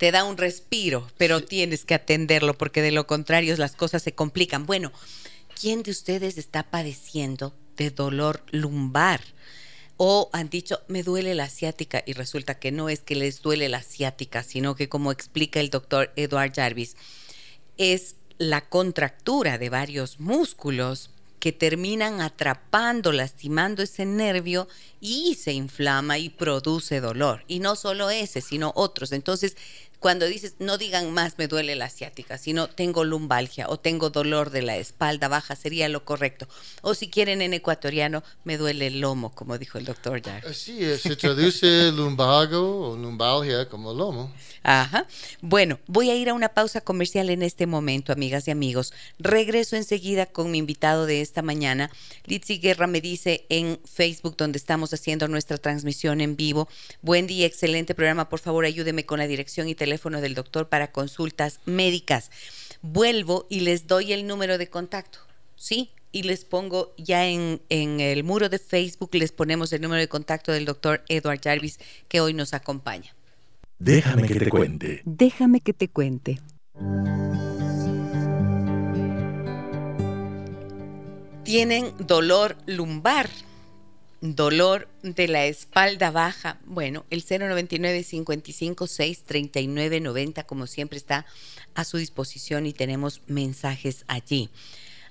te 0.02 0.10
da 0.10 0.24
un 0.24 0.36
respiro, 0.36 1.08
pero 1.16 1.44
tienes 1.44 1.84
que 1.84 1.94
atenderlo 1.94 2.54
porque 2.54 2.82
de 2.82 2.90
lo 2.90 3.06
contrario 3.06 3.56
las 3.56 3.76
cosas 3.76 4.02
se 4.02 4.12
complican. 4.12 4.66
Bueno, 4.66 4.90
¿quién 5.62 5.84
de 5.84 5.92
ustedes 5.92 6.38
está 6.38 6.64
padeciendo 6.64 7.54
de 7.76 7.90
dolor 7.90 8.42
lumbar? 8.50 9.20
O 9.96 10.28
han 10.32 10.50
dicho, 10.50 10.80
me 10.88 11.04
duele 11.04 11.36
la 11.36 11.44
asiática 11.44 12.02
y 12.04 12.14
resulta 12.14 12.58
que 12.58 12.72
no 12.72 12.88
es 12.88 12.98
que 12.98 13.14
les 13.14 13.42
duele 13.42 13.68
la 13.68 13.76
asiática, 13.76 14.42
sino 14.42 14.74
que 14.74 14.88
como 14.88 15.12
explica 15.12 15.60
el 15.60 15.70
doctor 15.70 16.12
Edward 16.16 16.52
Jarvis, 16.52 16.96
es 17.76 18.16
la 18.38 18.68
contractura 18.68 19.56
de 19.56 19.70
varios 19.70 20.18
músculos 20.18 21.10
que 21.38 21.52
terminan 21.52 22.20
atrapando, 22.20 23.12
lastimando 23.12 23.84
ese 23.84 24.04
nervio 24.04 24.66
y 25.00 25.36
se 25.36 25.52
inflama 25.52 26.18
y 26.18 26.28
produce 26.28 27.00
dolor. 27.00 27.44
Y 27.46 27.60
no 27.60 27.76
solo 27.76 28.10
ese, 28.10 28.40
sino 28.40 28.72
otros. 28.74 29.12
Entonces, 29.12 29.56
cuando 30.02 30.26
dices, 30.26 30.56
no 30.58 30.78
digan 30.78 31.12
más 31.12 31.38
me 31.38 31.46
duele 31.46 31.76
la 31.76 31.84
asiática, 31.84 32.36
sino 32.36 32.66
tengo 32.66 33.04
lumbalgia 33.04 33.68
o 33.68 33.78
tengo 33.78 34.10
dolor 34.10 34.50
de 34.50 34.60
la 34.60 34.76
espalda 34.76 35.28
baja, 35.28 35.54
sería 35.54 35.88
lo 35.88 36.04
correcto. 36.04 36.48
O 36.82 36.94
si 36.94 37.08
quieren 37.08 37.40
en 37.40 37.54
ecuatoriano, 37.54 38.24
me 38.42 38.58
duele 38.58 38.88
el 38.88 39.00
lomo, 39.00 39.32
como 39.32 39.58
dijo 39.58 39.78
el 39.78 39.84
doctor 39.84 40.20
Jar. 40.20 40.44
Eh, 40.44 40.54
sí, 40.54 40.78
eh, 40.82 40.98
se 40.98 41.14
traduce 41.14 41.92
lumbago 41.96 42.90
o 42.90 42.96
lumbalgia 42.96 43.68
como 43.68 43.94
lomo. 43.94 44.34
Ajá. 44.64 45.06
Bueno, 45.40 45.78
voy 45.86 46.10
a 46.10 46.16
ir 46.16 46.28
a 46.28 46.34
una 46.34 46.48
pausa 46.48 46.80
comercial 46.80 47.30
en 47.30 47.42
este 47.42 47.68
momento, 47.68 48.12
amigas 48.12 48.48
y 48.48 48.50
amigos. 48.50 48.92
Regreso 49.20 49.76
enseguida 49.76 50.26
con 50.26 50.50
mi 50.50 50.58
invitado 50.58 51.06
de 51.06 51.20
esta 51.20 51.42
mañana. 51.42 51.92
Litsi 52.24 52.58
Guerra 52.58 52.88
me 52.88 53.00
dice 53.00 53.46
en 53.50 53.78
Facebook, 53.84 54.36
donde 54.36 54.58
estamos 54.58 54.92
haciendo 54.92 55.28
nuestra 55.28 55.58
transmisión 55.58 56.20
en 56.20 56.34
vivo. 56.34 56.68
Buen 57.02 57.28
día, 57.28 57.46
excelente 57.46 57.94
programa. 57.94 58.28
Por 58.28 58.40
favor, 58.40 58.64
ayúdeme 58.64 59.06
con 59.06 59.20
la 59.20 59.28
dirección 59.28 59.68
y 59.68 59.76
teléfono 59.76 59.91
teléfono 59.92 60.22
del 60.22 60.34
doctor 60.34 60.70
para 60.70 60.90
consultas 60.90 61.60
médicas. 61.66 62.30
Vuelvo 62.80 63.46
y 63.50 63.60
les 63.60 63.86
doy 63.86 64.14
el 64.14 64.26
número 64.26 64.56
de 64.56 64.70
contacto, 64.70 65.18
¿sí? 65.54 65.90
Y 66.12 66.22
les 66.22 66.46
pongo 66.46 66.94
ya 66.96 67.26
en, 67.26 67.60
en 67.68 68.00
el 68.00 68.24
muro 68.24 68.48
de 68.48 68.58
Facebook, 68.58 69.10
les 69.12 69.32
ponemos 69.32 69.70
el 69.74 69.82
número 69.82 70.00
de 70.00 70.08
contacto 70.08 70.50
del 70.50 70.64
doctor 70.64 71.02
Edward 71.08 71.40
Jarvis 71.44 71.78
que 72.08 72.22
hoy 72.22 72.32
nos 72.32 72.54
acompaña. 72.54 73.14
Déjame 73.78 74.26
que 74.26 74.36
te 74.36 74.48
cuente. 74.48 75.02
Déjame 75.04 75.60
que 75.60 75.74
te 75.74 75.88
cuente. 75.88 76.40
Tienen 81.44 81.92
dolor 81.98 82.56
lumbar 82.64 83.28
dolor 84.22 84.88
de 85.02 85.26
la 85.26 85.46
espalda 85.46 86.12
baja, 86.12 86.60
bueno, 86.64 87.04
el 87.10 87.24
099 87.28 88.04
55 88.04 88.86
6 88.86 89.22
39 89.24 90.00
90 90.00 90.44
como 90.44 90.68
siempre 90.68 90.96
está 90.96 91.26
a 91.74 91.84
su 91.84 91.96
disposición 91.96 92.66
y 92.66 92.72
tenemos 92.72 93.20
mensajes 93.26 94.04
allí. 94.06 94.48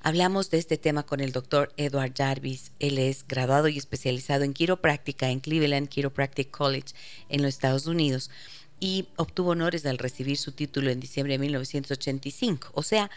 Hablamos 0.01 0.49
de 0.49 0.59
este 0.59 0.77
tema 0.77 1.03
con 1.03 1.19
el 1.19 1.33
doctor 1.33 1.73
Edward 1.75 2.13
Jarvis. 2.15 2.71
Él 2.79 2.97
es 2.97 3.27
graduado 3.27 3.67
y 3.67 3.77
especializado 3.77 4.45
en 4.45 4.53
quiropráctica 4.53 5.29
en 5.29 5.41
Cleveland 5.41 5.89
Chiropractic 5.89 6.49
College 6.49 6.95
en 7.27 7.41
los 7.41 7.49
Estados 7.49 7.87
Unidos 7.87 8.31
y 8.79 9.09
obtuvo 9.17 9.51
honores 9.51 9.85
al 9.85 9.97
recibir 9.97 10.37
su 10.37 10.53
título 10.53 10.89
en 10.89 11.01
diciembre 11.01 11.33
de 11.33 11.39
1985. 11.39 12.69
O 12.73 12.81
sea, 12.81 13.11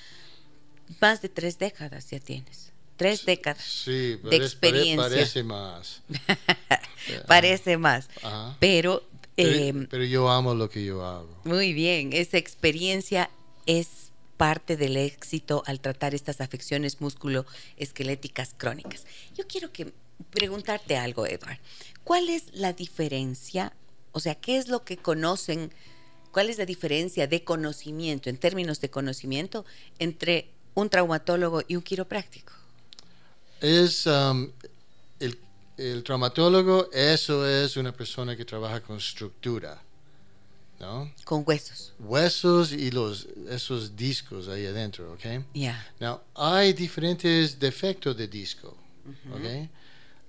más 1.00 1.22
de 1.22 1.28
tres 1.28 1.59
décadas 1.59 2.11
ya 2.11 2.18
tienes 2.18 2.73
tres 2.96 3.24
décadas 3.26 3.83
de 3.87 4.18
experiencia. 4.33 5.09
Parece 5.09 5.42
más. 5.42 6.02
parece 7.26 7.76
más. 7.76 8.09
Pero, 8.59 9.02
em, 9.37 9.87
pero, 9.87 10.04
yo 10.04 10.28
amo 10.28 10.54
lo 10.54 10.68
que 10.70 10.85
yo 10.85 11.04
hago. 11.04 11.40
Muy 11.44 11.72
bien, 11.72 12.12
esa 12.12 12.38
experiencia 12.38 13.30
es 13.66 14.04
parte 14.37 14.76
del 14.76 14.96
éxito 14.96 15.62
al 15.66 15.80
tratar 15.80 16.14
estas 16.14 16.40
afecciones 16.40 17.00
musculoesqueléticas 17.00 18.54
crónicas. 18.57 19.07
Yo 19.37 19.46
quiero 19.46 19.72
que 19.72 19.92
preguntarte 20.30 20.96
algo, 20.96 21.26
Edward. 21.26 21.59
¿Cuál 22.02 22.28
es 22.28 22.52
la 22.52 22.72
diferencia? 22.72 23.72
O 24.12 24.20
sea, 24.20 24.35
¿qué 24.35 24.57
es 24.57 24.68
lo 24.68 24.85
que 24.85 24.96
conocen? 24.96 25.72
¿Cuál 26.33 26.50
es 26.50 26.59
la 26.59 26.66
diferencia 26.66 27.26
de 27.26 27.44
conocimiento, 27.44 28.28
en 28.28 28.37
términos 28.37 28.80
de 28.80 28.90
conocimiento, 28.90 29.64
entre 29.98 30.50
un 30.74 30.90
traumatólogo 30.90 31.62
y 31.66 31.76
un 31.76 31.83
quiropráctico? 31.83 32.52
Es 33.60 34.06
um, 34.06 34.50
el 35.20 35.38
el 35.76 36.02
traumatólogo, 36.04 36.88
eso 36.92 37.46
es 37.46 37.76
una 37.76 37.92
persona 37.92 38.36
que 38.36 38.44
trabaja 38.44 38.80
con 38.80 38.96
estructura. 38.96 39.80
¿no? 40.80 41.10
Con 41.24 41.44
huesos. 41.46 41.92
Huesos 41.98 42.72
y 42.72 42.90
los, 42.90 43.26
esos 43.48 43.96
discos 43.96 44.48
ahí 44.48 44.66
adentro, 44.66 45.12
¿ok? 45.12 45.44
Yeah. 45.52 45.92
Now, 46.00 46.20
hay 46.34 46.72
diferentes 46.72 47.58
defectos 47.58 48.16
de 48.16 48.28
disco, 48.28 48.76
¿ok? 49.32 49.44
Eh, 49.44 49.68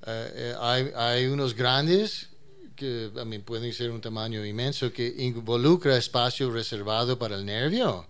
eh, 0.07 0.55
hay, 0.59 0.91
hay, 0.95 1.25
unos 1.25 1.53
grandes 1.55 2.29
que 2.75 3.09
pueden 3.43 3.73
ser 3.73 3.89
un 3.89 4.01
tamaño 4.01 4.45
inmenso 4.45 4.91
que 4.93 5.15
involucra 5.17 5.97
espacio 5.97 6.51
reservado 6.51 7.17
para 7.17 7.35
el 7.35 7.45
nervio. 7.45 8.05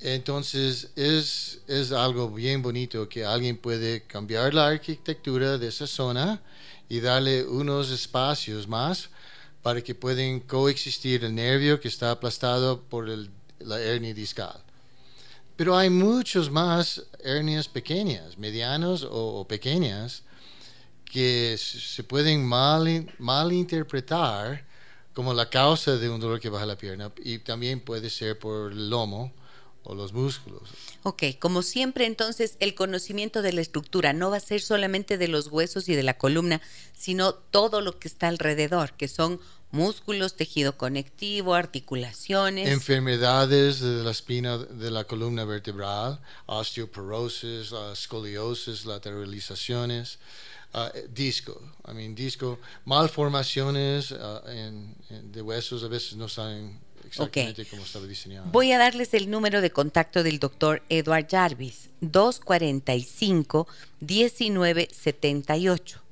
Entonces 0.00 0.90
es, 0.96 1.60
es 1.66 1.92
algo 1.92 2.30
bien 2.30 2.62
bonito 2.62 3.06
que 3.06 3.24
alguien 3.24 3.58
puede 3.58 4.02
cambiar 4.04 4.54
la 4.54 4.68
arquitectura 4.68 5.58
de 5.58 5.68
esa 5.68 5.86
zona 5.86 6.40
y 6.88 7.00
darle 7.00 7.44
unos 7.44 7.90
espacios 7.90 8.66
más 8.66 9.10
para 9.62 9.82
que 9.82 9.94
puedan 9.94 10.40
coexistir 10.40 11.22
el 11.24 11.34
nervio 11.34 11.78
que 11.78 11.88
está 11.88 12.12
aplastado 12.12 12.80
por 12.80 13.08
la 13.58 13.78
hernia 13.78 14.14
discal. 14.14 14.58
Pero 15.54 15.76
hay 15.76 15.90
muchos 15.90 16.50
más 16.50 17.02
hernias 17.22 17.68
pequeñas, 17.68 18.38
medianas 18.38 19.06
o, 19.08 19.46
pequeñas, 19.46 20.22
que 21.04 21.58
se 21.58 22.02
pueden 22.04 22.42
mal, 22.46 23.12
mal 23.18 23.52
interpretar 23.52 24.64
como 25.12 25.34
la 25.34 25.50
causa 25.50 25.98
de 25.98 26.08
un 26.08 26.18
dolor 26.18 26.40
que 26.40 26.48
baja 26.48 26.64
la 26.64 26.78
pierna 26.78 27.12
y 27.18 27.40
también 27.40 27.80
puede 27.80 28.08
ser 28.08 28.38
por 28.38 28.72
el 28.72 28.88
lomo 28.88 29.30
o 29.90 29.94
los 29.94 30.12
músculos. 30.12 30.62
Ok, 31.02 31.24
como 31.40 31.62
siempre 31.62 32.06
entonces 32.06 32.56
el 32.60 32.74
conocimiento 32.74 33.42
de 33.42 33.52
la 33.52 33.60
estructura 33.60 34.12
no 34.12 34.30
va 34.30 34.36
a 34.36 34.40
ser 34.40 34.60
solamente 34.60 35.18
de 35.18 35.26
los 35.26 35.48
huesos 35.48 35.88
y 35.88 35.94
de 35.94 36.04
la 36.04 36.16
columna, 36.16 36.60
sino 36.96 37.34
todo 37.34 37.80
lo 37.80 37.98
que 37.98 38.06
está 38.06 38.28
alrededor, 38.28 38.92
que 38.92 39.08
son 39.08 39.40
músculos, 39.72 40.36
tejido 40.36 40.76
conectivo, 40.76 41.54
articulaciones. 41.54 42.68
Enfermedades 42.68 43.80
de 43.80 44.04
la 44.04 44.12
espina 44.12 44.58
de 44.58 44.90
la 44.90 45.04
columna 45.04 45.44
vertebral, 45.44 46.20
osteoporosis, 46.46 47.72
escoliosis, 47.92 48.84
lateralizaciones. 48.84 50.18
Uh, 50.72 50.88
disco, 51.12 51.60
I 51.88 51.94
mean, 51.94 52.14
disco, 52.14 52.60
malformaciones 52.84 54.12
uh, 54.12 54.40
de 55.24 55.42
huesos 55.42 55.82
a 55.82 55.88
veces 55.88 56.14
no 56.14 56.28
saben 56.28 56.78
exactamente 57.10 57.66
cómo 57.66 57.82
estaba 57.82 58.06
diseñado. 58.06 58.46
Voy 58.50 58.72
a 58.72 58.78
darles 58.78 59.14
el 59.14 59.30
número 59.30 59.60
de 59.60 59.70
contacto 59.70 60.22
del 60.22 60.38
doctor 60.38 60.82
Edward 60.88 61.26
Jarvis, 61.28 61.90
245 62.00 63.68
1978. 64.00 66.02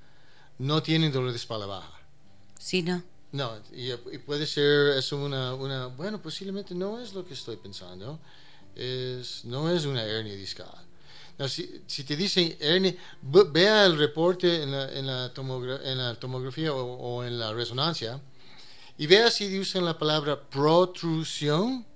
no 0.58 0.82
tienen 0.82 1.12
dolor 1.12 1.30
de 1.30 1.36
espalda 1.36 1.66
baja. 1.66 2.00
Sí, 2.58 2.82
no. 2.82 3.02
No, 3.32 3.56
y, 3.72 3.92
puede 4.18 4.46
ser 4.46 4.98
eso 4.98 5.16
una, 5.16 5.54
una, 5.54 5.86
bueno, 5.86 6.20
posiblemente 6.20 6.74
no 6.74 7.00
es 7.00 7.14
lo 7.14 7.24
que 7.24 7.34
estoy 7.34 7.56
pensando, 7.56 8.18
es, 8.74 9.44
no 9.44 9.70
es 9.70 9.84
una 9.84 10.02
hernia 10.02 10.34
discal. 10.34 10.89
Si, 11.48 11.82
si, 11.86 12.04
te 12.04 12.16
dicen 12.16 12.56
hernia, 12.60 12.94
vea 13.22 13.86
el 13.86 13.96
reporte 13.96 14.62
en 14.62 14.70
la, 14.72 14.92
en 14.92 15.06
la, 15.06 15.32
en 15.84 15.98
la 15.98 16.14
tomografía 16.14 16.72
o, 16.72 17.24
en 17.24 17.38
la 17.38 17.52
resonancia 17.52 18.20
y 18.98 19.06
vea 19.06 19.30
si 19.30 19.58
usan 19.58 19.84
la 19.84 19.98
palabra 19.98 20.38
protrusión, 20.38 21.86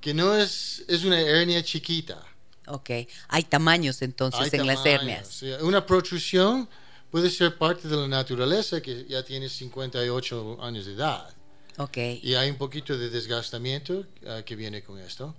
que 0.00 0.12
no 0.12 0.34
es, 0.34 0.84
es 0.88 1.04
una 1.04 1.20
hernia 1.20 1.62
chiquita. 1.62 2.20
Ok, 2.66 2.90
hay 3.28 3.44
tamaños 3.44 4.02
entonces 4.02 4.52
en 4.52 4.66
las 4.66 4.84
hernias. 4.84 5.42
Una 5.60 5.86
protrusión 5.86 6.68
puede 7.10 7.30
ser 7.30 7.56
parte 7.56 7.86
de 7.86 7.96
la 7.96 8.08
naturaleza 8.08 8.80
que 8.80 9.06
ya 9.08 9.22
tiene 9.22 9.48
58 9.48 10.58
años 10.60 10.86
de 10.86 10.92
edad. 10.94 11.32
Okay. 11.78 12.20
Y 12.22 12.34
hay 12.34 12.50
un 12.50 12.56
poquito 12.56 12.96
de 12.96 13.10
desgastamiento 13.10 14.06
ah, 14.26 14.42
que 14.44 14.56
viene 14.56 14.82
con 14.82 14.98
esto. 14.98 15.34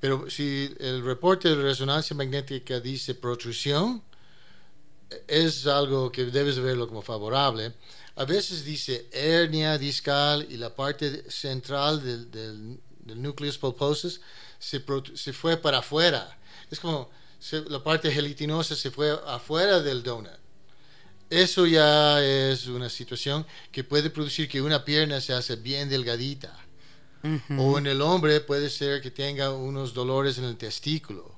Pero 0.00 0.28
si 0.30 0.74
el 0.78 1.04
reporte 1.04 1.48
de 1.48 1.54
resonancia 1.56 2.14
magnética 2.14 2.80
dice 2.80 3.14
protrusión, 3.14 4.02
es 5.26 5.66
algo 5.66 6.10
que 6.10 6.24
debes 6.26 6.58
verlo 6.58 6.86
como 6.88 7.02
favorable. 7.02 7.74
A 8.16 8.24
veces 8.24 8.64
dice 8.64 9.08
hernia 9.12 9.78
discal 9.78 10.46
y 10.50 10.56
la 10.56 10.74
parte 10.74 11.30
central 11.30 12.02
del, 12.02 12.30
del, 12.30 12.80
del 13.00 13.22
nucleus 13.22 13.58
pulposus 13.58 14.20
se, 14.58 14.82
se, 15.14 15.32
fue 15.32 15.56
para 15.56 15.78
afuera. 15.78 16.38
Es 16.70 16.80
como 16.80 17.10
la 17.68 17.82
parte 17.82 18.10
gelitinosa 18.10 18.74
se 18.74 18.90
fue 18.90 19.18
afuera 19.26 19.80
del 19.80 20.02
donut 20.02 20.46
eso 21.30 21.66
ya 21.66 22.22
es 22.22 22.66
una 22.66 22.88
situación 22.88 23.46
que 23.72 23.82
puede 23.82 24.10
producir 24.10 24.48
que 24.48 24.62
una 24.62 24.84
pierna 24.84 25.20
se 25.20 25.32
hace 25.32 25.56
bien 25.56 25.88
delgadita. 25.88 26.56
O 27.58 27.78
en 27.78 27.86
el 27.86 28.02
hombre 28.02 28.40
puede 28.40 28.70
ser 28.70 29.00
que 29.00 29.10
tenga 29.10 29.52
unos 29.52 29.94
dolores 29.94 30.38
en 30.38 30.44
el 30.44 30.56
testículo. 30.56 31.34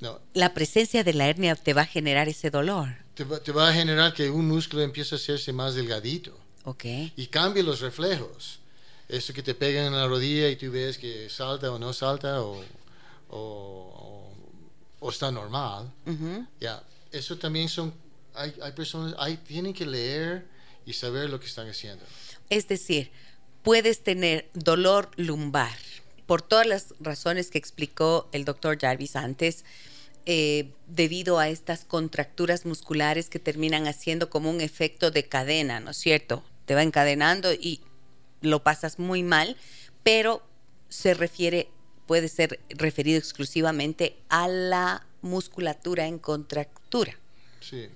No. 0.00 0.20
La 0.32 0.54
presencia 0.54 1.04
de 1.04 1.12
la 1.14 1.28
hernia 1.28 1.54
te 1.54 1.74
va 1.74 1.82
a 1.82 1.86
generar 1.86 2.28
ese 2.28 2.50
dolor. 2.50 2.88
Te 3.14 3.52
va, 3.52 3.68
a 3.68 3.72
generar 3.72 4.12
que 4.12 4.28
un 4.28 4.48
músculo 4.48 4.82
empiece 4.82 5.14
a 5.14 5.18
hacerse 5.18 5.52
más 5.52 5.74
delgadito. 5.74 6.36
Okay. 6.64 7.12
Y 7.16 7.26
cambie 7.26 7.62
los 7.62 7.80
reflejos. 7.80 8.58
Eso 9.08 9.32
que 9.32 9.42
te 9.42 9.54
pegan 9.54 9.86
en 9.86 9.92
la 9.92 10.06
rodilla 10.08 10.48
y 10.48 10.56
tú 10.56 10.70
ves 10.70 10.98
que 10.98 11.28
salta 11.28 11.70
o 11.70 11.78
no 11.78 11.92
salta 11.92 12.42
o, 12.42 12.62
o, 13.30 15.10
está 15.10 15.30
normal. 15.30 15.92
Ya, 16.58 16.82
eso 17.12 17.36
también 17.36 17.68
son 17.68 17.92
hay, 18.34 18.72
personas, 18.74 19.14
hay, 19.18 19.36
tienen 19.36 19.72
que 19.72 19.86
leer 19.86 20.46
y 20.86 20.92
saber 20.92 21.30
lo 21.30 21.38
que 21.38 21.46
están 21.46 21.68
haciendo. 21.68 22.04
Es 22.50 22.68
decir, 22.68 23.10
puedes 23.64 24.04
tener 24.04 24.48
dolor 24.52 25.10
lumbar 25.16 25.72
por 26.26 26.42
todas 26.42 26.66
las 26.66 26.94
razones 27.00 27.50
que 27.50 27.58
explicó 27.58 28.28
el 28.32 28.44
doctor 28.44 28.78
Jarvis 28.78 29.16
antes, 29.16 29.64
eh, 30.26 30.70
debido 30.86 31.38
a 31.38 31.48
estas 31.48 31.84
contracturas 31.84 32.64
musculares 32.64 33.28
que 33.28 33.38
terminan 33.38 33.86
haciendo 33.86 34.30
como 34.30 34.50
un 34.50 34.60
efecto 34.60 35.10
de 35.10 35.26
cadena, 35.26 35.80
¿no 35.80 35.90
es 35.90 35.96
cierto? 35.96 36.44
Te 36.66 36.74
va 36.74 36.82
encadenando 36.82 37.52
y 37.52 37.80
lo 38.40 38.62
pasas 38.62 38.98
muy 38.98 39.22
mal, 39.22 39.56
pero 40.02 40.42
se 40.88 41.12
refiere, 41.14 41.68
puede 42.06 42.28
ser 42.28 42.60
referido 42.70 43.18
exclusivamente 43.18 44.16
a 44.28 44.48
la 44.48 45.06
musculatura 45.20 46.06
en 46.06 46.18
contractura. 46.18 47.18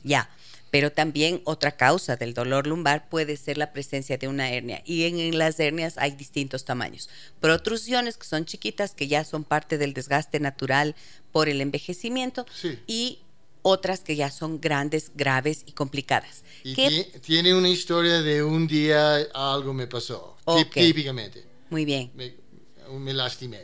Ya. 0.03 0.31
Pero 0.71 0.93
también 0.93 1.41
otra 1.45 1.77
causa 1.77 2.17
del 2.17 2.35
dolor 2.35 2.67
lumbar 2.67 3.09
puede 3.09 3.37
ser 3.37 3.59
la 3.59 3.73
presencia 3.73 4.19
de 4.19 4.29
una 4.29 4.51
hernia. 4.51 4.83
Y 4.85 5.05
en, 5.05 5.39
las 5.39 5.59
hernias 5.61 5.97
hay 5.99 6.13
distintos 6.13 6.65
tamaños. 6.65 7.09
Protrusiones 7.41 8.17
que 8.17 8.27
son 8.27 8.45
chiquitas, 8.45 8.95
que 8.95 9.09
ya 9.09 9.25
son 9.25 9.45
parte 9.45 9.79
del 9.79 9.95
desgaste 9.95 10.41
natural 10.41 10.95
por 11.33 11.49
el 11.49 11.61
envejecimiento. 11.61 12.47
Y 12.87 13.21
otras 13.63 14.01
que 14.01 14.17
ya 14.17 14.31
son 14.31 14.61
grandes, 14.61 15.13
graves 15.15 15.63
y 15.67 15.73
complicadas. 15.73 16.45
Y 16.65 16.75
tiene 17.21 17.55
una 17.55 17.69
historia 17.69 18.21
de 18.23 18.43
un 18.43 18.67
día 18.67 19.17
algo 19.35 19.73
me 19.73 19.87
pasó, 19.87 20.37
típicamente. 20.75 21.45
Muy 21.71 21.85
bien. 21.85 22.11
Me, 22.15 23.13
lastimé. 23.13 23.61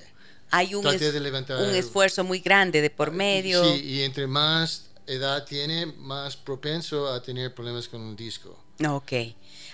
Hay 0.51 0.75
un, 0.75 0.87
un 0.87 1.75
esfuerzo 1.75 2.23
muy 2.23 2.38
grande 2.38 2.81
de 2.81 2.90
por 2.90 3.11
medio. 3.11 3.64
Sí, 3.64 3.83
y 3.83 4.03
entre 4.03 4.27
más 4.27 4.90
edad 5.07 5.45
tiene, 5.45 5.87
más 5.87 6.37
propenso 6.37 7.09
a 7.12 7.23
tener 7.23 7.55
problemas 7.55 7.88
con 7.88 8.01
un 8.01 8.17
disco. 8.17 8.59
Ok. 8.87 9.12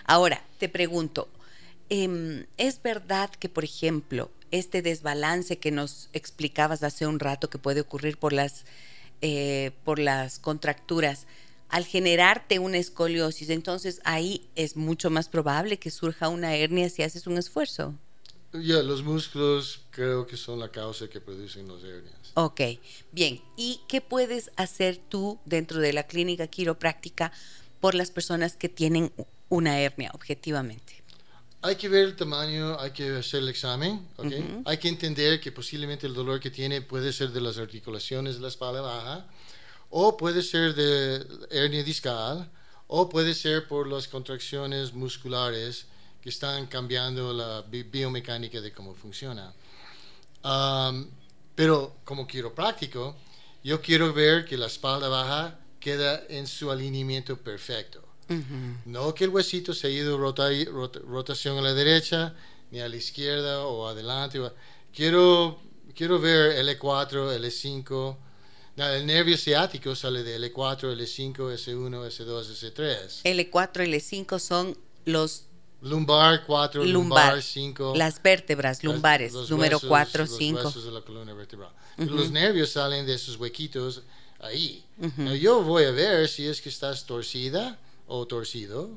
Ahora, 0.04 0.42
te 0.58 0.68
pregunto, 0.68 1.28
em, 1.88 2.46
¿es 2.56 2.82
verdad 2.82 3.30
que, 3.30 3.48
por 3.48 3.64
ejemplo, 3.64 4.30
este 4.50 4.82
desbalance 4.82 5.58
que 5.58 5.70
nos 5.70 6.08
explicabas 6.12 6.82
hace 6.82 7.06
un 7.06 7.20
rato 7.20 7.48
que 7.50 7.58
puede 7.58 7.80
ocurrir 7.80 8.18
por 8.18 8.32
las, 8.32 8.64
eh, 9.22 9.72
por 9.84 9.98
las 9.98 10.38
contracturas, 10.38 11.26
al 11.68 11.84
generarte 11.84 12.58
una 12.58 12.78
escoliosis, 12.78 13.48
entonces 13.48 14.00
ahí 14.04 14.48
es 14.56 14.76
mucho 14.76 15.08
más 15.08 15.28
probable 15.28 15.78
que 15.78 15.90
surja 15.90 16.28
una 16.28 16.56
hernia 16.56 16.90
si 16.90 17.04
haces 17.04 17.28
un 17.28 17.38
esfuerzo? 17.38 17.94
Ya, 18.52 18.82
los 18.82 19.02
músculos 19.02 19.80
creo 19.90 20.26
que 20.26 20.36
son 20.36 20.58
la 20.58 20.70
causa 20.70 21.08
que 21.08 21.20
producen 21.20 21.68
las 21.68 21.84
hernias. 21.84 22.32
Ok, 22.34 22.60
bien. 23.12 23.40
¿Y 23.56 23.80
qué 23.86 24.00
puedes 24.00 24.50
hacer 24.56 24.96
tú 24.96 25.38
dentro 25.44 25.80
de 25.80 25.92
la 25.92 26.04
clínica 26.04 26.48
quiropráctica 26.48 27.32
por 27.80 27.94
las 27.94 28.10
personas 28.10 28.56
que 28.56 28.68
tienen 28.68 29.12
una 29.48 29.78
hernia, 29.80 30.10
objetivamente? 30.14 31.00
Hay 31.62 31.76
que 31.76 31.88
ver 31.88 32.04
el 32.06 32.16
tamaño, 32.16 32.78
hay 32.80 32.90
que 32.90 33.16
hacer 33.16 33.40
el 33.40 33.50
examen, 33.50 34.08
¿okay? 34.16 34.62
hay 34.64 34.78
que 34.78 34.88
entender 34.88 35.40
que 35.40 35.52
posiblemente 35.52 36.06
el 36.06 36.14
dolor 36.14 36.40
que 36.40 36.50
tiene 36.50 36.80
puede 36.80 37.12
ser 37.12 37.30
de 37.30 37.40
las 37.42 37.58
articulaciones 37.58 38.36
de 38.36 38.40
la 38.40 38.48
espalda 38.48 38.80
baja, 38.80 39.28
o 39.90 40.16
puede 40.16 40.42
ser 40.42 40.74
de 40.74 41.24
hernia 41.50 41.84
discal, 41.84 42.50
o 42.86 43.08
puede 43.08 43.34
ser 43.34 43.68
por 43.68 43.86
las 43.86 44.08
contracciones 44.08 44.94
musculares 44.94 45.86
que 46.20 46.28
están 46.28 46.66
cambiando 46.66 47.32
la 47.32 47.62
biomecánica 47.62 48.60
de 48.60 48.72
cómo 48.72 48.94
funciona. 48.94 49.52
pero 51.54 51.96
como 52.04 52.26
quiropráctico, 52.26 53.16
yo 53.62 53.80
quiero 53.80 54.12
ver 54.12 54.44
que 54.44 54.56
la 54.56 54.66
espalda 54.66 55.08
baja 55.08 55.58
queda 55.78 56.22
en 56.28 56.46
su 56.46 56.70
alineamiento 56.70 57.36
perfecto. 57.36 58.02
No 58.84 59.12
que 59.12 59.24
el 59.24 59.30
huesito 59.30 59.74
se 59.74 59.88
ha 59.88 59.90
ido 59.90 60.16
rota, 60.16 60.48
rotación 61.04 61.58
a 61.58 61.62
la 61.62 61.74
derecha, 61.74 62.32
ni 62.70 62.80
a 62.80 62.88
la 62.88 62.96
izquierda 62.96 63.64
o 63.66 63.88
adelante. 63.88 64.40
Quiero, 64.94 65.58
quiero 65.94 66.20
ver 66.20 66.64
L4, 66.64 67.36
L5. 67.36 68.16
el 68.76 69.06
nervio 69.06 69.36
ciático 69.36 69.96
sale 69.96 70.22
de 70.22 70.38
L4, 70.38 70.94
L5, 70.96 71.34
S1, 71.34 72.06
S2, 72.06 72.72
S3. 72.72 73.22
L4, 73.24 73.72
L5 73.84 74.38
son 74.38 74.78
los 75.04 75.49
Lumbar 75.82 76.44
4, 76.46 76.84
lumbar 76.84 77.42
5. 77.42 77.94
Las 77.96 78.22
vértebras 78.22 78.84
lumbares, 78.84 79.32
número 79.48 79.80
4, 79.80 80.26
5. 80.26 80.56
Los 80.56 80.64
huesos 80.66 80.84
de 80.84 80.90
la 80.92 81.00
columna 81.00 81.32
vertebral. 81.32 81.70
Los 81.96 82.30
nervios 82.30 82.70
salen 82.70 83.06
de 83.06 83.14
esos 83.14 83.36
huequitos 83.36 84.02
ahí. 84.40 84.84
yo 85.40 85.62
voy 85.62 85.84
a 85.84 85.90
ver 85.90 86.28
si 86.28 86.46
es 86.46 86.60
que 86.60 86.68
estás 86.68 87.06
torcida 87.06 87.78
o 88.06 88.26
torcido, 88.26 88.90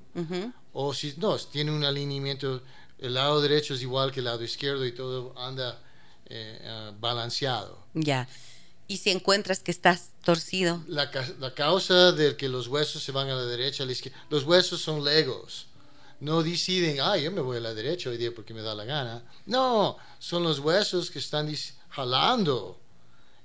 o 0.74 0.93
si 0.93 1.13
no, 1.17 1.38
tiene 1.38 1.72
un 1.72 1.86
alineamiento, 1.86 2.62
el 3.00 3.13
lado 3.13 3.41
derecho 3.41 3.76
es 3.76 3.82
igual 3.82 4.12
que 4.12 4.19
el 4.19 4.26
lado 4.26 4.43
izquierdo 4.43 4.86
y 4.86 4.91
todo 4.91 5.34
anda 5.38 5.80
eh, 6.26 6.60
eh, 6.62 6.91
balanceado. 7.00 7.78
Ya. 7.93 8.28
¿Y 8.88 8.98
si 8.98 9.12
encuentras 9.12 9.60
que 9.60 9.72
estás 9.72 10.10
torcido? 10.24 10.84
La, 10.88 11.10
la 11.39 11.54
causa 11.54 12.12
de 12.12 12.36
que 12.36 12.50
los 12.50 12.67
huesos 12.67 13.02
se 13.02 13.12
van 13.13 13.30
a 13.30 13.36
la 13.36 13.46
derecha, 13.46 13.84
a 13.84 13.86
la 13.86 13.93
izquierda, 13.93 14.17
los 14.30 14.43
huesos 14.43 14.82
son 14.82 15.04
legos 15.04 15.67
no 16.24 16.42
deciden, 16.42 17.02
ah, 17.02 17.18
yo 17.18 17.32
me 17.32 17.42
voy 17.42 17.58
a 17.58 17.60
la 17.60 17.74
derecha 17.74 18.10
hoy 18.10 18.18
día 18.18 18.34
porque 18.34 18.54
me 18.54 18.62
da 18.62 18.74
la 18.74 18.86
gana. 18.86 19.24
No, 19.46 19.98
son 20.20 20.44
los 20.44 20.60
huesos 20.60 21.12
que 21.12 21.20
están 21.20 21.54
jalando 21.90 22.80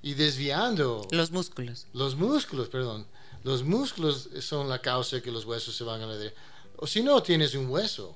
y 0.01 0.13
desviando. 0.13 1.05
Los 1.11 1.31
músculos. 1.31 1.87
Los 1.93 2.15
músculos, 2.15 2.69
perdón. 2.69 3.05
Los 3.43 3.63
músculos 3.63 4.29
son 4.39 4.69
la 4.69 4.79
causa 4.79 5.17
de 5.17 5.21
que 5.21 5.31
los 5.31 5.43
huesos 5.43 5.75
se 5.75 5.83
van 5.83 6.01
a 6.01 6.05
la 6.05 6.15
derecha. 6.15 6.39
O 6.77 6.87
si 6.87 7.03
no, 7.03 7.21
tienes 7.21 7.53
un 7.53 7.67
hueso. 7.69 8.15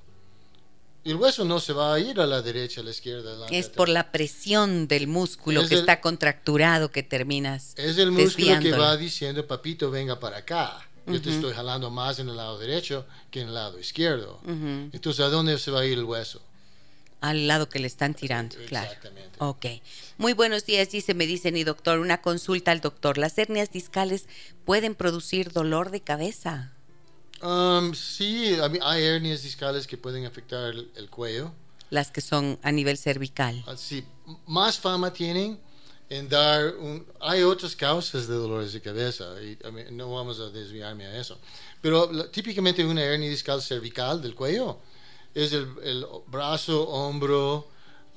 El 1.03 1.17
hueso 1.17 1.43
no 1.43 1.59
se 1.59 1.73
va 1.73 1.93
a 1.93 1.99
ir 1.99 2.21
a 2.21 2.25
la 2.25 2.41
derecha, 2.41 2.79
a 2.79 2.85
la 2.85 2.91
izquierda. 2.91 3.45
es 3.51 3.67
por 3.67 3.89
la 3.89 4.13
presión 4.13 4.87
del 4.87 5.07
músculo 5.07 5.67
que 5.67 5.75
está 5.75 5.99
contracturado 5.99 6.89
que 6.89 7.03
terminas. 7.03 7.73
Es 7.75 7.97
el 7.97 8.11
músculo 8.11 8.61
que 8.61 8.71
va 8.71 8.95
diciendo, 8.95 9.45
papito, 9.45 9.91
venga 9.91 10.17
para 10.17 10.37
acá. 10.37 10.89
Yo 11.05 11.21
te 11.21 11.29
estoy 11.29 11.53
jalando 11.53 11.89
más 11.89 12.19
en 12.19 12.29
el 12.29 12.37
lado 12.37 12.57
derecho 12.57 13.05
que 13.29 13.41
en 13.41 13.49
el 13.49 13.53
lado 13.53 13.79
izquierdo. 13.79 14.39
Entonces, 14.45 15.25
¿a 15.25 15.29
dónde 15.29 15.57
se 15.59 15.71
va 15.71 15.81
a 15.81 15.85
ir 15.85 15.97
el 15.97 16.05
hueso? 16.05 16.41
Al 17.19 17.47
lado 17.47 17.69
que 17.69 17.79
le 17.79 17.87
están 17.87 18.13
tirando, 18.13 18.57
claro. 18.67 18.87
Exactamente. 18.87 19.37
Ok. 19.39 19.65
Muy 20.17 20.33
buenos 20.33 20.65
días, 20.65 20.91
dice, 20.91 21.13
me 21.13 21.25
dicen, 21.25 21.55
y 21.55 21.63
doctor, 21.63 21.99
una 21.99 22.21
consulta 22.21 22.71
al 22.71 22.81
doctor. 22.81 23.17
¿Las 23.17 23.37
hernias 23.37 23.71
discales 23.71 24.27
pueden 24.65 24.93
producir 24.93 25.53
dolor 25.53 25.89
de 25.89 26.01
cabeza? 26.01 26.73
Um, 27.41 27.93
sí, 27.93 28.57
hay 28.81 29.03
hernias 29.03 29.43
discales 29.43 29.87
que 29.87 29.97
pueden 29.97 30.25
afectar 30.25 30.73
el, 30.73 31.09
cuello. 31.09 31.53
Las 31.89 32.11
que 32.11 32.21
son 32.21 32.59
a 32.61 32.71
nivel 32.71 32.97
cervical. 32.97 33.63
Ah, 33.67 33.75
sí, 33.77 34.05
más 34.45 34.79
fama 34.79 35.11
tienen 35.11 35.59
en 36.17 36.29
dar 36.29 36.75
un... 36.75 37.05
Hay 37.19 37.41
otras 37.41 37.75
causas 37.75 38.27
de 38.27 38.35
dolores 38.35 38.73
de 38.73 38.81
cabeza 38.81 39.25
y 39.41 39.57
no 39.91 40.13
vamos 40.13 40.39
a 40.39 40.49
desviarme 40.49 41.05
a 41.05 41.19
eso. 41.19 41.37
Pero 41.81 42.29
típicamente 42.29 42.85
una 42.85 43.03
hernia 43.03 43.29
discal 43.29 43.61
cervical 43.61 44.21
del 44.21 44.35
cuello 44.35 44.79
es 45.33 45.51
el, 45.53 45.67
el 45.83 46.05
brazo, 46.27 46.87
hombro, 46.87 47.67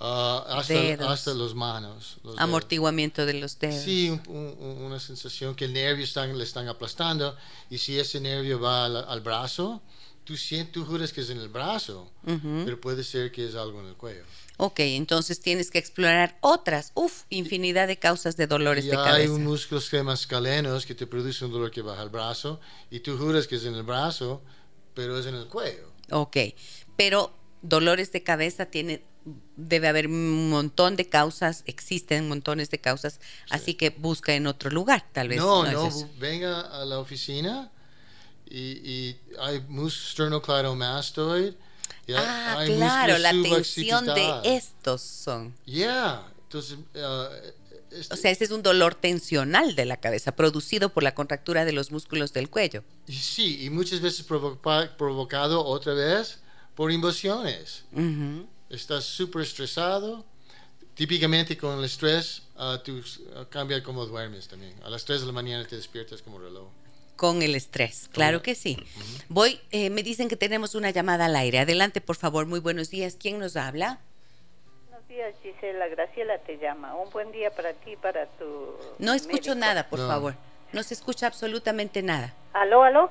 ah, 0.00 0.44
hasta, 0.48 1.10
hasta 1.10 1.34
las 1.34 1.54
manos. 1.54 2.18
Amortiguamiento 2.36 3.24
de 3.24 3.34
los 3.34 3.58
dedos. 3.58 3.82
Sí, 3.82 4.10
una 4.28 5.00
sensación 5.00 5.54
que 5.54 5.64
el 5.64 5.72
nervio 5.72 6.04
están, 6.04 6.36
le 6.36 6.44
están 6.44 6.68
aplastando 6.68 7.36
y 7.70 7.78
si 7.78 7.98
ese 7.98 8.20
nervio 8.20 8.60
va 8.60 8.84
al, 8.84 9.20
brazo, 9.20 9.80
tú, 10.26 10.36
sientes, 10.36 10.72
tú 10.72 10.84
juras 10.84 11.12
que 11.12 11.22
es 11.22 11.30
en 11.30 11.38
el 11.38 11.48
brazo, 11.48 12.10
pero 12.24 12.78
puede 12.80 13.04
ser 13.04 13.32
que 13.32 13.46
es 13.48 13.54
algo 13.54 13.80
en 13.80 13.86
el 13.86 13.94
cuello. 13.94 14.24
Ok, 14.58 14.80
entonces 14.80 15.40
tienes 15.40 15.70
que 15.70 15.78
explorar 15.78 16.36
otras, 16.40 16.90
uff, 16.94 17.22
infinidad 17.30 17.86
de 17.86 17.98
causas 17.98 18.36
de 18.36 18.46
dolores 18.46 18.84
de 18.84 18.90
cabeza. 18.90 19.14
Hay 19.14 19.28
un 19.28 19.44
músculo 19.44 19.80
escalenos 19.80 20.84
que 20.84 20.94
te 20.94 21.06
produce 21.06 21.44
un 21.44 21.52
dolor 21.52 21.70
que 21.70 21.80
baja 21.80 22.02
al 22.02 22.10
brazo 22.10 22.60
y 22.90 23.00
tú 23.00 23.16
juras 23.16 23.46
que 23.46 23.56
es 23.56 23.64
en 23.64 23.74
el 23.74 23.84
brazo, 23.84 24.42
pero 24.94 25.18
es 25.18 25.26
en 25.26 25.36
el 25.36 25.46
cuello. 25.46 25.92
Ok, 26.10 26.36
pero 26.96 27.32
dolores 27.62 28.10
de 28.10 28.22
cabeza 28.22 28.66
tiene, 28.66 29.02
debe 29.56 29.86
haber 29.86 30.08
un 30.08 30.50
montón 30.50 30.96
de 30.96 31.08
causas, 31.08 31.62
existen 31.66 32.28
montones 32.28 32.68
de 32.70 32.80
causas, 32.80 33.20
así 33.48 33.74
que 33.74 33.90
busca 33.90 34.34
en 34.34 34.48
otro 34.48 34.70
lugar, 34.70 35.06
tal 35.12 35.28
vez. 35.28 35.38
No, 35.38 35.70
no, 35.70 35.90
venga 36.18 36.60
a 36.60 36.84
la 36.84 36.98
oficina 36.98 37.70
y, 38.48 38.58
y 38.58 39.20
hay 39.38 39.62
sternocleidomastoid 39.88 41.54
ah, 42.14 42.62
claro, 42.66 43.18
la 43.18 43.30
tensión 43.30 44.06
de 44.06 44.40
estos 44.44 45.02
son. 45.02 45.54
Yeah. 45.64 46.26
Entonces, 46.44 46.78
uh, 46.94 47.52
este 47.90 48.14
o 48.14 48.16
sea, 48.16 48.30
ese 48.30 48.44
es 48.44 48.50
un 48.50 48.62
dolor 48.62 48.94
tensional 48.94 49.74
de 49.74 49.84
la 49.84 49.96
cabeza, 49.98 50.36
producido 50.36 50.90
por 50.90 51.02
la 51.02 51.14
contractura 51.14 51.64
de 51.64 51.72
los 51.72 51.90
músculos 51.90 52.32
del 52.32 52.50
cuello. 52.50 52.84
Sí, 53.08 53.64
y 53.64 53.70
muchas 53.70 54.00
veces 54.00 54.24
provocado 54.24 55.64
otra 55.64 55.94
vez 55.94 56.38
por 56.74 56.92
emociones. 56.92 57.84
Estás 58.68 59.04
súper 59.04 59.42
estresado. 59.42 60.24
Típicamente 60.94 61.58
con 61.58 61.78
el 61.78 61.84
estrés, 61.84 62.42
uh, 62.58 62.78
tú 62.82 62.96
uh, 62.96 63.44
cambia 63.50 63.82
cómo 63.82 64.06
duermes 64.06 64.48
también. 64.48 64.74
A 64.82 64.88
las 64.88 65.04
3 65.04 65.20
de 65.20 65.26
la 65.26 65.32
mañana 65.32 65.66
te 65.66 65.76
despiertas 65.76 66.22
como 66.22 66.38
reloj 66.38 66.70
con 67.16 67.42
el 67.42 67.54
estrés. 67.54 68.08
Claro 68.12 68.42
que 68.42 68.54
sí. 68.54 68.78
Voy, 69.28 69.60
eh, 69.70 69.90
me 69.90 70.02
dicen 70.02 70.28
que 70.28 70.36
tenemos 70.36 70.74
una 70.74 70.90
llamada 70.90 71.26
al 71.26 71.36
aire. 71.36 71.58
Adelante, 71.58 72.00
por 72.00 72.16
favor. 72.16 72.46
Muy 72.46 72.60
buenos 72.60 72.90
días. 72.90 73.16
¿Quién 73.20 73.38
nos 73.38 73.56
habla? 73.56 73.98
Buenos 74.90 75.08
días, 75.08 75.34
Gisela. 75.42 75.88
Graciela 75.88 76.38
te 76.38 76.58
llama. 76.58 76.94
Un 76.94 77.10
buen 77.10 77.32
día 77.32 77.50
para 77.50 77.72
ti, 77.72 77.96
para 77.96 78.26
tu. 78.26 78.76
No 78.98 79.14
escucho 79.14 79.54
nada, 79.54 79.88
por 79.88 79.98
favor. 79.98 80.34
No 80.72 80.82
se 80.82 80.94
escucha 80.94 81.26
absolutamente 81.26 82.02
nada. 82.02 82.34
¿Aló, 82.52 82.82
aló? 82.82 83.10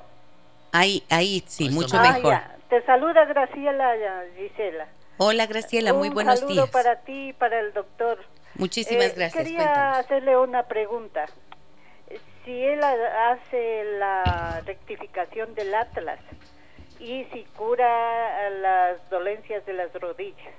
Ahí, 0.72 1.02
ahí 1.10 1.42
sí, 1.46 1.70
mucho 1.70 1.98
mejor. 2.00 2.34
Ah, 2.34 2.56
te 2.68 2.84
saluda 2.84 3.24
Graciela, 3.24 3.94
Gisela. 4.36 4.86
Hola, 5.16 5.46
Graciela. 5.46 5.92
Muy 5.92 6.10
buenos 6.10 6.34
días. 6.34 6.50
Un 6.50 6.56
saludo 6.56 6.70
para 6.70 7.00
ti 7.00 7.28
y 7.28 7.32
para 7.32 7.60
el 7.60 7.72
doctor. 7.72 8.18
Muchísimas 8.56 9.06
eh, 9.06 9.14
gracias. 9.16 9.44
Quería 9.44 9.92
hacerle 9.98 10.36
una 10.36 10.64
pregunta 10.64 11.26
si 12.46 12.52
él 12.52 12.80
hace 12.82 13.84
la 13.98 14.62
rectificación 14.64 15.54
del 15.56 15.74
Atlas 15.74 16.20
y 17.00 17.24
si 17.32 17.44
cura 17.56 18.50
las 18.62 19.10
dolencias 19.10 19.66
de 19.66 19.72
las 19.74 19.92
rodillas. 19.92 20.54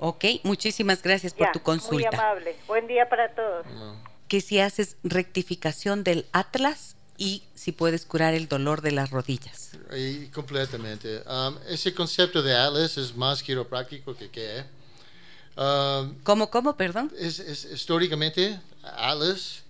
Ok, 0.00 0.24
muchísimas 0.42 1.00
gracias 1.00 1.32
por 1.32 1.52
tu 1.52 1.60
consulta. 1.60 2.10
Muy 2.10 2.18
amable. 2.18 2.56
Buen 2.66 2.86
día 2.86 3.08
para 3.08 3.34
todos. 3.34 3.66
que 4.28 4.40
si 4.40 4.58
haces 4.58 4.96
rectificación 5.02 6.04
del 6.04 6.26
atlas 6.32 6.96
y 7.16 7.42
si 7.54 7.72
puedes 7.72 8.06
curar 8.06 8.32
el 8.34 8.48
dolor 8.48 8.80
de 8.80 8.92
las 8.92 9.10
rodillas. 9.10 9.72
Y 9.94 10.26
completamente. 10.28 11.22
Um, 11.28 11.56
ese 11.68 11.94
concepto 11.94 12.42
de 12.42 12.56
atlas 12.56 12.96
es 12.96 13.14
más 13.14 13.42
quiropráctico 13.42 14.16
que 14.16 14.30
qué. 14.30 14.64
Um, 15.56 16.16
¿Cómo, 16.22 16.50
cómo, 16.50 16.76
perdón? 16.76 17.12
Es, 17.18 17.38
históricamente 17.38 18.58
atlas. 18.82 19.64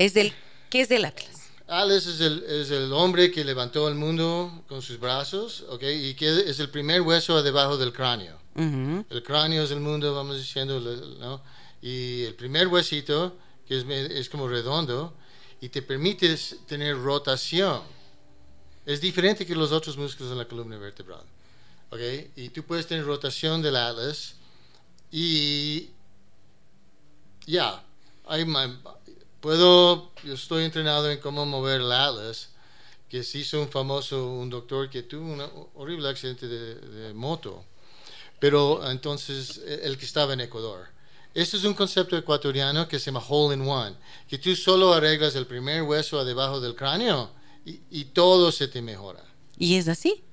Es 0.00 0.14
del, 0.14 0.32
¿Qué 0.70 0.80
es 0.80 0.88
del 0.88 1.04
atlas? 1.04 1.50
Atlas 1.68 2.06
es 2.06 2.22
el, 2.22 2.42
es 2.44 2.70
el, 2.70 2.90
hombre 2.90 3.30
que 3.30 3.44
levantó 3.44 3.86
el 3.86 3.96
mundo 3.96 4.64
con 4.66 4.80
sus 4.80 4.98
brazos, 4.98 5.66
¿ok? 5.68 5.82
Y 5.82 6.14
que 6.14 6.48
es 6.48 6.58
el 6.58 6.70
primer 6.70 7.02
hueso 7.02 7.42
debajo 7.42 7.76
del 7.76 7.92
cráneo. 7.92 8.38
El 8.54 9.22
cráneo 9.22 9.62
es 9.62 9.70
el 9.70 9.80
mundo, 9.80 10.14
vamos 10.14 10.38
diciendo, 10.38 10.80
¿no? 10.80 11.42
Y 11.82 12.22
el 12.22 12.34
primer 12.34 12.68
huesito, 12.68 13.36
que 13.68 13.76
es, 13.76 13.84
es 13.84 14.30
como 14.30 14.48
redondo, 14.48 15.12
y 15.60 15.68
te 15.68 15.82
permite 15.82 16.34
tener 16.66 16.96
rotación. 16.96 17.82
Es 18.86 19.02
diferente 19.02 19.44
que 19.44 19.54
los 19.54 19.70
otros 19.70 19.98
músculos 19.98 20.32
en 20.32 20.38
la 20.38 20.48
columna 20.48 20.78
vertebral. 20.78 21.24
¿okay? 21.90 22.30
Y 22.36 22.48
tú 22.48 22.62
puedes 22.62 22.86
tener 22.86 23.04
rotación 23.04 23.60
del 23.60 23.76
atlas 23.76 24.34
y 25.12 25.90
ya, 27.44 27.84
puedo, 29.40 30.10
yo 30.24 30.34
estoy 30.34 30.64
entrenado 30.64 31.10
en 31.10 31.18
cómo 31.18 31.46
mover 31.46 31.80
el 31.80 31.92
atlas, 31.92 32.50
que 33.08 33.24
se 33.24 33.38
hizo 33.38 33.60
un 33.60 33.68
famoso, 33.68 34.26
un 34.26 34.50
doctor 34.50 34.88
que 34.88 35.02
tuvo 35.02 35.32
un 35.32 35.68
horrible 35.74 36.08
accidente 36.08 36.46
de, 36.46 36.74
de 36.76 37.14
moto, 37.14 37.64
pero 38.38 38.88
entonces 38.90 39.60
el 39.66 39.98
que 39.98 40.04
estaba 40.04 40.32
en 40.32 40.40
Ecuador 40.40 40.88
este 41.32 41.56
es 41.56 41.64
un 41.64 41.74
concepto 41.74 42.16
ecuatoriano 42.16 42.88
que 42.88 42.98
se 42.98 43.06
llama 43.06 43.24
hole 43.28 43.54
in 43.54 43.62
one, 43.62 43.94
que 44.28 44.38
tú 44.38 44.54
solo 44.56 44.92
arreglas 44.92 45.36
el 45.36 45.46
primer 45.46 45.82
hueso 45.82 46.24
debajo 46.24 46.60
del 46.60 46.74
cráneo 46.74 47.30
y, 47.64 48.04
todo 48.06 48.50
se 48.50 48.66
te 48.66 48.82
mejora. 48.82 49.22
¿Y 49.56 49.76
es 49.76 49.86
así? 49.86 50.24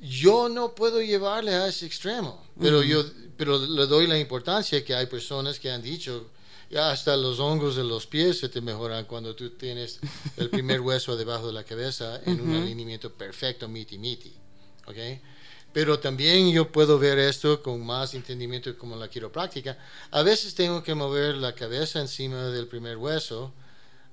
Yo 0.00 0.48
no 0.48 0.74
puedo 0.74 1.00
llevarle 1.02 1.54
a 1.54 1.66
ese 1.66 1.86
extremo, 1.86 2.40
pero 2.60 2.82
yo 2.82 3.04
pero 3.36 3.58
le 3.58 3.86
doy 3.86 4.06
la 4.06 4.18
importancia 4.18 4.82
que 4.84 4.94
hay 4.94 5.06
personas 5.06 5.58
que 5.58 5.70
han 5.70 5.82
dicho 5.82 6.30
ya 6.70 6.90
hasta 6.90 7.16
los 7.16 7.38
hongos 7.38 7.76
de 7.76 7.84
los 7.84 8.06
pies 8.06 8.38
se 8.38 8.48
te 8.48 8.60
mejoran 8.60 9.04
cuando 9.04 9.34
tú 9.34 9.50
tienes 9.50 10.00
el 10.36 10.50
primer 10.50 10.80
hueso 10.80 11.16
debajo 11.16 11.46
de 11.46 11.52
la 11.52 11.64
cabeza 11.64 12.20
en 12.24 12.40
un 12.40 12.56
alineamiento 12.56 13.12
perfecto 13.12 13.68
miti 13.68 13.98
miti, 13.98 14.34
¿ok? 14.86 14.96
pero 15.76 15.98
también 15.98 16.50
yo 16.50 16.72
puedo 16.72 16.98
ver 16.98 17.18
esto 17.18 17.62
con 17.62 17.84
más 17.84 18.14
entendimiento 18.14 18.78
como 18.78 18.96
la 18.96 19.10
quiropráctica. 19.10 19.76
A 20.10 20.22
veces 20.22 20.54
tengo 20.54 20.82
que 20.82 20.94
mover 20.94 21.34
la 21.34 21.54
cabeza 21.54 22.00
encima 22.00 22.44
del 22.46 22.66
primer 22.66 22.96
hueso, 22.96 23.52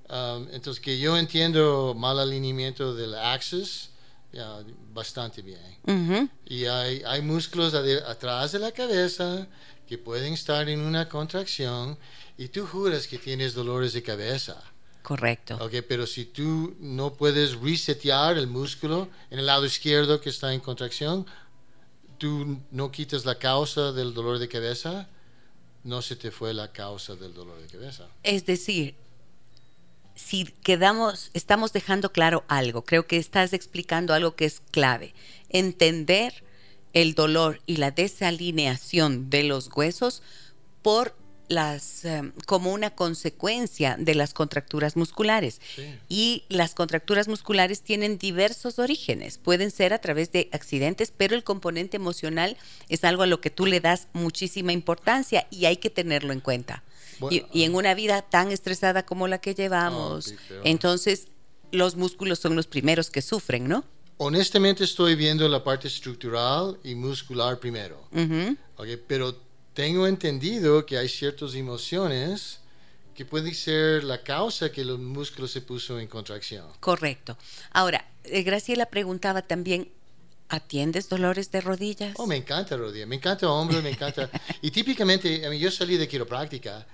um, 0.09 0.45
entonces 0.51 0.83
que 0.83 0.99
yo 0.99 1.17
entiendo 1.17 1.93
mal 1.95 2.19
alineamiento 2.19 2.93
del 2.93 3.15
axis, 3.15 3.91
bastante 4.93 5.41
bien. 5.41 6.29
Y 6.45 6.65
hay, 6.65 7.01
hay 7.05 7.21
músculos 7.21 7.73
atrás 7.73 8.51
de 8.51 8.59
la 8.59 8.73
cabeza 8.73 9.47
que 9.87 9.97
pueden 9.97 10.33
estar 10.33 10.67
en 10.67 10.81
una 10.81 11.07
contracción 11.07 11.97
y 12.37 12.47
tú 12.47 12.65
juras 12.65 13.07
que 13.07 13.17
tienes 13.17 13.53
dolores 13.53 13.93
de 13.93 14.03
cabeza. 14.03 14.61
Correcto. 15.01 15.57
Okay, 15.59 15.81
pero 15.81 16.07
si 16.07 16.25
tú 16.25 16.75
no 16.79 17.13
puedes 17.13 17.59
resetear 17.59 18.37
el 18.37 18.47
músculo 18.47 19.09
en 19.29 19.39
el 19.39 19.45
lado 19.45 19.65
izquierdo 19.65 20.21
que 20.21 20.29
está 20.29 20.53
en 20.53 20.61
contracción, 20.61 21.25
tú 22.17 22.59
no 22.71 22.89
quitas 22.89 23.25
la 23.25 23.37
causa 23.37 23.91
del 23.91 24.13
dolor 24.13 24.39
de 24.39 24.47
cabeza, 24.47 25.09
no 25.83 26.01
se 26.01 26.15
te 26.15 26.31
fue 26.31 26.53
la 26.53 26.71
causa 26.71 27.15
del 27.15 27.33
dolor 27.33 27.59
de 27.61 27.67
cabeza. 27.67 28.07
Es 28.23 28.45
decir, 28.45 28.95
si 30.15 30.45
quedamos, 30.45 31.31
estamos 31.33 31.73
dejando 31.73 32.13
claro 32.13 32.45
algo, 32.47 32.85
creo 32.85 33.05
que 33.05 33.17
estás 33.17 33.51
explicando 33.51 34.13
algo 34.13 34.35
que 34.35 34.45
es 34.45 34.61
clave. 34.71 35.13
Entender 35.49 36.43
el 36.93 37.13
dolor 37.13 37.59
y 37.65 37.77
la 37.77 37.91
desalineación 37.91 39.29
de 39.29 39.43
los 39.43 39.69
huesos 39.75 40.21
por 40.81 41.15
las 41.47 42.05
em, 42.05 42.31
como 42.45 42.71
una 42.71 42.91
consecuencia 42.91 43.95
de 43.99 44.15
las 44.15 44.33
contracturas 44.33 44.95
musculares. 44.95 45.61
Y 46.09 46.43
las 46.49 46.73
contracturas 46.73 47.27
musculares 47.27 47.81
tienen 47.81 48.17
diversos 48.17 48.79
orígenes. 48.79 49.37
Pueden 49.37 49.71
ser 49.71 49.93
a 49.93 49.99
través 49.99 50.31
de 50.31 50.49
accidentes, 50.51 51.13
pero 51.15 51.35
el 51.35 51.43
componente 51.43 51.97
emocional 51.97 52.57
es 52.89 53.03
algo 53.03 53.23
a 53.23 53.27
lo 53.27 53.41
que 53.41 53.49
tú 53.49 53.65
le 53.65 53.79
das 53.79 54.07
muchísima 54.13 54.71
importancia 54.71 55.47
y 55.49 55.65
hay 55.65 55.77
que 55.77 55.89
tenerlo 55.89 56.33
en 56.33 56.39
cuenta. 56.39 56.83
y, 57.29 57.63
en 57.63 57.75
una 57.75 57.93
vida 57.93 58.21
tan 58.21 58.51
estresada 58.51 59.05
como 59.05 59.27
la 59.27 59.37
que 59.39 59.53
llevamos, 59.53 60.33
entonces 60.63 61.27
los 61.71 61.95
músculos 61.95 62.39
son 62.39 62.55
los 62.55 62.67
primeros 62.67 63.09
que 63.09 63.21
sufren, 63.21 63.67
¿no? 63.67 63.83
Honestamente 64.17 64.83
estoy 64.83 65.15
viendo 65.15 65.47
la 65.49 65.63
parte 65.63 65.87
estructural 65.87 66.77
y 66.83 66.95
muscular 66.95 67.59
primero. 67.59 68.07
pero 69.07 69.35
tengo 69.73 70.07
entendido 70.07 70.85
que 70.85 70.97
hay 70.97 71.09
ciertas 71.09 71.55
emociones 71.55 72.59
que 73.15 73.25
pueden 73.25 73.53
ser 73.53 74.03
la 74.03 74.23
causa 74.23 74.71
que 74.71 74.83
los 74.83 74.99
músculos 74.99 75.51
se 75.51 75.61
puso 75.61 75.99
en 75.99 76.07
contracción. 76.07 76.65
Correcto. 76.79 77.37
Ahora, 77.71 78.07
eh, 78.23 78.43
Graciela 78.43 78.87
preguntaba 78.87 79.41
también, 79.43 79.91
¿atiendes 80.49 81.09
dolores 81.09 81.51
de 81.51 81.61
rodillas? 81.61 82.13
Oh, 82.17 82.25
me 82.25 82.35
encanta 82.35 82.75
rodillas, 82.75 83.07
me 83.07 83.15
encanta 83.15 83.49
hombro, 83.49 83.81
me 83.81 83.91
encanta. 83.91 84.29
y 84.61 84.71
típicamente, 84.71 85.45
a 85.45 85.49
mí, 85.49 85.59
yo 85.59 85.69
salí 85.69 85.97
de 85.97 86.07
quiropráctica 86.07 86.85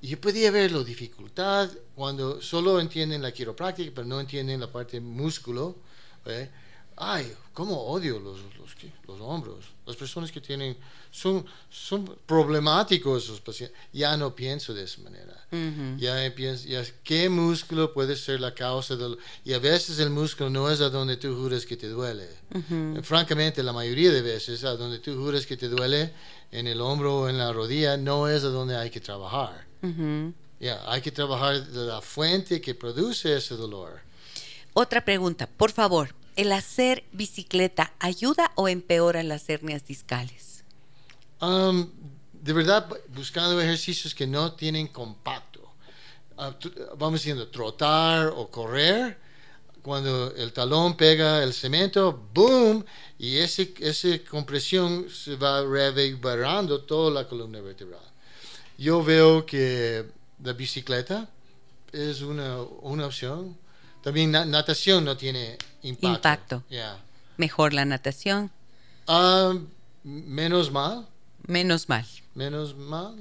y 0.00 0.08
yo 0.08 0.20
podía 0.20 0.50
ver 0.50 0.72
la 0.72 0.82
dificultad 0.82 1.70
cuando 1.94 2.40
solo 2.40 2.80
entienden 2.80 3.22
la 3.22 3.32
quiropráctica, 3.32 3.92
pero 3.94 4.06
no 4.06 4.20
entienden 4.20 4.60
la 4.60 4.70
parte 4.70 5.00
músculo. 5.00 5.76
¿eh? 6.26 6.50
Ay, 6.96 7.32
cómo 7.52 7.80
odio 7.82 8.18
los, 8.18 8.40
los, 8.56 8.74
los, 9.06 9.20
hombros. 9.20 9.64
Las 9.86 9.94
personas 9.96 10.32
que 10.32 10.40
tienen, 10.40 10.76
son, 11.12 11.46
son 11.70 12.18
problemáticos 12.26 13.24
esos 13.24 13.40
pacientes. 13.40 13.78
Ya 13.92 14.16
no 14.16 14.34
pienso 14.34 14.74
de 14.74 14.82
esa 14.82 15.00
manera. 15.02 15.46
Ya 15.96 16.34
pienso, 16.34 16.66
ya, 16.66 16.84
¿qué 17.04 17.28
músculo 17.28 17.92
puede 17.92 18.16
ser 18.16 18.40
la 18.40 18.52
causa 18.52 18.96
del... 18.96 19.16
Y 19.44 19.52
a 19.52 19.60
veces 19.60 20.00
el 20.00 20.10
músculo 20.10 20.50
no 20.50 20.68
es 20.68 20.80
a 20.80 20.90
donde 20.90 21.16
tú 21.16 21.36
juras 21.36 21.64
que 21.64 21.76
te 21.76 21.88
duele. 21.88 22.28
Francamente, 23.02 23.62
la 23.62 23.72
mayoría 23.72 24.10
de 24.10 24.22
veces 24.22 24.64
a 24.64 24.76
donde 24.76 24.98
tú 24.98 25.16
juras 25.16 25.46
que 25.46 25.56
te 25.56 25.68
duele, 25.68 26.12
en 26.50 26.66
el 26.66 26.80
hombro 26.80 27.20
o 27.20 27.28
en 27.28 27.38
la 27.38 27.52
rodilla, 27.52 27.96
no 27.96 28.28
es 28.28 28.42
a 28.42 28.48
donde 28.48 28.76
hay 28.76 28.90
que 28.90 29.00
trabajar. 29.00 29.66
Ya, 30.58 30.82
hay 30.90 31.00
que 31.00 31.12
trabajar 31.12 31.64
de 31.64 31.86
la 31.86 32.00
fuente 32.00 32.60
que 32.60 32.74
produce 32.74 33.36
ese 33.36 33.54
dolor. 33.56 34.00
Otra 34.72 35.04
pregunta, 35.04 35.46
por 35.46 35.70
favor. 35.70 36.14
¿El 36.36 36.52
hacer 36.52 37.04
bicicleta 37.12 37.92
ayuda 37.98 38.52
o 38.56 38.68
empeora 38.68 39.22
las 39.22 39.48
hernias 39.48 39.86
discales? 39.86 40.64
Um, 41.40 41.90
de 42.32 42.52
verdad, 42.52 42.86
buscando 43.14 43.60
ejercicios 43.60 44.14
que 44.14 44.26
no 44.26 44.52
tienen 44.52 44.86
compacto. 44.86 45.60
Ah, 46.36 46.54
vamos 46.98 47.20
diciendo, 47.20 47.48
trotar 47.48 48.28
o 48.36 48.50
correr, 48.50 49.18
cuando 49.80 50.34
el 50.36 50.52
talón 50.52 50.96
pega 50.96 51.42
el 51.42 51.54
cemento, 51.54 52.28
¡boom! 52.34 52.84
Y 53.18 53.38
ese, 53.38 53.72
esa 53.78 54.18
compresión 54.28 55.08
se 55.08 55.36
va 55.36 55.62
reverberando 55.62 56.82
toda 56.82 57.10
la 57.10 57.26
columna 57.26 57.60
vertebral. 57.60 58.02
Yo 58.76 59.02
veo 59.02 59.46
que 59.46 60.04
la 60.42 60.52
bicicleta 60.52 61.30
es 61.92 62.20
una, 62.20 62.60
una 62.60 63.06
opción 63.06 63.56
también 64.06 64.30
natación 64.30 65.04
no 65.04 65.16
tiene 65.16 65.58
impacto. 65.82 66.06
Impacto. 66.06 66.62
Mejor 67.38 67.74
la 67.74 67.84
natación. 67.84 68.52
Ah, 69.08 69.52
menos 70.04 70.70
mal. 70.70 71.08
Menos 71.48 71.88
mal. 71.88 72.06
Menos 72.36 72.76
mal, 72.76 73.16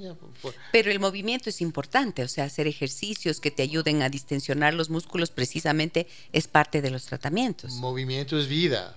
Pero 0.71 0.91
el 0.91 0.99
movimiento 0.99 1.49
es 1.49 1.59
importante, 1.61 2.21
o 2.21 2.27
sea, 2.27 2.43
hacer 2.43 2.67
ejercicios 2.67 3.39
que 3.39 3.49
te 3.49 3.63
ayuden 3.63 4.03
a 4.03 4.09
distensionar 4.09 4.75
los 4.75 4.91
músculos 4.91 5.31
precisamente 5.31 6.05
es 6.31 6.47
parte 6.47 6.83
de 6.83 6.91
los 6.91 7.05
tratamientos. 7.05 7.73
Movimiento 7.77 8.37
es 8.37 8.47
vida, 8.47 8.93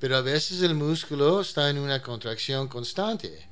pero 0.00 0.16
a 0.16 0.22
veces 0.22 0.62
el 0.62 0.74
músculo 0.74 1.42
está 1.42 1.68
en 1.68 1.76
una 1.76 2.00
contracción 2.00 2.66
constante. 2.66 3.46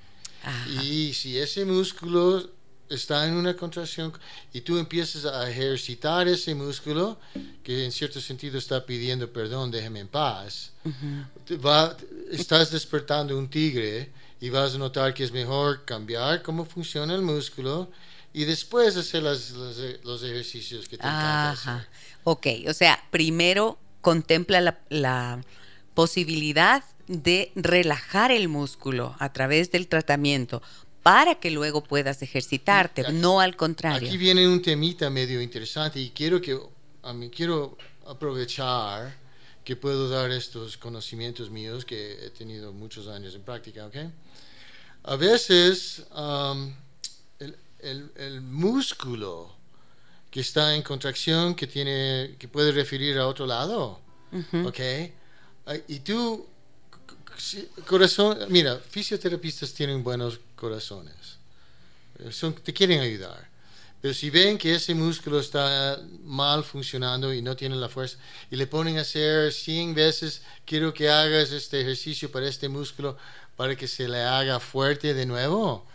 Y 0.83 1.13
si 1.13 1.37
ese 1.37 1.67
músculo 1.67 2.49
está 2.89 3.27
en 3.27 3.35
una 3.35 3.57
contracción 3.57 4.13
y 4.53 4.61
tú 4.61 4.79
empiezas 4.79 5.25
a 5.25 5.49
ejercitar 5.49 6.29
ese 6.29 6.55
músculo 6.55 7.19
que 7.63 7.85
en 7.85 7.93
cierto 7.93 8.21
sentido 8.21 8.59
está 8.59 8.85
pidiendo 8.85 9.33
perdón, 9.33 9.71
déjeme 9.71 10.01
en 10.01 10.09
paz, 10.09 10.73
va, 11.65 11.97
estás 12.31 12.71
despertando 12.71 13.37
un 13.39 13.49
tigre 13.49 14.11
y 14.41 14.51
vas 14.51 14.75
a 14.75 14.79
notar 14.79 15.15
que 15.15 15.25
es 15.25 15.33
mejor 15.33 15.85
cambiar 15.85 16.43
cómo 16.43 16.65
funciona 16.65 17.15
el 17.15 17.23
músculo 17.23 17.91
y 18.33 18.45
después 18.45 18.97
hacer 18.97 19.23
los 19.23 20.23
ejercicios 20.23 20.89
que 20.89 20.99
te 20.99 21.07
encanta 21.07 21.89
Ok, 22.25 22.47
o 22.69 22.73
sea, 22.73 23.03
primero 23.11 23.79
contempla 24.01 24.61
la, 24.61 24.79
la 24.89 25.41
posibilidad 25.95 26.83
de 27.07 27.53
relajar 27.55 28.31
el 28.31 28.49
músculo 28.49 29.15
a 29.19 29.33
través 29.33 29.71
del 29.71 29.89
tratamiento 29.89 30.63
para 31.05 31.35
que 31.35 31.51
luego 31.51 31.85
puedas 31.85 32.23
ejercitarte, 32.23 33.13
no 33.13 33.39
al 33.39 33.57
contrario. 33.57 34.09
Aquí 34.09 34.17
viene 34.17 34.49
un 34.49 34.63
temita 34.63 35.11
medio 35.11 35.43
interesante 35.43 36.01
y 36.01 36.09
quiero 36.09 36.41
que 36.41 36.59
a 37.03 37.13
mí 37.13 37.29
quiero 37.29 37.77
aprovechar 38.07 39.15
que 39.63 39.77
puedo 39.77 40.09
dar 40.09 40.31
estos 40.31 40.79
conocimientos 40.79 41.51
míos 41.51 41.85
que 41.85 42.25
he 42.25 42.31
tenido 42.31 42.73
muchos 42.73 43.07
años 43.07 43.35
en 43.35 43.43
práctica, 43.43 43.85
¿ok? 43.87 43.97
A 45.03 45.17
veces 45.17 46.07
um, 46.17 46.73
el, 47.81 48.41
músculo 48.41 49.55
que 50.31 50.41
está 50.41 50.75
en 50.75 50.81
contracción 50.81 51.55
que 51.55 51.67
tiene 51.67 52.37
que 52.39 52.49
puede 52.49 52.73
referir 52.73 53.19
a 53.19 53.27
otro 53.27 53.45
lado, 53.45 54.01
¿ok? 54.65 54.81
Y 55.89 56.01
tú 56.01 56.47
corazón, 57.87 58.39
mira, 58.49 58.79
fisioterapistas 58.79 59.73
tienen 59.73 60.03
buenos 60.03 60.41
corazones, 60.57 61.39
son, 62.31 62.55
te 62.55 62.73
quieren 62.73 63.01
ayudar. 63.01 63.55
Pero 64.05 64.13
si 64.13 64.29
ven 64.29 64.59
que 64.59 64.75
ese 64.75 64.95
músculo 64.95 65.41
está 65.41 65.99
mal 66.25 66.63
funcionando 66.63 67.33
y 67.33 67.41
no 67.41 67.57
tiene 67.57 67.75
la 67.75 67.89
fuerza 67.89 68.19
y 68.51 68.57
le 68.57 68.67
ponen 68.67 68.99
a 68.99 69.01
hacer 69.01 69.51
100 69.51 69.95
veces, 69.95 70.43
quiero 70.67 70.93
que 70.93 71.09
hagas 71.09 71.53
este 71.53 71.81
ejercicio 71.81 72.31
para 72.31 72.47
este 72.47 72.69
músculo 72.69 73.17
para 73.57 73.75
que 73.75 73.89
se 73.89 74.07
le 74.07 74.21
haga 74.23 74.61
fuerte 74.61 75.15
de 75.15 75.25
nuevo. 75.25 75.87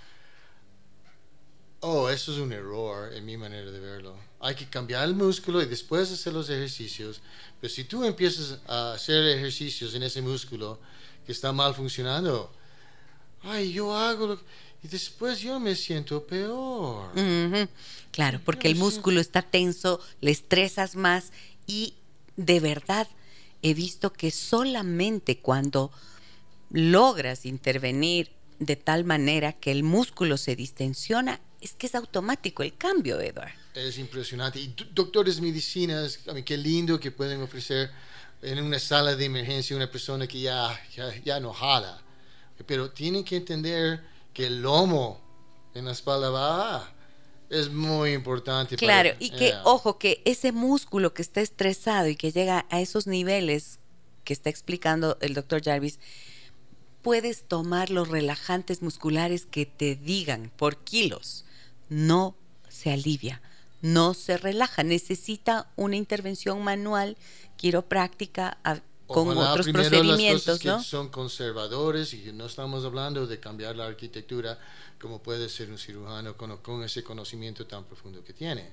Oh, 1.81 2.09
eso 2.09 2.33
es 2.33 2.39
un 2.39 2.51
error 2.51 3.13
en 3.13 3.25
mi 3.25 3.37
manera 3.37 3.69
de 3.69 3.79
verlo. 3.79 4.17
Hay 4.39 4.55
que 4.55 4.67
cambiar 4.67 5.07
el 5.07 5.13
músculo 5.13 5.61
y 5.61 5.67
después 5.67 6.11
hacer 6.11 6.33
los 6.33 6.49
ejercicios. 6.49 7.21
Pero 7.61 7.71
si 7.71 7.83
tú 7.83 8.03
empiezas 8.03 8.57
a 8.67 8.93
hacer 8.93 9.23
ejercicios 9.27 9.93
en 9.93 10.01
ese 10.01 10.23
músculo 10.23 10.79
que 11.30 11.34
está 11.34 11.53
mal 11.53 11.75
funcionando, 11.75 12.51
ay, 13.43 13.71
yo 13.71 13.95
hago 13.95 14.25
lo 14.25 14.39
y 14.82 14.88
después 14.88 15.39
yo 15.39 15.59
me 15.59 15.75
siento 15.75 16.25
peor. 16.25 17.11
Claro, 18.09 18.41
porque 18.43 18.67
el 18.67 18.75
músculo 18.75 19.21
está 19.21 19.43
tenso, 19.43 20.01
le 20.21 20.32
estresas 20.32 20.95
más 20.95 21.32
y 21.67 21.93
de 22.36 22.59
verdad 22.59 23.07
he 23.61 23.75
visto 23.75 24.11
que 24.11 24.32
solamente 24.32 25.38
cuando 25.38 25.91
logras 26.71 27.45
intervenir 27.45 28.32
de 28.57 28.75
tal 28.75 29.05
manera 29.05 29.53
que 29.53 29.69
el 29.69 29.84
músculo 29.84 30.36
se 30.36 30.55
distensiona, 30.55 31.41
es 31.61 31.73
que 31.73 31.86
es 31.86 31.93
automático 31.93 32.63
el 32.63 32.75
cambio, 32.75 33.21
Edward. 33.21 33.53
Es 33.75 33.99
impresionante. 33.99 34.59
Y 34.59 34.73
doctores 34.95 35.39
medicinas, 35.41 36.21
a 36.27 36.34
mí, 36.34 36.41
qué 36.41 36.57
lindo 36.57 36.99
que 36.99 37.11
pueden 37.11 37.43
ofrecer 37.43 37.91
en 38.41 38.63
una 38.63 38.79
sala 38.79 39.15
de 39.15 39.25
emergencia 39.25 39.75
una 39.75 39.91
persona 39.91 40.27
que 40.27 40.39
ya, 40.39 40.79
ya, 40.95 41.13
ya 41.23 41.39
no 41.39 41.53
jala. 41.53 42.01
Pero 42.65 42.91
tienen 42.91 43.23
que 43.23 43.37
entender 43.37 44.03
que 44.33 44.47
el 44.47 44.61
lomo 44.61 45.19
en 45.73 45.85
la 45.85 45.91
espalda 45.91 46.29
va 46.29 46.93
es 47.49 47.69
muy 47.69 48.13
importante. 48.13 48.75
Claro, 48.75 49.09
y 49.19 49.31
que, 49.31 49.53
ojo, 49.63 49.97
que 49.97 50.21
ese 50.25 50.51
músculo 50.51 51.13
que 51.13 51.21
está 51.21 51.41
estresado 51.41 52.07
y 52.07 52.15
que 52.15 52.31
llega 52.31 52.65
a 52.69 52.79
esos 52.79 53.07
niveles 53.07 53.79
que 54.23 54.33
está 54.33 54.49
explicando 54.49 55.17
el 55.21 55.33
doctor 55.33 55.63
Jarvis, 55.63 55.99
puedes 57.01 57.47
tomar 57.47 57.89
los 57.89 58.07
relajantes 58.07 58.81
musculares 58.81 59.47
que 59.47 59.65
te 59.65 59.95
digan 59.95 60.51
por 60.55 60.77
kilos. 60.77 61.45
No 61.89 62.35
se 62.67 62.91
alivia, 62.91 63.41
no 63.82 64.13
se 64.13 64.38
relaja, 64.38 64.84
necesita 64.84 65.69
una 65.75 65.95
intervención 65.95 66.63
manual 66.63 67.17
quiropráctica 67.57 68.57
con 69.07 69.38
otros 69.38 69.69
procedimientos, 69.69 70.63
las 70.63 70.84
que 70.84 70.89
son 70.89 71.09
conservadores 71.09 72.13
y 72.13 72.32
no 72.32 72.45
estamos 72.45 72.86
hablando 72.86 73.25
de 73.25 73.39
cambiar 73.39 73.75
la 73.75 73.88
arquitectura 73.88 74.59
como 74.99 75.21
puede 75.21 75.49
ser 75.49 75.71
un 75.71 75.77
cirujano 75.77 76.36
con, 76.36 76.57
con 76.57 76.84
ese 76.84 77.03
conocimiento 77.03 77.65
tan 77.65 77.86
profundo 77.86 78.23
que 78.23 78.34
tiene. 78.34 78.69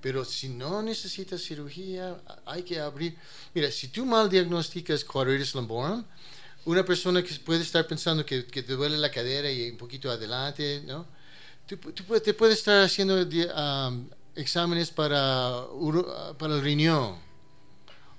Pero 0.00 0.24
si 0.24 0.50
no 0.50 0.82
necesitas 0.82 1.40
cirugía, 1.40 2.20
hay 2.44 2.62
que 2.62 2.78
abrir. 2.78 3.16
Mira, 3.54 3.70
si 3.70 3.88
tú 3.88 4.04
mal 4.04 4.28
diagnosticas 4.28 5.02
quadritis 5.02 5.54
lumborum, 5.54 6.04
una 6.66 6.84
persona 6.84 7.22
que 7.22 7.34
puede 7.36 7.62
estar 7.62 7.86
pensando 7.86 8.24
que, 8.24 8.44
que, 8.46 8.62
te 8.62 8.74
duele 8.74 8.98
la 8.98 9.10
cadera 9.10 9.50
y 9.50 9.70
un 9.70 9.78
poquito 9.78 10.10
adelante, 10.10 10.82
¿no? 10.86 11.06
Tú, 11.66 11.78
te 12.20 12.34
puedes 12.34 12.58
estar 12.58 12.84
haciendo 12.84 13.14
um, 13.14 14.08
exámenes 14.36 14.90
para, 14.90 15.64
para 16.38 16.54
el 16.54 16.62
riñón 16.62 17.24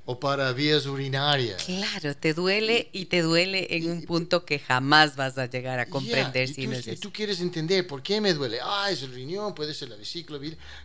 o 0.06 0.20
para 0.20 0.54
vías 0.54 0.86
urinarias. 0.86 1.64
Claro, 1.64 2.16
te 2.16 2.34
duele 2.34 2.90
y 2.94 3.06
te 3.06 3.22
duele 3.22 3.68
en 3.76 3.90
un 3.90 4.04
punto 4.04 4.46
que 4.46 4.60
jamás 4.60 5.16
vas 5.16 5.38
a 5.38 5.48
llegar 5.48 5.80
a 5.80 5.88
comprender 5.88 6.48
si 6.48 6.68
no 6.68 6.78
tú 7.02 7.12
quieres 7.12 7.40
entender 7.42 7.88
por 7.88 8.04
qué 8.04 8.22
me 8.22 8.34
duele. 8.34 8.60
Ah, 8.62 8.90
es 8.92 9.02
el 9.02 9.14
riñón, 9.14 9.56
puede 9.56 9.74
ser 9.74 9.90
la 9.90 9.96
vesícula, 9.96 10.40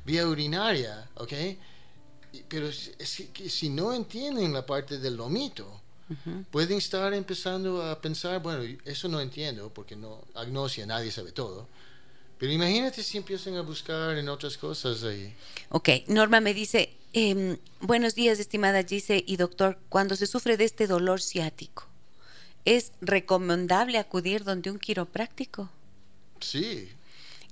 vía 0.04 0.26
urinaria, 0.26 1.08
¿ok? 1.16 1.32
Pero 2.48 2.70
si, 2.72 3.68
no 3.68 3.92
entienden 3.92 4.52
la 4.52 4.64
parte 4.64 4.98
del 4.98 5.16
lomito, 5.16 5.80
pueden 6.50 6.78
estar 6.78 7.12
empezando 7.12 7.82
a 7.82 8.00
pensar, 8.00 8.40
bueno, 8.40 8.62
eso 8.84 9.06
no 9.08 9.20
entiendo, 9.20 9.70
porque 9.72 9.96
no, 9.96 10.24
agnosia, 10.34 10.86
nadie 10.86 11.12
sabe 11.12 11.32
todo. 11.32 11.68
Pero 12.40 12.52
imagínate 12.52 13.04
si 13.04 13.18
empiezan 13.18 13.54
a 13.54 13.62
buscar 13.62 14.18
en 14.18 14.28
otras 14.28 14.56
cosas 14.56 15.04
ahí. 15.04 15.32
Ok, 15.68 15.90
Norma 16.08 16.40
me 16.40 16.54
dice, 16.54 16.96
Em, 17.12 17.58
buenos 17.80 18.14
días, 18.14 18.38
estimada 18.38 18.84
Gise 18.84 19.24
y 19.26 19.36
doctor. 19.36 19.78
Cuando 19.88 20.14
se 20.14 20.28
sufre 20.28 20.56
de 20.56 20.64
este 20.64 20.86
dolor 20.86 21.20
ciático, 21.20 21.88
¿es 22.64 22.92
recomendable 23.00 23.98
acudir 23.98 24.44
donde 24.44 24.70
un 24.70 24.78
quiropráctico? 24.78 25.70
Sí. 26.38 26.88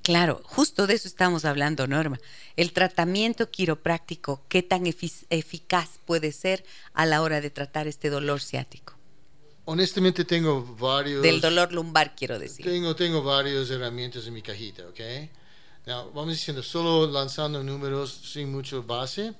Claro, 0.03 0.41
justo 0.45 0.87
de 0.87 0.95
eso 0.95 1.09
estamos 1.09 1.45
hablando, 1.45 1.89
Norma. 1.89 2.21
El 2.57 2.73
tratamiento 2.73 3.51
quiropráctico, 3.51 4.43
¿qué 4.49 4.63
tan 4.63 4.85
eficaz 4.87 5.99
puede 6.07 6.31
ser 6.31 6.65
a 6.95 7.05
la 7.05 7.21
hora 7.21 7.41
de 7.41 7.51
tratar 7.51 7.89
este 7.89 8.11
dolor 8.11 8.41
ciático? 8.41 8.98
Honestamente 9.71 10.25
tengo 10.25 10.65
varios... 10.81 11.23
Del 11.23 11.43
dolor 11.43 11.71
lumbar, 11.75 12.17
quiero 12.17 12.39
decir. 12.39 12.65
Tengo, 12.65 12.97
tengo 12.97 13.23
varias 13.23 13.69
herramientas 13.69 14.27
en 14.27 14.33
mi 14.33 14.41
cajita, 14.41 14.85
¿ok? 14.89 15.01
vamos 16.15 16.29
diciendo, 16.29 16.63
solo 16.63 17.07
lanzando 17.11 17.63
números 17.63 18.11
sin 18.33 18.51
mucho 18.51 18.83
base. 18.83 19.35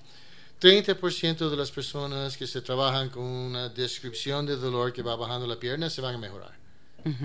30% 0.61 1.49
de 1.49 1.57
las 1.57 1.71
personas 1.71 2.37
que 2.37 2.47
se 2.47 2.61
trabajan 2.61 3.09
con 3.09 3.23
una 3.23 3.71
descripción 3.71 4.45
de 4.45 4.57
dolor 4.57 4.93
que 4.93 5.01
va 5.01 5.17
bajando 5.17 5.47
la 5.47 5.59
pierna 5.59 5.89
se 5.89 6.03
van 6.03 6.17
a 6.17 6.19
mejorar, 6.19 6.53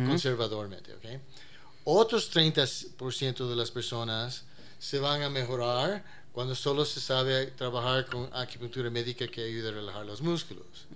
conservadormente. 0.08 0.94
¿okay? 0.94 1.20
Otros 1.84 2.34
30% 2.34 3.50
de 3.50 3.56
las 3.56 3.70
personas 3.70 4.46
se 4.80 5.00
van 5.00 5.24
a 5.24 5.30
mejorar 5.30 6.06
cuando 6.32 6.56
solo 6.56 6.86
se 6.86 7.02
sabe 7.02 7.48
trabajar 7.48 8.06
con 8.06 8.30
acupuntura 8.32 8.90
médica 8.90 9.28
que 9.28 9.44
ayuda 9.44 9.70
a 9.70 9.74
relajar 9.74 10.06
los 10.06 10.22
músculos. 10.22 10.88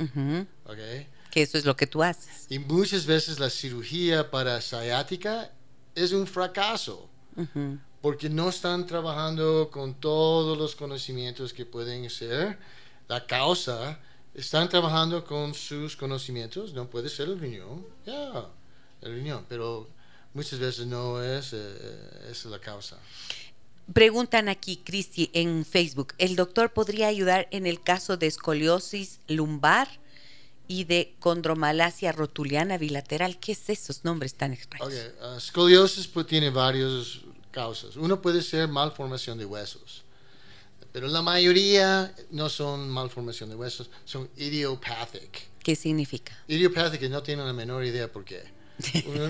¿okay? 0.66 1.08
Que 1.32 1.42
eso 1.42 1.58
es 1.58 1.66
lo 1.66 1.76
que 1.76 1.88
tú 1.88 2.04
haces. 2.04 2.46
Y 2.50 2.60
muchas 2.60 3.06
veces 3.06 3.40
la 3.40 3.50
cirugía 3.50 4.30
para 4.32 4.62
sciática 4.62 5.52
es 5.96 6.12
un 6.12 6.28
fracaso 6.28 7.10
porque 8.02 8.30
no 8.30 8.50
están 8.50 8.86
trabajando 8.86 9.70
con 9.72 9.94
todos 9.96 10.58
los 10.58 10.76
conocimientos 10.76 11.54
que 11.54 11.66
pueden 11.66 12.10
ser 12.10 12.58
la 13.08 13.26
causa, 13.26 14.00
están 14.34 14.70
trabajando 14.70 15.26
con 15.26 15.54
sus 15.54 15.96
conocimientos, 15.96 16.74
no 16.74 16.90
puede 16.90 17.10
ser 17.10 17.30
el 17.30 17.40
riñón, 17.40 17.86
ya, 18.06 18.48
el 19.02 19.16
riñón, 19.16 19.46
pero 19.50 19.88
muchas 20.34 20.60
veces 20.60 20.86
no 20.86 21.22
es, 21.24 21.54
eh, 21.54 22.30
es 22.30 22.46
la 22.46 22.60
causa. 22.60 22.98
Preguntan 23.94 24.50
aquí, 24.50 24.78
Cristi, 24.78 25.30
en 25.34 25.66
Facebook, 25.66 26.14
¿el 26.18 26.36
doctor 26.36 26.74
podría 26.74 27.08
ayudar 27.08 27.48
en 27.52 27.66
el 27.66 27.82
caso 27.82 28.18
de 28.18 28.28
escoliosis 28.28 29.22
lumbar 29.28 29.88
y 30.68 30.84
de 30.84 31.16
condromalacia 31.20 32.12
rotuliana 32.12 32.78
bilateral? 32.78 33.40
¿Qué 33.40 33.54
es 33.54 33.70
esos 33.70 34.04
nombres 34.04 34.36
tan 34.36 34.54
extraños? 34.54 34.88
Okay. 34.88 35.12
Uh, 35.22 35.38
escoliosis 35.38 36.08
pues, 36.08 36.28
tiene 36.28 36.50
varios 36.50 37.22
causas. 37.52 37.96
Uno 37.96 38.22
puede 38.22 38.42
ser 38.42 38.68
malformación 38.68 39.38
de 39.38 39.46
huesos, 39.46 40.04
pero 40.92 41.08
la 41.08 41.22
mayoría 41.22 42.14
no 42.32 42.50
son 42.50 42.90
malformación 42.90 43.50
de 43.50 43.56
huesos, 43.56 43.90
son 44.06 44.30
idiopathic. 44.38 45.48
¿Qué 45.64 45.76
significa? 45.76 46.38
Idiopathic 46.48 47.10
no 47.10 47.22
tienen 47.24 47.46
la 47.46 47.54
menor 47.54 47.84
idea 47.84 48.12
por 48.12 48.24
qué. 48.24 48.57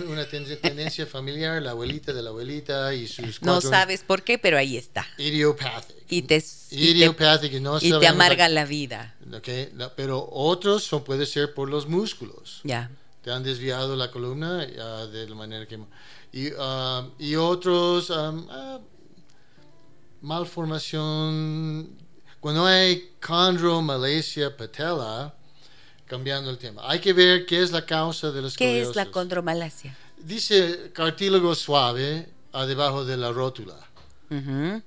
Una, 0.09 0.25
tendencia 0.27 1.05
familiar, 1.05 1.61
la 1.61 1.71
abuelita 1.71 2.11
de 2.11 2.21
la 2.21 2.29
abuelita 2.29 2.93
y 2.93 3.07
sus 3.07 3.41
No 3.41 3.61
sabes 3.61 4.03
por 4.03 4.23
qué, 4.23 4.37
pero 4.37 4.57
ahí 4.57 4.75
está. 4.75 5.07
Idiopathic. 5.17 5.95
Y 6.09 6.21
te, 6.23 6.43
Idiopathic, 6.71 7.53
y, 7.53 7.59
no 7.59 7.77
y 7.79 7.97
te 7.97 8.07
amarga 8.07 8.49
la, 8.49 8.65
vida. 8.65 9.15
Okay, 9.37 9.71
pero 9.95 10.27
otros 10.31 10.83
son, 10.83 11.03
puede 11.03 11.25
ser 11.25 11.53
por 11.53 11.69
los 11.69 11.87
músculos. 11.87 12.61
Ya. 12.63 12.91
Te 13.23 13.31
han 13.31 13.43
desviado 13.43 13.95
la 13.95 14.11
columna 14.11 14.65
de 14.65 15.29
la 15.29 15.35
manera 15.35 15.65
que 15.65 15.79
y, 16.31 16.51
um, 16.51 17.11
y 17.17 17.35
otros 17.35 18.09
um, 18.09 18.47
uh, 18.49 18.81
malformación 20.21 21.97
cuando 22.39 22.65
hay 22.65 23.11
condromalacia 23.25 24.55
patella 24.55 25.33
cambiando 26.08 26.49
el 26.49 26.58
tema 26.58 26.89
hay 26.89 26.99
que 26.99 27.14
ver 27.14 27.45
qué 27.45 27.62
es 27.62 27.72
la 27.72 27.86
causa 27.86 28.32
de 28.32 28.41
la 28.41 28.47
escoliosis 28.47 28.84
¿qué 28.84 28.89
es 28.89 28.95
la 28.95 29.12
condromalacia? 29.12 29.95
dice 30.18 30.91
cartílago 30.93 31.53
suave 31.53 32.30
a 32.58 32.66
debajo 32.66 33.05
de 33.05 33.18
la 33.18 33.32
rótula. 33.32 33.78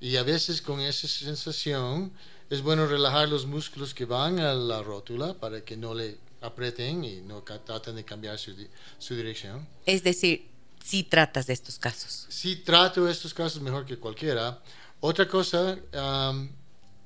Y 0.00 0.16
a 0.16 0.22
veces 0.22 0.60
con 0.60 0.80
esa 0.80 1.08
sensación 1.08 2.12
es 2.50 2.62
bueno 2.62 2.86
relajar 2.86 3.28
los 3.28 3.46
músculos 3.46 3.94
que 3.94 4.04
van 4.04 4.38
a 4.40 4.52
la 4.52 4.82
rótula 4.82 5.34
para 5.34 5.62
que 5.64 5.76
no 5.76 5.94
le 5.94 6.18
aprieten 6.42 7.04
y 7.04 7.20
no 7.20 7.42
traten 7.42 7.96
de 7.96 8.04
cambiar 8.04 8.38
su, 8.38 8.52
su 8.98 9.14
dirección. 9.14 9.66
Es 9.86 10.02
decir, 10.02 10.48
si 10.84 11.04
tratas 11.04 11.46
de 11.46 11.52
estos 11.52 11.78
casos. 11.78 12.26
Sí 12.28 12.56
trato 12.56 13.08
estos 13.08 13.32
casos 13.32 13.62
mejor 13.62 13.86
que 13.86 13.96
cualquiera. 13.98 14.60
Otra 15.00 15.26
cosa 15.28 15.78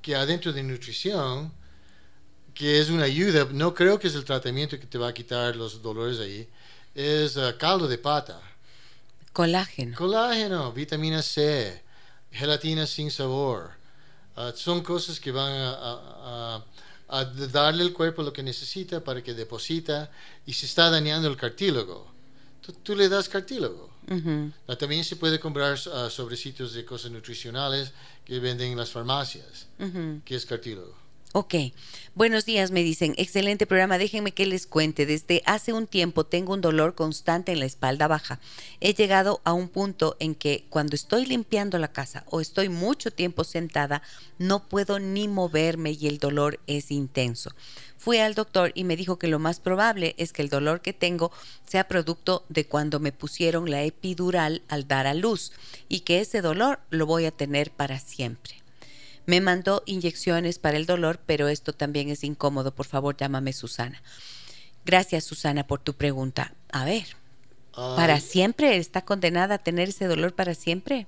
que 0.01 0.15
adentro 0.15 0.51
de 0.51 0.63
nutrición, 0.63 1.53
que 2.55 2.79
es 2.79 2.89
una 2.89 3.03
ayuda, 3.03 3.47
no 3.51 3.73
creo 3.73 3.99
que 3.99 4.07
es 4.07 4.15
el 4.15 4.23
tratamiento 4.23 4.79
que 4.79 4.87
te 4.87 4.97
va 4.97 5.09
a 5.09 5.13
quitar 5.13 5.55
los 5.57 5.81
dolores 5.81 6.19
ahí, 6.19 6.47
es 6.95 7.35
uh, 7.35 7.53
caldo 7.59 7.87
de 7.87 7.97
pata. 7.97 8.39
Colágeno. 9.33 9.97
Colágeno, 9.97 10.71
vitamina 10.71 11.21
C, 11.21 11.83
gelatina 12.31 12.87
sin 12.87 13.11
sabor. 13.11 13.71
Uh, 14.37 14.55
son 14.55 14.81
cosas 14.81 15.19
que 15.19 15.31
van 15.31 15.51
a, 15.51 16.63
darle 17.51 17.83
al 17.83 17.93
cuerpo 17.93 18.23
lo 18.23 18.31
que 18.31 18.41
necesita 18.41 19.03
para 19.03 19.21
que 19.21 19.33
deposita 19.33 20.09
y 20.45 20.53
se 20.53 20.65
está 20.65 20.89
dañando 20.89 21.27
el 21.27 21.35
cartílago. 21.35 22.07
Tú, 22.83 22.95
le 22.95 23.07
das 23.09 23.29
cartílago. 23.29 23.91
Ah, 24.67 24.75
también 24.75 25.03
se 25.03 25.15
puede 25.15 25.39
comprar 25.39 25.77
sobrecitos 25.77 26.73
de 26.73 26.83
cosas 26.83 27.11
nutricionales 27.11 27.91
que 28.25 28.39
venden 28.39 28.71
en 28.71 28.77
las 28.77 28.89
farmacias, 28.89 29.67
que 30.25 30.35
es 30.35 30.45
cartílago. 30.47 31.04
Ok, 31.37 31.53
buenos 32.13 32.45
días, 32.45 32.71
me 32.71 32.81
dicen. 32.81 33.13
Excelente 33.17 33.67
programa. 33.67 33.97
Déjenme 33.97 34.31
que 34.31 34.45
les 34.45 34.65
cuente. 34.65 35.05
Desde 35.05 35.41
hace 35.45 35.73
un 35.73 35.85
tiempo 35.85 36.25
tengo 36.25 36.53
un 36.53 36.61
dolor 36.61 36.95
constante 36.95 37.51
en 37.51 37.59
la 37.59 37.65
espalda 37.65 38.07
baja. 38.07 38.39
He 38.79 38.93
llegado 38.93 39.41
a 39.43 39.51
un 39.51 39.67
punto 39.67 40.15
en 40.21 40.33
que 40.33 40.63
cuando 40.69 40.95
estoy 40.95 41.25
limpiando 41.25 41.77
la 41.77 41.89
casa 41.91 42.23
o 42.29 42.39
estoy 42.39 42.69
mucho 42.69 43.11
tiempo 43.11 43.43
sentada, 43.43 44.01
no 44.37 44.65
puedo 44.65 44.97
ni 44.99 45.27
moverme 45.27 45.91
y 45.91 46.07
el 46.07 46.19
dolor 46.19 46.61
es 46.67 46.89
intenso. 46.89 47.51
Fui 47.97 48.19
al 48.19 48.33
doctor 48.33 48.71
y 48.73 48.85
me 48.85 48.95
dijo 48.95 49.19
que 49.19 49.27
lo 49.27 49.37
más 49.37 49.59
probable 49.59 50.15
es 50.17 50.31
que 50.31 50.41
el 50.41 50.47
dolor 50.47 50.79
que 50.79 50.93
tengo 50.93 51.33
sea 51.67 51.89
producto 51.89 52.45
de 52.47 52.65
cuando 52.65 53.01
me 53.01 53.11
pusieron 53.11 53.69
la 53.69 53.83
epidural 53.83 54.61
al 54.69 54.87
dar 54.87 55.05
a 55.05 55.13
luz 55.13 55.51
y 55.89 55.99
que 55.99 56.21
ese 56.21 56.39
dolor 56.39 56.79
lo 56.91 57.05
voy 57.05 57.25
a 57.25 57.31
tener 57.31 57.71
para 57.71 57.99
siempre. 57.99 58.64
Me 59.25 59.41
mandó 59.41 59.83
inyecciones 59.85 60.59
para 60.59 60.77
el 60.77 60.85
dolor, 60.85 61.19
pero 61.25 61.47
esto 61.47 61.73
también 61.73 62.09
es 62.09 62.23
incómodo. 62.23 62.73
Por 62.73 62.85
favor, 62.85 63.17
llámame 63.17 63.53
Susana. 63.53 64.01
Gracias, 64.85 65.23
Susana, 65.23 65.65
por 65.65 65.79
tu 65.79 65.93
pregunta. 65.95 66.53
A 66.71 66.85
ver, 66.85 67.05
¿para 67.73 68.19
siempre 68.19 68.77
está 68.77 69.03
condenada 69.03 69.55
a 69.55 69.57
tener 69.57 69.89
ese 69.89 70.05
dolor 70.05 70.33
para 70.33 70.53
siempre? 70.53 71.07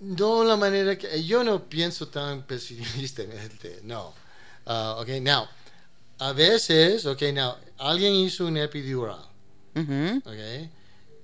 No, 0.00 0.44
la 0.44 0.56
manera 0.56 0.98
que 0.98 1.24
yo 1.24 1.44
no 1.44 1.64
pienso 1.68 2.08
tan 2.08 2.42
pesimistamente, 2.42 3.80
no. 3.84 4.12
Uh, 4.66 5.00
ok, 5.00 5.08
now, 5.22 5.46
a 6.18 6.32
veces, 6.32 7.06
ok, 7.06 7.22
now, 7.32 7.54
alguien 7.78 8.12
hizo 8.14 8.46
un 8.46 8.56
epidural, 8.56 9.24
ok, 9.74 10.70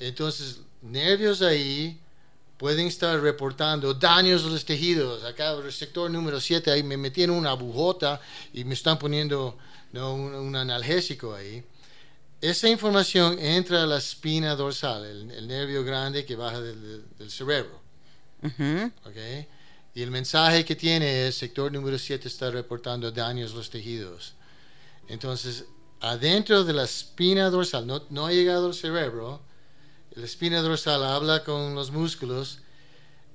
entonces 0.01 0.61
nervios 0.83 1.43
ahí, 1.43 2.01
pueden 2.59 2.89
estar 2.89 3.19
reportando 3.21 3.95
daños 3.95 4.45
a 4.45 4.49
los 4.49 4.65
tejidos. 4.65 5.25
Acá 5.25 5.53
el 5.53 5.73
sector 5.73 6.11
número 6.11 6.41
7, 6.41 6.71
ahí 6.71 6.83
me 6.83 6.97
metieron 6.97 7.37
una 7.37 7.55
bujota 7.55 8.21
y 8.53 8.65
me 8.65 8.75
están 8.75 8.99
poniendo 8.99 9.57
un, 9.95 10.55
analgésico 10.57 11.35
ahí. 11.35 11.65
Esa 12.41 12.69
información 12.69 13.39
entra 13.39 13.85
a 13.85 13.87
la 13.87 13.99
espina 13.99 14.55
dorsal, 14.55 15.05
el, 15.05 15.49
nervio 15.49 15.85
grande 15.85 16.25
que 16.25 16.37
baja 16.37 16.61
del, 16.61 17.31
cerebro. 17.31 17.81
Y 19.95 20.03
el 20.03 20.11
mensaje 20.11 20.65
que 20.65 20.77
tiene 20.77 21.27
es, 21.27 21.37
sector 21.37 21.73
número 21.73 21.99
7 21.99 22.29
está 22.29 22.51
reportando 22.51 23.11
daños 23.11 23.53
a 23.53 23.57
los 23.57 23.71
tejidos. 23.71 24.35
Entonces, 25.09 25.65
adentro 26.01 26.65
de 26.65 26.73
la 26.73 26.85
espina 26.85 27.51
dorsal, 27.51 27.87
no, 27.87 28.03
no 28.11 28.27
ha 28.27 28.33
llegado 28.33 28.67
al 28.67 28.75
cerebro, 28.75 29.41
la 30.19 30.25
espina 30.25 30.61
dorsal 30.61 31.05
habla 31.05 31.45
con 31.45 31.77
los 31.77 31.93
músculos 31.93 32.59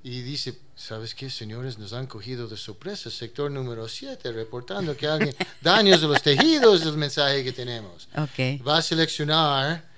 y 0.03 0.21
dice, 0.21 0.59
¿sabes 0.75 1.15
qué, 1.15 1.29
señores? 1.29 1.77
Nos 1.77 1.93
han 1.93 2.07
cogido 2.07 2.49
de 2.49 2.57
sorpresa, 2.57 3.09
sector 3.09 3.49
número 3.49 3.87
7, 3.87 4.33
reportando 4.33 4.95
que 4.97 5.07
alguien 5.07 5.33
daños 5.61 6.01
de 6.01 6.07
los 6.07 6.21
tejidos 6.21 6.81
es 6.81 6.87
el 6.87 6.97
mensaje 6.97 7.41
que 7.41 7.53
tenemos. 7.53 8.09
Okay. 8.17 8.57
Va 8.57 8.79
a 8.79 8.81
seleccionar 8.81 9.89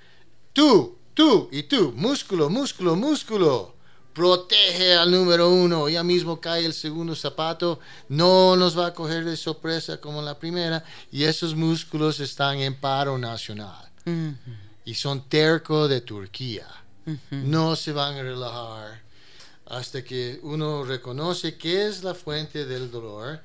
tú, 0.54 1.00
tú 1.16 1.50
y 1.52 1.64
tú, 1.64 1.92
músculo, 1.96 2.52
músculo, 2.52 2.96
músculo. 2.96 3.74
Protege 4.14 4.94
al 4.94 5.10
número 5.10 5.50
uno, 5.50 5.90
ya 5.90 6.04
mismo 6.04 6.40
cae 6.40 6.66
el 6.66 6.74
segundo 6.74 7.16
zapato, 7.16 7.80
no 8.10 8.56
nos 8.56 8.78
va 8.78 8.88
a 8.88 8.94
coger 8.94 9.26
de 9.26 9.36
sorpresa 9.36 10.00
como 10.00 10.22
la 10.22 10.40
primera, 10.40 10.86
y 11.12 11.24
esos 11.24 11.56
músculos 11.56 12.20
están 12.20 12.60
en 12.60 12.80
paro 12.80 13.18
nacional 13.18 13.90
y 14.86 14.94
son 14.94 15.28
tercos 15.28 15.90
de 15.90 16.02
Turquía. 16.02 16.68
No 17.30 17.76
se 17.76 17.92
van 17.92 18.16
a 18.16 18.24
relajar 18.24 19.04
hasta 19.66 20.04
que 20.04 20.40
uno 20.44 20.84
reconoce 20.84 21.58
qué 21.58 21.88
es 21.88 22.04
la 22.04 22.14
fuente 22.14 22.66
del 22.66 22.90
dolor. 22.90 23.42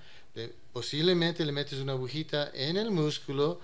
posiblemente 0.73 1.45
le 1.45 1.53
metes 1.53 1.81
una 1.81 1.93
agujita 1.93 2.51
en 2.55 2.77
el 2.77 2.91
músculo 2.91 3.61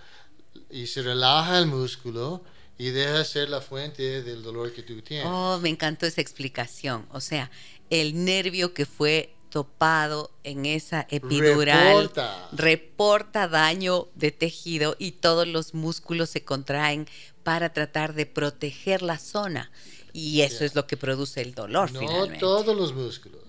y 0.70 0.86
se 0.86 1.02
relaja 1.02 1.58
el 1.58 1.66
músculo 1.66 2.42
y 2.78 2.90
deja 2.90 3.24
ser 3.24 3.48
la 3.48 3.60
fuente 3.60 4.22
del 4.22 4.42
dolor 4.42 4.72
que 4.72 4.82
tú 4.82 5.00
tienes. 5.02 5.26
Oh, 5.30 5.58
me 5.60 5.68
encantó 5.68 6.04
esa 6.06 6.20
explicación. 6.20 7.06
O 7.12 7.20
sea, 7.20 7.50
el 7.90 8.24
nervio 8.24 8.74
que 8.74 8.84
fue 8.84 9.34
topado 9.50 10.30
en 10.44 10.66
esa 10.66 11.06
epidural 11.08 12.10
reporta 12.52 13.48
daño 13.48 14.08
de 14.14 14.30
tejido 14.30 14.96
y 14.98 15.12
todos 15.12 15.46
los 15.46 15.72
músculos 15.72 16.30
se 16.30 16.44
contraen 16.44 17.06
para 17.46 17.72
tratar 17.72 18.12
de 18.12 18.26
proteger 18.26 19.02
la 19.02 19.20
zona. 19.20 19.70
Y 20.12 20.40
eso 20.40 20.64
es 20.64 20.74
lo 20.74 20.88
que 20.88 20.96
produce 20.96 21.40
el 21.40 21.54
dolor. 21.54 21.92
No 21.92 22.26
todos 22.40 22.76
los 22.76 22.92
músculos. 22.92 23.40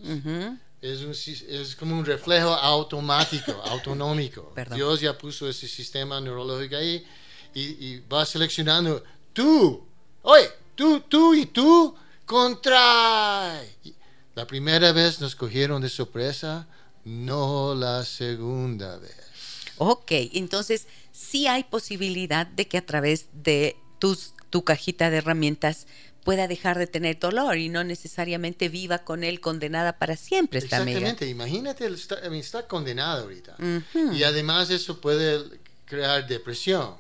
es, 0.80 1.76
como 1.76 1.98
un 1.98 2.06
reflejo 2.06 2.50
automático, 2.50 3.54
autonómico. 3.66 4.54
Dios 4.76 5.02
ya 5.02 5.18
puso 5.18 5.50
ese 5.50 5.68
sistema 5.68 6.22
neurológico 6.22 6.76
ahí 6.76 7.04
y, 7.56 8.02
va 8.02 8.24
seleccionando 8.24 9.04
tú, 9.34 9.84
oye, 10.22 10.48
tú, 10.76 11.00
tú 11.10 11.34
y 11.34 11.48
tú, 11.48 11.96
contrae. 12.24 13.68
La 14.36 14.46
primera 14.46 14.92
vez 14.92 15.20
nos 15.20 15.36
cogieron 15.36 15.82
de 15.82 15.90
sorpresa, 15.90 16.68
no 17.04 17.74
la 17.74 18.06
segunda 18.06 18.98
vez. 19.00 19.18
Ok, 19.80 20.12
entonces 20.34 20.86
sí 21.12 21.48
hay 21.48 21.64
posibilidad 21.64 22.46
de 22.46 22.68
que 22.68 22.78
a 22.78 22.86
través 22.86 23.26
de 23.34 23.76
tu 24.00 24.64
cajita 24.64 25.10
de 25.10 25.18
herramientas 25.18 25.88
pueda 26.28 26.50
dejar 26.50 26.78
de 26.78 26.88
tener 26.88 27.18
dolor 27.20 27.58
y 27.58 27.70
no 27.70 27.86
necesariamente 27.86 28.68
viva 28.68 29.00
con 29.00 29.24
él 29.24 29.40
condenada 29.40 29.98
para 29.98 30.18
siempre 30.18 30.60
esta 30.60 30.80
Exactamente, 30.80 31.26
imagínate, 31.26 31.88
está, 31.88 32.16
está 32.36 32.68
condenada 32.68 33.22
ahorita. 33.22 33.56
Y 34.12 34.24
además 34.24 34.70
eso 34.70 35.00
puede 35.00 35.60
crear 35.86 36.28
depresión. 36.28 36.96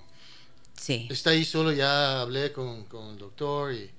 Sí. 0.80 1.08
Está 1.12 1.32
ahí 1.32 1.44
solo, 1.44 1.74
ya 1.74 2.22
hablé 2.22 2.54
con, 2.54 2.86
con 2.86 3.10
el 3.10 3.18
doctor 3.18 3.74
y 3.74 3.92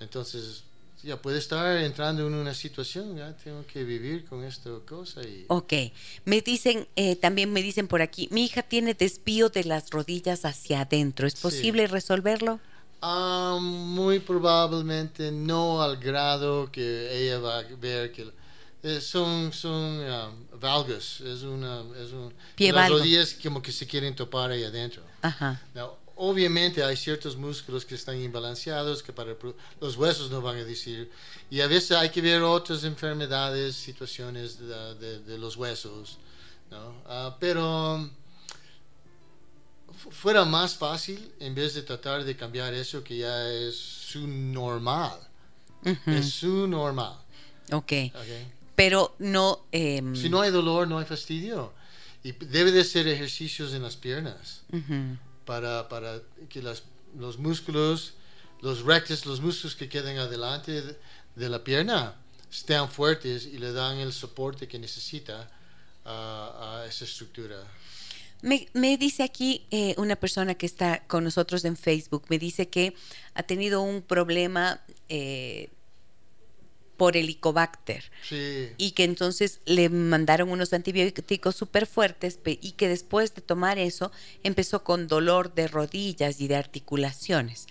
entonces 0.00 0.64
ya 1.04 1.20
puede 1.20 1.38
estar 1.38 1.76
entrando 1.78 2.26
en 2.26 2.34
una 2.34 2.54
situación, 2.54 3.16
ya 3.16 3.36
tengo 3.36 3.64
que 3.66 3.84
vivir 3.84 4.24
con 4.24 4.42
esta 4.44 4.70
cosa. 4.86 5.22
Y... 5.22 5.44
Ok, 5.48 5.72
me 6.24 6.40
dicen, 6.40 6.88
eh, 6.96 7.16
también 7.16 7.52
me 7.52 7.62
dicen 7.62 7.88
por 7.88 8.00
aquí, 8.02 8.28
mi 8.30 8.44
hija 8.44 8.62
tiene 8.62 8.94
desvío 8.94 9.50
de 9.50 9.64
las 9.64 9.90
rodillas 9.90 10.44
hacia 10.44 10.80
adentro, 10.80 11.26
¿es 11.26 11.36
posible 11.36 11.86
resolverlo? 11.86 12.58
Ah, 13.02 13.58
muy 13.60 14.18
probablemente 14.18 15.30
no 15.30 15.82
al 15.82 15.98
grado 15.98 16.72
que 16.72 17.10
ella 17.12 17.38
va 17.38 17.58
a 17.58 17.62
ver 17.78 18.10
que 18.10 18.26
eh, 18.82 19.00
son, 19.00 19.52
son 19.52 20.00
um, 20.00 20.58
valgus, 20.58 21.20
es 21.20 21.42
una, 21.42 21.82
es 22.02 22.12
un, 22.12 22.32
las 22.58 22.90
rodillas 22.90 23.36
como 23.42 23.60
que 23.60 23.72
se 23.72 23.86
quieren 23.86 24.14
topar 24.14 24.50
ahí 24.50 24.64
adentro. 24.64 25.02
Ajá 25.20 25.60
obviamente 26.16 26.82
hay 26.82 26.96
ciertos 26.96 27.36
músculos 27.36 27.84
que 27.84 27.94
están 27.94 28.20
imbalanceados, 28.20 29.02
que 29.02 29.12
para 29.12 29.36
los 29.80 29.96
huesos 29.96 30.30
no 30.30 30.40
van 30.40 30.56
a 30.56 30.64
decir, 30.64 31.10
y 31.50 31.60
a 31.60 31.66
veces 31.66 31.92
hay 31.92 32.10
que 32.10 32.20
ver 32.20 32.42
otras 32.42 32.84
enfermedades, 32.84 33.74
situaciones 33.74 34.58
de, 34.58 35.38
los 35.38 35.56
huesos, 35.56 36.18
¿no? 36.70 36.94
Ah, 37.06 37.36
pero 37.38 38.08
fuera 40.10 40.44
más 40.44 40.74
fácil 40.76 41.32
en 41.40 41.54
vez 41.54 41.74
de 41.74 41.82
tratar 41.82 42.24
de 42.24 42.36
cambiar 42.36 42.74
eso 42.74 43.02
que 43.02 43.18
ya 43.18 43.48
es 43.50 43.76
su 43.76 44.26
normal. 44.26 45.18
Es 46.06 46.30
su 46.30 46.66
normal. 46.66 47.14
Ok. 47.72 47.92
Pero 48.74 49.14
no... 49.18 49.66
Em, 49.70 50.16
si 50.16 50.28
no 50.28 50.40
hay 50.40 50.50
dolor, 50.50 50.88
no 50.88 50.98
hay 50.98 51.04
fastidio. 51.04 51.72
Y 52.22 52.32
debe 52.32 52.72
de 52.72 52.84
ser 52.84 53.06
ejercicios 53.06 53.74
en 53.74 53.82
las 53.82 53.96
piernas 53.96 54.62
para, 55.44 55.88
para 55.88 56.20
que 56.48 56.62
las, 56.62 56.84
los 57.16 57.38
músculos, 57.38 58.14
los 58.60 58.82
rectos, 58.82 59.26
los 59.26 59.40
músculos 59.40 59.76
que 59.76 59.88
quedan 59.88 60.18
adelante 60.18 60.82
de, 61.34 61.48
la 61.48 61.62
pierna, 61.62 62.16
estén 62.50 62.88
fuertes 62.88 63.46
y 63.46 63.58
le 63.58 63.72
dan 63.72 63.98
el 63.98 64.12
soporte 64.12 64.68
que 64.68 64.78
necesita 64.78 65.50
a 66.04 66.84
esa 66.88 67.04
estructura. 67.04 67.64
Me, 68.44 68.98
dice 68.98 69.22
aquí 69.22 69.66
eh, 69.70 69.94
una 69.96 70.16
persona 70.16 70.54
que 70.54 70.66
está 70.66 71.02
con 71.06 71.24
nosotros 71.24 71.64
en 71.64 71.78
Facebook, 71.78 72.26
me 72.28 72.38
dice 72.38 72.68
que 72.68 72.94
ha 73.32 73.42
tenido 73.42 73.80
un 73.80 74.02
problema 74.02 74.82
eh, 75.08 75.70
por 76.96 77.16
helicobacter 77.16 78.04
y 78.30 78.92
que 78.92 79.04
entonces 79.04 79.60
le 79.64 79.88
mandaron 79.88 80.50
unos 80.50 80.72
antibióticos 80.72 81.56
súper 81.56 81.86
fuertes 81.86 82.38
y 82.44 82.72
que 82.72 82.88
después 82.88 83.34
de 83.34 83.42
tomar 83.42 83.78
eso 83.78 84.12
empezó 84.42 84.84
con 84.84 85.08
dolor 85.08 85.54
de 85.54 85.68
rodillas 85.68 86.40
y 86.40 86.48
de 86.48 86.56
articulaciones 86.56 87.66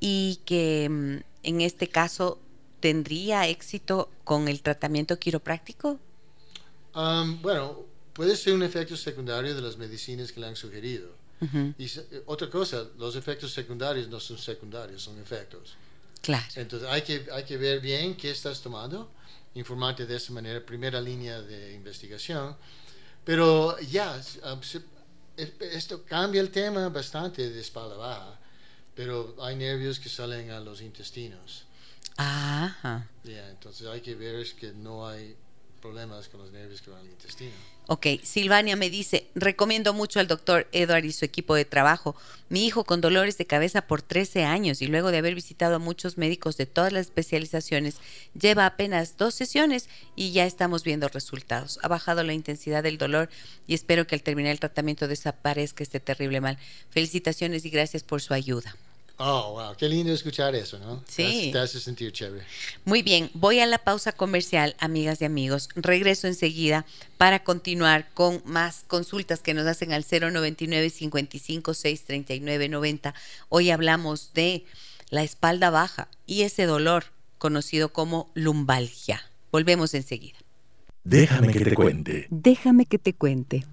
y 0.00 0.40
que 0.44 0.88
mm, 0.88 1.16
en 1.42 1.60
este 1.60 1.88
caso 1.88 2.40
tendría 2.80 3.48
éxito 3.48 4.10
con 4.24 4.48
el 4.48 4.62
tratamiento 4.62 5.18
quiropráctico. 5.18 5.98
bueno, 6.94 7.84
puede 8.12 8.36
ser 8.36 8.54
un 8.54 8.62
efecto 8.62 8.96
secundario 8.96 9.54
de 9.54 9.62
las 9.62 9.76
medicinas 9.76 10.32
que 10.32 10.40
le 10.40 10.46
han 10.46 10.56
sugerido. 10.56 11.10
Y 11.78 11.84
eh, 11.84 12.22
otra 12.26 12.50
cosa, 12.50 12.84
los 12.98 13.14
efectos 13.14 13.52
secundarios 13.52 14.08
no 14.08 14.18
son 14.18 14.38
secundarios, 14.38 15.02
son 15.02 15.20
efectos. 15.20 15.76
Claro. 16.22 16.46
Entonces 16.56 16.88
hay 16.88 17.02
que, 17.02 17.26
hay 17.32 17.44
que 17.44 17.56
ver 17.56 17.80
bien 17.80 18.16
qué 18.16 18.30
estás 18.30 18.60
tomando, 18.60 19.10
informarte 19.54 20.06
de 20.06 20.16
esa 20.16 20.32
manera, 20.32 20.64
primera 20.64 21.00
línea 21.00 21.40
de 21.40 21.74
investigación. 21.74 22.56
Pero 23.24 23.78
ya, 23.80 24.20
um, 24.44 24.60
esto 25.36 26.04
cambia 26.04 26.40
el 26.40 26.50
tema 26.50 26.88
bastante 26.88 27.48
de 27.48 27.60
espalda 27.60 27.96
baja, 27.96 28.38
pero 28.94 29.36
hay 29.40 29.56
nervios 29.56 30.00
que 30.00 30.08
salen 30.08 30.50
a 30.50 30.60
los 30.60 30.80
intestinos. 30.80 31.64
Ajá. 32.16 33.06
entonces 33.24 33.86
hay 33.86 34.00
que 34.00 34.16
ver 34.16 34.44
que 34.56 34.72
no 34.72 35.06
hay 35.06 35.36
problemas 35.80 36.28
con 36.28 36.40
los 36.40 36.50
nervios 36.50 36.82
que 36.82 36.90
van 36.90 37.00
al 37.00 37.06
intestino. 37.06 37.54
Ok, 37.90 38.06
Silvania 38.22 38.76
me 38.76 38.90
dice, 38.90 39.28
recomiendo 39.34 39.94
mucho 39.94 40.20
al 40.20 40.26
doctor 40.26 40.68
Edward 40.72 41.06
y 41.06 41.12
su 41.12 41.24
equipo 41.24 41.54
de 41.54 41.64
trabajo. 41.64 42.14
Mi 42.50 42.66
hijo 42.66 42.84
con 42.84 43.00
dolores 43.00 43.38
de 43.38 43.46
cabeza 43.46 43.86
por 43.86 44.02
13 44.02 44.44
años 44.44 44.82
y 44.82 44.88
luego 44.88 45.10
de 45.10 45.16
haber 45.16 45.34
visitado 45.34 45.76
a 45.76 45.78
muchos 45.78 46.18
médicos 46.18 46.58
de 46.58 46.66
todas 46.66 46.92
las 46.92 47.06
especializaciones, 47.06 47.96
lleva 48.38 48.66
apenas 48.66 49.16
dos 49.16 49.34
sesiones 49.34 49.88
y 50.14 50.32
ya 50.32 50.44
estamos 50.44 50.84
viendo 50.84 51.08
resultados. 51.08 51.80
Ha 51.82 51.88
bajado 51.88 52.22
la 52.24 52.34
intensidad 52.34 52.82
del 52.82 52.98
dolor 52.98 53.30
y 53.66 53.72
espero 53.72 54.06
que 54.06 54.16
al 54.16 54.22
terminar 54.22 54.52
el 54.52 54.60
tratamiento 54.60 55.08
desaparezca 55.08 55.82
este 55.82 55.98
terrible 55.98 56.42
mal. 56.42 56.58
Felicitaciones 56.90 57.64
y 57.64 57.70
gracias 57.70 58.02
por 58.02 58.20
su 58.20 58.34
ayuda. 58.34 58.76
Oh, 59.20 59.54
wow, 59.54 59.76
qué 59.76 59.88
lindo 59.88 60.12
escuchar 60.12 60.54
eso, 60.54 60.78
¿no? 60.78 61.02
Sí. 61.08 61.50
Te 61.52 61.58
hace 61.58 61.80
sentir 61.80 62.12
chévere. 62.12 62.44
Muy 62.84 63.02
bien, 63.02 63.30
voy 63.34 63.58
a 63.58 63.66
la 63.66 63.78
pausa 63.78 64.12
comercial, 64.12 64.76
amigas 64.78 65.20
y 65.20 65.24
amigos. 65.24 65.68
Regreso 65.74 66.28
enseguida 66.28 66.86
para 67.16 67.42
continuar 67.42 68.08
con 68.14 68.40
más 68.44 68.84
consultas 68.86 69.40
que 69.40 69.54
nos 69.54 69.66
hacen 69.66 69.92
al 69.92 70.04
099 70.08 70.90
55 70.90 71.74
639 71.74 72.68
90. 72.68 73.14
Hoy 73.48 73.70
hablamos 73.70 74.32
de 74.34 74.64
la 75.10 75.24
espalda 75.24 75.70
baja 75.70 76.06
y 76.24 76.42
ese 76.42 76.66
dolor 76.66 77.06
conocido 77.38 77.92
como 77.92 78.30
lumbalgia. 78.34 79.22
Volvemos 79.50 79.94
enseguida. 79.94 80.38
Déjame 81.02 81.52
que 81.52 81.60
te 81.64 81.74
cuente. 81.74 82.26
Déjame 82.30 82.86
que 82.86 82.98
te 82.98 83.14
cuente. 83.14 83.66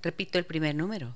Repito 0.02 0.40
el 0.40 0.44
primer 0.44 0.74
número. 0.74 1.14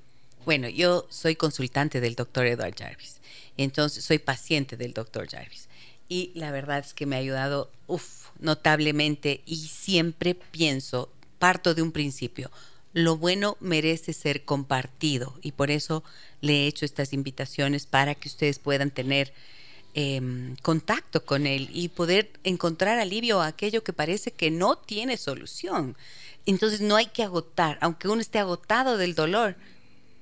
Bueno, 0.45 0.69
yo 0.69 1.07
soy 1.11 1.35
consultante 1.35 2.01
del 2.01 2.14
doctor 2.14 2.47
Edward 2.47 2.75
Jarvis. 2.79 3.17
Entonces, 3.57 4.05
soy 4.05 4.19
paciente 4.19 4.77
del 4.77 4.93
doctor 4.93 5.29
Jarvis. 5.29 5.69
Y 6.09 6.31
la 6.35 6.53
verdad 6.53 6.79
es 6.79 6.95
que 6.95 7.05
me 7.05 7.17
ha 7.17 7.19
ayudado, 7.19 7.71
uff, 7.89 8.16
notablemente 8.41 9.43
y 9.47 9.57
siempre 9.57 10.34
pienso, 10.34 11.11
parto 11.39 11.74
de 11.74 11.82
un 11.82 11.93
principio, 11.93 12.51
lo 12.93 13.18
bueno 13.18 13.57
merece 13.61 14.12
ser 14.12 14.45
compartido 14.45 15.34
y 15.43 15.53
por 15.53 15.70
eso 15.70 16.03
le 16.41 16.64
he 16.64 16.66
hecho 16.66 16.84
estas 16.84 17.12
invitaciones 17.12 17.87
para 17.87 18.14
que 18.14 18.28
ustedes 18.28 18.59
puedan 18.59 18.91
tener 18.91 19.34
em, 19.95 20.57
contacto 20.62 21.24
con 21.24 21.47
él 21.47 21.68
y 21.72 21.89
poder 21.89 22.30
encontrar 22.43 22.99
alivio 22.99 23.41
a 23.41 23.49
aquello 23.49 23.84
que 23.84 23.93
parece 23.93 24.30
que 24.30 24.51
no 24.51 24.76
tiene 24.76 25.16
solución. 25.16 25.97
Entonces 26.47 26.80
no 26.80 26.97
hay 26.97 27.07
que 27.07 27.22
agotar, 27.22 27.76
aunque 27.80 28.09
uno 28.09 28.20
esté 28.20 28.39
agotado 28.39 28.97
del 28.97 29.14
dolor 29.14 29.57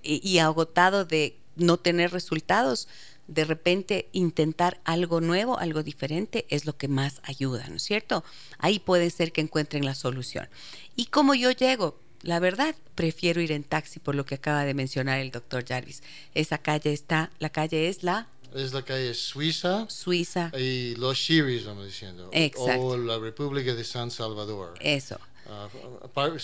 y 0.02 0.38
agotado 0.38 1.04
de 1.04 1.36
no 1.56 1.76
tener 1.76 2.10
resultados, 2.10 2.88
de 3.26 3.44
repente 3.44 4.08
intentar 4.12 4.80
algo 4.84 5.20
nuevo, 5.20 5.58
algo 5.58 5.82
diferente, 5.82 6.46
es 6.48 6.66
lo 6.66 6.76
que 6.76 6.88
más 6.88 7.20
ayuda, 7.22 7.66
¿no 7.68 7.76
es 7.76 7.82
cierto? 7.82 8.24
Ahí 8.58 8.78
puede 8.78 9.10
ser 9.10 9.32
que 9.32 9.40
encuentren 9.40 9.84
la 9.84 9.94
solución. 9.94 10.48
¿Y 10.96 11.06
cómo 11.06 11.34
yo 11.34 11.50
llego? 11.50 11.98
La 12.22 12.40
verdad, 12.40 12.74
prefiero 12.94 13.40
ir 13.40 13.52
en 13.52 13.64
taxi 13.64 14.00
por 14.00 14.14
lo 14.14 14.24
que 14.24 14.36
acaba 14.36 14.64
de 14.64 14.74
mencionar 14.74 15.20
el 15.20 15.30
doctor 15.30 15.64
Jarvis. 15.66 16.02
Esa 16.34 16.58
calle 16.58 16.92
está, 16.92 17.30
la 17.38 17.50
calle 17.50 17.88
es 17.88 18.02
la... 18.02 18.28
Es 18.54 18.72
la 18.72 18.82
calle 18.82 19.12
Suiza. 19.14 19.86
Suiza. 19.90 20.50
Y 20.56 20.94
Los 20.94 21.18
Chiris, 21.18 21.66
vamos 21.66 21.86
diciendo. 21.86 22.30
Exacto. 22.32 22.82
O 22.82 22.96
la 22.96 23.18
República 23.18 23.74
de 23.74 23.82
San 23.84 24.10
Salvador. 24.10 24.74
Eso. 24.80 25.18
Ah, 25.46 25.68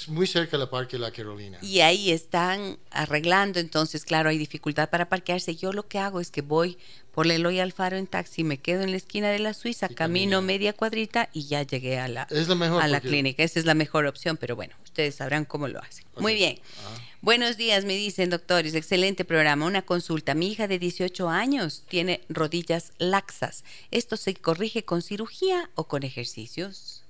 muy 0.08 0.26
cerca 0.26 0.58
del 0.58 0.68
Parque 0.68 0.98
La 0.98 1.10
Carolina. 1.10 1.58
Y 1.62 1.80
ahí 1.80 2.10
están 2.10 2.78
arreglando, 2.90 3.58
entonces, 3.58 4.04
claro, 4.04 4.28
hay 4.28 4.36
dificultad 4.36 4.90
para 4.90 5.08
parquearse. 5.08 5.56
Yo 5.56 5.72
lo 5.72 5.88
que 5.88 5.98
hago 5.98 6.20
es 6.20 6.30
que 6.30 6.42
voy 6.42 6.76
por 7.12 7.26
el 7.26 7.32
Eloy 7.32 7.60
Alfaro 7.60 7.96
en 7.96 8.06
taxi, 8.06 8.44
me 8.44 8.58
quedo 8.58 8.82
en 8.82 8.90
la 8.90 8.96
esquina 8.96 9.30
de 9.30 9.38
la 9.38 9.54
Suiza, 9.54 9.88
camino 9.88 10.42
media 10.42 10.72
cuadrita 10.72 11.28
y 11.32 11.46
ya 11.46 11.62
llegué 11.62 11.98
a 11.98 12.08
la, 12.08 12.22
a 12.22 12.88
la 12.88 13.00
clínica. 13.00 13.42
Esa 13.42 13.58
es 13.58 13.64
la 13.64 13.74
mejor 13.74 14.06
opción, 14.06 14.36
pero 14.36 14.54
bueno, 14.54 14.74
ustedes 14.84 15.16
sabrán 15.16 15.44
cómo 15.44 15.66
lo 15.66 15.80
hacen. 15.80 16.04
Muy 16.16 16.34
bien. 16.34 16.60
Ah. 16.84 16.98
Buenos 17.22 17.56
días, 17.56 17.84
me 17.84 17.96
dicen 17.96 18.30
doctores, 18.30 18.74
excelente 18.74 19.24
programa. 19.24 19.66
Una 19.66 19.82
consulta. 19.82 20.34
Mi 20.34 20.48
hija 20.48 20.68
de 20.68 20.78
18 20.78 21.28
años 21.28 21.84
tiene 21.88 22.22
rodillas 22.28 22.92
laxas. 22.98 23.64
¿Esto 23.90 24.16
se 24.16 24.34
corrige 24.34 24.84
con 24.84 25.02
cirugía 25.02 25.70
o 25.74 25.84
con 25.84 26.02
ejercicios? 26.02 27.04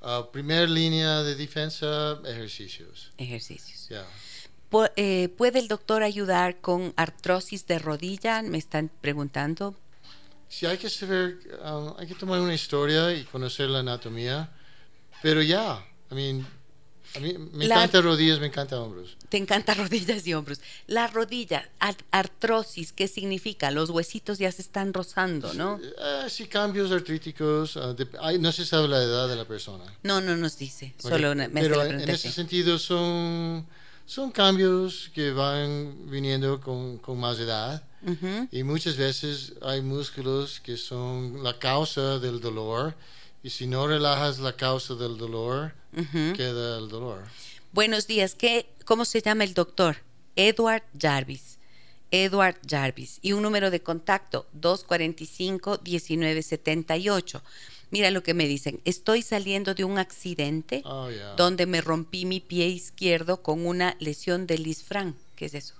Uh, 0.00 0.30
primer 0.30 0.68
línea 0.68 1.22
de 1.22 1.34
defensa, 1.34 2.20
ejercicios. 2.24 3.12
Ejercicios. 3.18 3.88
Eh, 4.96 5.28
¿Puede 5.36 5.58
el 5.58 5.68
doctor 5.68 6.02
ayudar 6.02 6.60
con 6.60 6.92
artrosis 6.96 7.66
de 7.66 7.78
rodilla? 7.78 8.42
Me 8.42 8.58
están 8.58 8.90
preguntando. 9.00 9.74
Sí, 10.48 10.66
hay 10.66 10.78
que 10.78 10.88
saber, 10.88 11.38
um, 11.64 11.94
hay 11.98 12.06
que 12.06 12.14
tomar 12.14 12.40
una 12.40 12.54
historia 12.54 13.12
y 13.12 13.24
conocer 13.24 13.68
la 13.68 13.80
anatomía, 13.80 14.50
pero 15.22 15.42
ya, 15.42 15.84
I 16.10 16.14
mean, 16.14 16.46
a 17.14 17.20
mí 17.20 17.34
me 17.52 17.64
encanta 17.64 18.00
rodillas, 18.00 18.38
me 18.38 18.46
encanta 18.46 18.80
hombros. 18.80 19.16
Te 19.28 19.36
encanta 19.36 19.74
rodillas 19.74 20.26
y 20.26 20.34
hombros. 20.34 20.60
La 20.86 21.06
rodilla, 21.06 21.68
artrosis, 22.10 22.92
¿qué 22.92 23.08
significa? 23.08 23.70
Los 23.70 23.90
huesitos 23.90 24.38
ya 24.38 24.52
se 24.52 24.62
están 24.62 24.92
rozando, 24.92 25.54
¿no? 25.54 25.80
Sí, 26.28 26.44
eh, 26.44 26.48
cambios 26.48 26.92
artríticos. 26.92 27.76
Ah, 27.76 28.32
no 28.38 28.52
se 28.52 28.64
sabe 28.64 28.88
la 28.88 29.02
edad 29.02 29.28
de 29.28 29.36
la 29.36 29.44
persona. 29.46 29.84
No, 30.02 30.20
no 30.20 30.36
nos 30.36 30.58
dice. 30.58 30.94
Solo 30.98 31.32
una, 31.32 31.48
Pero 31.48 31.84
en, 31.84 32.08
ese 32.08 32.30
sentido 32.30 32.78
son, 32.78 33.66
son 34.06 34.30
cambios 34.30 35.10
que 35.14 35.30
van 35.30 36.10
viniendo 36.10 36.60
con, 36.60 36.98
con 36.98 37.18
más 37.18 37.38
edad. 37.38 37.82
Y 38.52 38.62
muchas 38.62 38.96
veces 38.96 39.54
hay 39.60 39.82
músculos 39.82 40.60
que 40.60 40.76
son 40.76 41.42
la 41.42 41.58
causa 41.58 42.18
del 42.20 42.40
dolor 42.40 42.94
Y 43.42 43.50
si 43.50 43.66
no 43.66 43.86
relajas 43.86 44.38
la 44.38 44.56
causa 44.56 44.94
del 44.94 45.16
dolor, 45.16 45.74
queda 46.36 46.78
el 46.78 46.88
dolor. 46.88 47.24
Buenos 47.72 48.06
días. 48.06 48.34
¿Qué, 48.34 48.66
¿Cómo 48.84 49.04
se 49.04 49.20
llama 49.20 49.44
el 49.44 49.54
doctor? 49.54 49.98
Edward 50.36 50.82
Jarvis. 50.98 51.58
Edward 52.10 52.56
Jarvis. 52.68 53.18
Y 53.22 53.32
un 53.32 53.42
número 53.42 53.70
de 53.70 53.80
contacto, 53.80 54.46
245-1978. 54.60 57.42
Mira 57.90 58.10
lo 58.10 58.22
que 58.22 58.34
me 58.34 58.46
dicen. 58.46 58.80
Estoy 58.84 59.22
saliendo 59.22 59.74
de 59.74 59.84
un 59.84 59.98
accidente 59.98 60.82
Oh, 60.84 61.08
donde 61.36 61.66
me 61.66 61.80
rompí 61.80 62.26
mi 62.26 62.40
pie 62.40 62.68
izquierdo 62.68 63.42
con 63.42 63.66
una 63.66 63.96
lesión 64.00 64.46
de 64.46 64.58
Lisfran. 64.58 65.16
¿Qué 65.36 65.46
es 65.46 65.54
eso? 65.54 65.74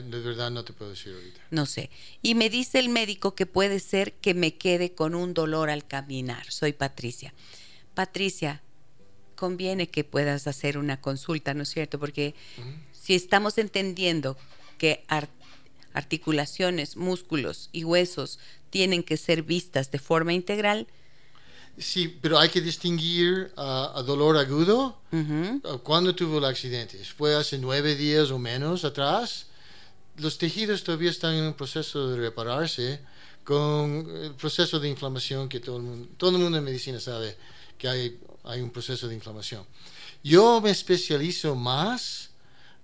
De 0.00 0.20
verdad 0.20 0.50
no 0.50 0.64
te 0.64 0.72
puedo 0.72 0.90
decir 0.92 1.12
ahorita. 1.14 1.40
No 1.50 1.66
sé. 1.66 1.90
Y 2.22 2.34
me 2.34 2.48
dice 2.48 2.78
el 2.78 2.88
médico 2.88 3.34
que 3.34 3.44
puede 3.46 3.78
ser 3.80 4.14
que 4.14 4.32
me 4.32 4.56
quede 4.56 4.94
con 4.94 5.14
un 5.14 5.34
dolor 5.34 5.68
al 5.68 5.86
caminar. 5.86 6.50
Soy 6.50 6.72
Patricia. 6.72 7.34
Patricia, 7.94 8.62
conviene 9.36 9.88
que 9.88 10.04
puedas 10.04 10.46
hacer 10.46 10.78
una 10.78 11.00
consulta, 11.00 11.52
¿no 11.52 11.64
es 11.64 11.68
cierto? 11.68 11.98
Porque 11.98 12.34
si 12.92 13.14
estamos 13.14 13.58
entendiendo 13.58 14.38
que 14.78 15.04
ar- 15.08 15.28
articulaciones, 15.92 16.96
músculos 16.96 17.68
y 17.72 17.84
huesos 17.84 18.38
tienen 18.70 19.02
que 19.02 19.16
ser 19.16 19.42
vistas 19.42 19.90
de 19.90 19.98
forma 19.98 20.32
integral, 20.32 20.86
Sí, 21.78 22.06
pero 22.20 22.38
hay 22.38 22.50
que 22.50 22.60
distinguir 22.60 23.50
ah, 23.56 23.92
a 23.94 24.02
dolor 24.02 24.36
agudo. 24.36 25.00
ujú, 25.10 25.60
Ah, 25.64 25.78
¿Cuándo 25.82 26.14
tuvo 26.14 26.36
el 26.36 26.44
accidente? 26.44 27.02
¿Fue 27.04 27.34
hace 27.34 27.56
nueve 27.56 27.94
días 27.96 28.30
o 28.30 28.38
menos 28.38 28.84
atrás? 28.84 29.46
Los 30.18 30.38
tejidos 30.38 30.84
todavía 30.84 31.10
están 31.10 31.34
en 31.34 31.44
un 31.44 31.54
proceso 31.54 32.08
de 32.08 32.16
repararse 32.18 33.00
con 33.44 34.06
el 34.22 34.34
proceso 34.34 34.78
de 34.78 34.88
inflamación 34.88 35.48
que 35.48 35.58
todo 35.60 35.76
el 35.78 35.82
mundo, 35.82 36.08
todo 36.16 36.30
el 36.36 36.42
mundo 36.42 36.58
en 36.58 36.64
medicina 36.64 37.00
sabe 37.00 37.36
que 37.78 37.88
hay, 37.88 38.20
hay 38.44 38.60
un 38.60 38.70
proceso 38.70 39.08
de 39.08 39.14
inflamación. 39.14 39.64
Yo 40.22 40.60
me 40.60 40.70
especializo 40.70 41.54
más 41.56 42.30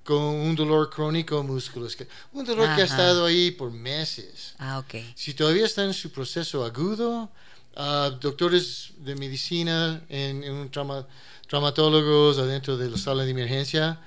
con 0.02 0.20
un 0.22 0.56
dolor 0.56 0.88
crónico 0.90 1.42
músculos, 1.44 1.94
que- 1.94 2.08
un 2.32 2.44
dolor 2.44 2.64
que 2.74 2.80
ha 2.82 2.84
Ajá. 2.84 2.94
estado 2.96 3.26
ahí 3.26 3.50
por 3.50 3.70
meses. 3.70 4.54
ah, 4.58 4.78
ok. 4.78 4.94
Si 5.14 5.34
todavía 5.34 5.66
está 5.66 5.84
en 5.84 5.92
su 5.94 6.10
proceso 6.10 6.64
agudo, 6.64 7.30
ah, 7.76 8.10
doctores 8.20 8.92
de 8.98 9.14
medicina, 9.14 10.02
en, 10.08 10.42
en 10.42 10.52
un 10.54 10.70
trauma, 10.70 11.06
traumatólogos 11.46 12.38
adentro 12.38 12.76
de 12.78 12.90
la 12.90 12.96
sala 12.98 13.24
de 13.24 13.30
emergencia, 13.30 14.00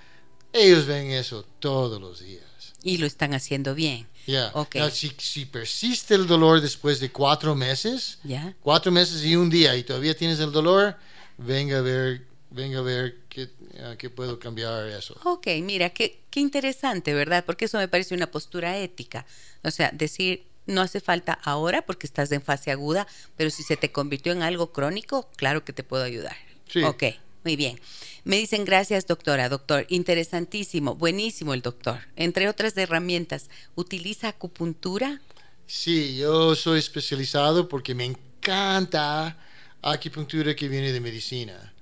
ellos 0.51 0.85
ven 0.87 1.11
eso 1.11 1.45
todos 1.59 2.01
los 2.01 2.19
días. 2.19 2.43
Y 2.83 2.97
lo 2.97 3.05
están 3.05 3.33
haciendo 3.33 3.75
bien. 3.75 4.07
Ya. 4.27 4.51
Ok. 4.53 4.75
Now, 4.75 4.89
si, 4.89 5.11
si 5.17 5.45
persiste 5.45 6.15
el 6.15 6.27
dolor 6.27 6.61
después 6.61 6.99
de 6.99 7.11
cuatro 7.11 7.55
meses, 7.55 8.19
¿Ya? 8.23 8.55
cuatro 8.61 8.91
meses 8.91 9.23
y 9.23 9.35
un 9.35 9.49
día, 9.49 9.75
y 9.75 9.83
todavía 9.83 10.15
tienes 10.15 10.39
el 10.39 10.51
dolor, 10.51 10.95
venga 11.37 11.79
a 11.79 11.81
ver, 11.81 12.25
venga 12.49 12.79
a 12.79 12.81
ver 12.81 13.17
qué, 13.29 13.49
ah, 13.83 13.95
qué 13.97 14.09
puedo 14.09 14.39
cambiar 14.39 14.87
eso. 14.87 15.15
Ok, 15.23 15.47
mira, 15.61 15.89
qué, 15.89 16.21
qué 16.29 16.39
interesante, 16.39 17.13
¿verdad? 17.13 17.43
Porque 17.45 17.65
eso 17.65 17.77
me 17.77 17.87
parece 17.87 18.15
una 18.15 18.29
postura 18.29 18.77
ética. 18.77 19.25
O 19.63 19.71
sea, 19.71 19.91
decir, 19.93 20.45
no 20.65 20.81
hace 20.81 20.99
falta 20.99 21.33
ahora 21.43 21.81
porque 21.83 22.07
estás 22.07 22.31
en 22.31 22.41
fase 22.41 22.71
aguda, 22.71 23.07
pero 23.35 23.49
si 23.49 23.63
se 23.63 23.77
te 23.77 23.91
convirtió 23.91 24.31
en 24.31 24.43
algo 24.43 24.71
crónico, 24.71 25.29
claro 25.35 25.65
que 25.65 25.73
te 25.73 25.83
puedo 25.83 26.03
ayudar. 26.03 26.35
Sí. 26.67 26.83
Ok, 26.83 27.03
muy 27.43 27.55
bien. 27.55 27.79
Me 28.23 28.37
dicen 28.37 28.65
gracias, 28.65 29.07
doctora, 29.07 29.49
doctor. 29.49 29.85
Interesantísimo, 29.89 30.95
buenísimo 30.95 31.53
el 31.53 31.61
doctor. 31.61 31.99
Entre 32.15 32.47
otras 32.49 32.77
herramientas, 32.77 33.49
¿utiliza 33.75 34.27
acupuntura? 34.29 35.21
Sí, 35.65 36.17
yo 36.17 36.55
soy 36.55 36.79
especializado 36.79 37.67
porque 37.67 37.95
me 37.95 38.05
encanta 38.05 39.37
acupuntura 39.81 40.55
que 40.55 40.67
viene 40.67 40.91
de 40.91 40.99
medicina. 40.99 41.73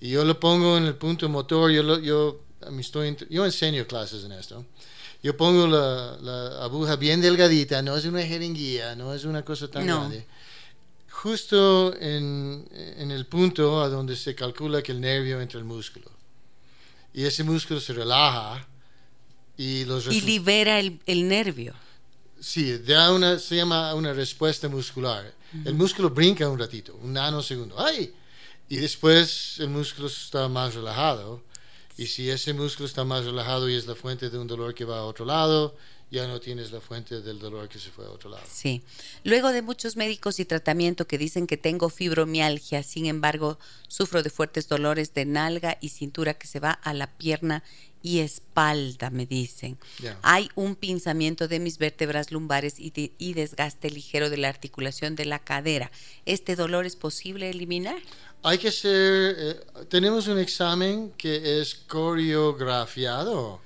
Y 0.00 0.10
yo 0.10 0.24
lo 0.24 0.40
pongo 0.40 0.76
en 0.76 0.84
el 0.86 0.96
punto 0.96 1.28
motor, 1.28 1.70
yo, 1.70 1.82
lo- 1.84 2.00
yo, 2.00 2.40
estoy, 2.80 3.16
yo 3.30 3.44
enseño 3.44 3.86
clases 3.86 4.24
en 4.24 4.32
esto. 4.32 4.64
Yo 5.22 5.36
pongo 5.36 5.68
la, 5.68 6.16
la 6.20 6.64
aguja 6.64 6.96
bien 6.96 7.20
delgadita, 7.20 7.80
no 7.80 7.96
es 7.96 8.04
una 8.04 8.22
jeringuilla, 8.22 8.96
no 8.96 9.14
es 9.14 9.24
una 9.24 9.44
cosa 9.44 9.68
tan 9.68 9.86
No. 9.86 9.98
grande. 10.00 10.26
Justo 11.22 11.94
en, 12.00 12.68
en 12.72 13.12
el 13.12 13.26
punto 13.26 13.80
a 13.80 13.88
donde 13.88 14.16
se 14.16 14.34
calcula 14.34 14.82
que 14.82 14.90
el 14.90 15.00
nervio 15.00 15.40
entra 15.40 15.60
el 15.60 15.64
músculo. 15.64 16.10
Y 17.14 17.22
ese 17.22 17.44
músculo 17.44 17.78
se 17.78 17.92
relaja 17.92 18.66
y 19.56 19.84
los 19.84 20.08
Y 20.08 20.20
libera 20.22 20.80
el, 20.80 20.98
el 21.06 21.28
nervio. 21.28 21.74
Sí, 22.40 22.76
da 22.78 23.12
una, 23.12 23.38
se 23.38 23.54
llama 23.54 23.94
una 23.94 24.12
respuesta 24.12 24.68
muscular. 24.68 25.32
El 25.64 25.74
músculo 25.74 26.10
brinca 26.10 26.48
un 26.48 26.58
ratito, 26.58 26.96
un 26.96 27.12
nanosegundo. 27.12 27.78
¡Ay! 27.78 28.12
Y 28.68 28.78
después 28.78 29.60
el 29.60 29.68
músculo 29.68 30.08
está 30.08 30.48
más 30.48 30.74
relajado. 30.74 31.40
Y 31.96 32.08
si 32.08 32.30
ese 32.30 32.52
músculo 32.52 32.88
está 32.88 33.04
más 33.04 33.24
relajado 33.24 33.68
y 33.68 33.76
es 33.76 33.86
la 33.86 33.94
fuente 33.94 34.28
de 34.28 34.38
un 34.38 34.48
dolor 34.48 34.74
que 34.74 34.84
va 34.84 34.98
a 34.98 35.04
otro 35.04 35.24
lado, 35.24 35.76
ya 36.12 36.28
no 36.28 36.38
tienes 36.40 36.70
la 36.70 36.80
fuente 36.80 37.22
del 37.22 37.38
dolor 37.38 37.68
que 37.68 37.78
se 37.78 37.90
fue 37.90 38.04
a 38.04 38.10
otro 38.10 38.28
lado. 38.30 38.44
Sí. 38.48 38.82
Luego 39.24 39.50
de 39.50 39.62
muchos 39.62 39.96
médicos 39.96 40.38
y 40.38 40.44
tratamiento 40.44 41.06
que 41.06 41.16
dicen 41.16 41.46
que 41.46 41.56
tengo 41.56 41.88
fibromialgia, 41.88 42.82
sin 42.82 43.06
embargo, 43.06 43.58
sufro 43.88 44.22
de 44.22 44.28
fuertes 44.30 44.68
dolores 44.68 45.14
de 45.14 45.24
nalga 45.24 45.78
y 45.80 45.88
cintura 45.88 46.34
que 46.34 46.46
se 46.46 46.60
va 46.60 46.70
a 46.72 46.92
la 46.92 47.06
pierna 47.16 47.64
y 48.02 48.18
espalda, 48.18 49.10
me 49.10 49.24
dicen. 49.26 49.78
Hay 50.22 50.50
un 50.54 50.74
pinzamiento 50.76 51.48
de 51.48 51.60
mis 51.60 51.78
vértebras 51.78 52.30
lumbares 52.30 52.78
y, 52.78 52.90
de- 52.90 53.12
y 53.16 53.32
desgaste 53.34 53.90
ligero 53.90 54.28
de 54.28 54.36
la 54.36 54.48
articulación 54.48 55.14
de 55.16 55.24
la 55.24 55.38
cadera. 55.38 55.90
¿Este 56.26 56.56
dolor 56.56 56.84
es 56.84 56.96
posible 56.96 57.48
eliminar? 57.48 57.96
Hay 58.42 58.58
que 58.58 58.68
hacer, 58.68 59.36
eh, 59.38 59.60
tenemos 59.88 60.26
un 60.26 60.38
examen 60.40 61.12
que 61.16 61.60
es 61.60 61.74
coreografiado 61.86 63.60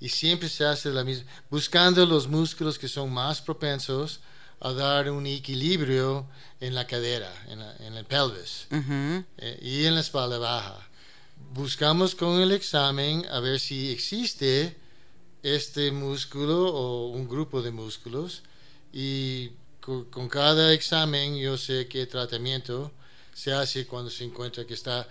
y 0.00 0.08
siempre 0.08 0.48
se 0.48 0.64
hace 0.64 0.90
la 0.90 1.04
misma, 1.04 1.24
buscando 1.50 2.04
los 2.06 2.26
músculos 2.26 2.78
que 2.78 2.88
son 2.88 3.12
más 3.12 3.40
propensos 3.42 4.20
a 4.60 4.72
dar 4.72 5.10
un 5.10 5.26
equilibrio 5.26 6.26
en 6.60 6.74
la 6.74 6.86
cadera, 6.86 7.32
en, 7.48 7.58
la- 7.60 7.76
en 7.78 7.94
el 7.94 8.04
pelvis 8.04 8.66
eh, 9.38 9.58
y 9.62 9.84
en 9.86 9.94
la 9.94 10.00
espalda 10.00 10.38
baja. 10.38 10.86
Buscamos 11.52 12.14
con 12.14 12.40
el 12.40 12.52
examen 12.52 13.24
a 13.30 13.40
ver 13.40 13.58
si 13.58 13.90
existe 13.90 14.76
este 15.42 15.90
músculo 15.90 16.68
o 16.68 17.08
un 17.08 17.26
grupo 17.28 17.62
de 17.62 17.70
músculos 17.70 18.42
y 18.92 19.50
co- 19.80 20.06
con, 20.10 20.28
cada 20.28 20.72
examen 20.74 21.36
yo 21.38 21.56
sé 21.56 21.86
qué 21.88 22.06
tratamiento 22.06 22.92
se 23.32 23.52
hace 23.52 23.86
cuando 23.86 24.10
se 24.10 24.24
encuentra 24.24 24.66
que 24.66 24.74
está, 24.74 25.08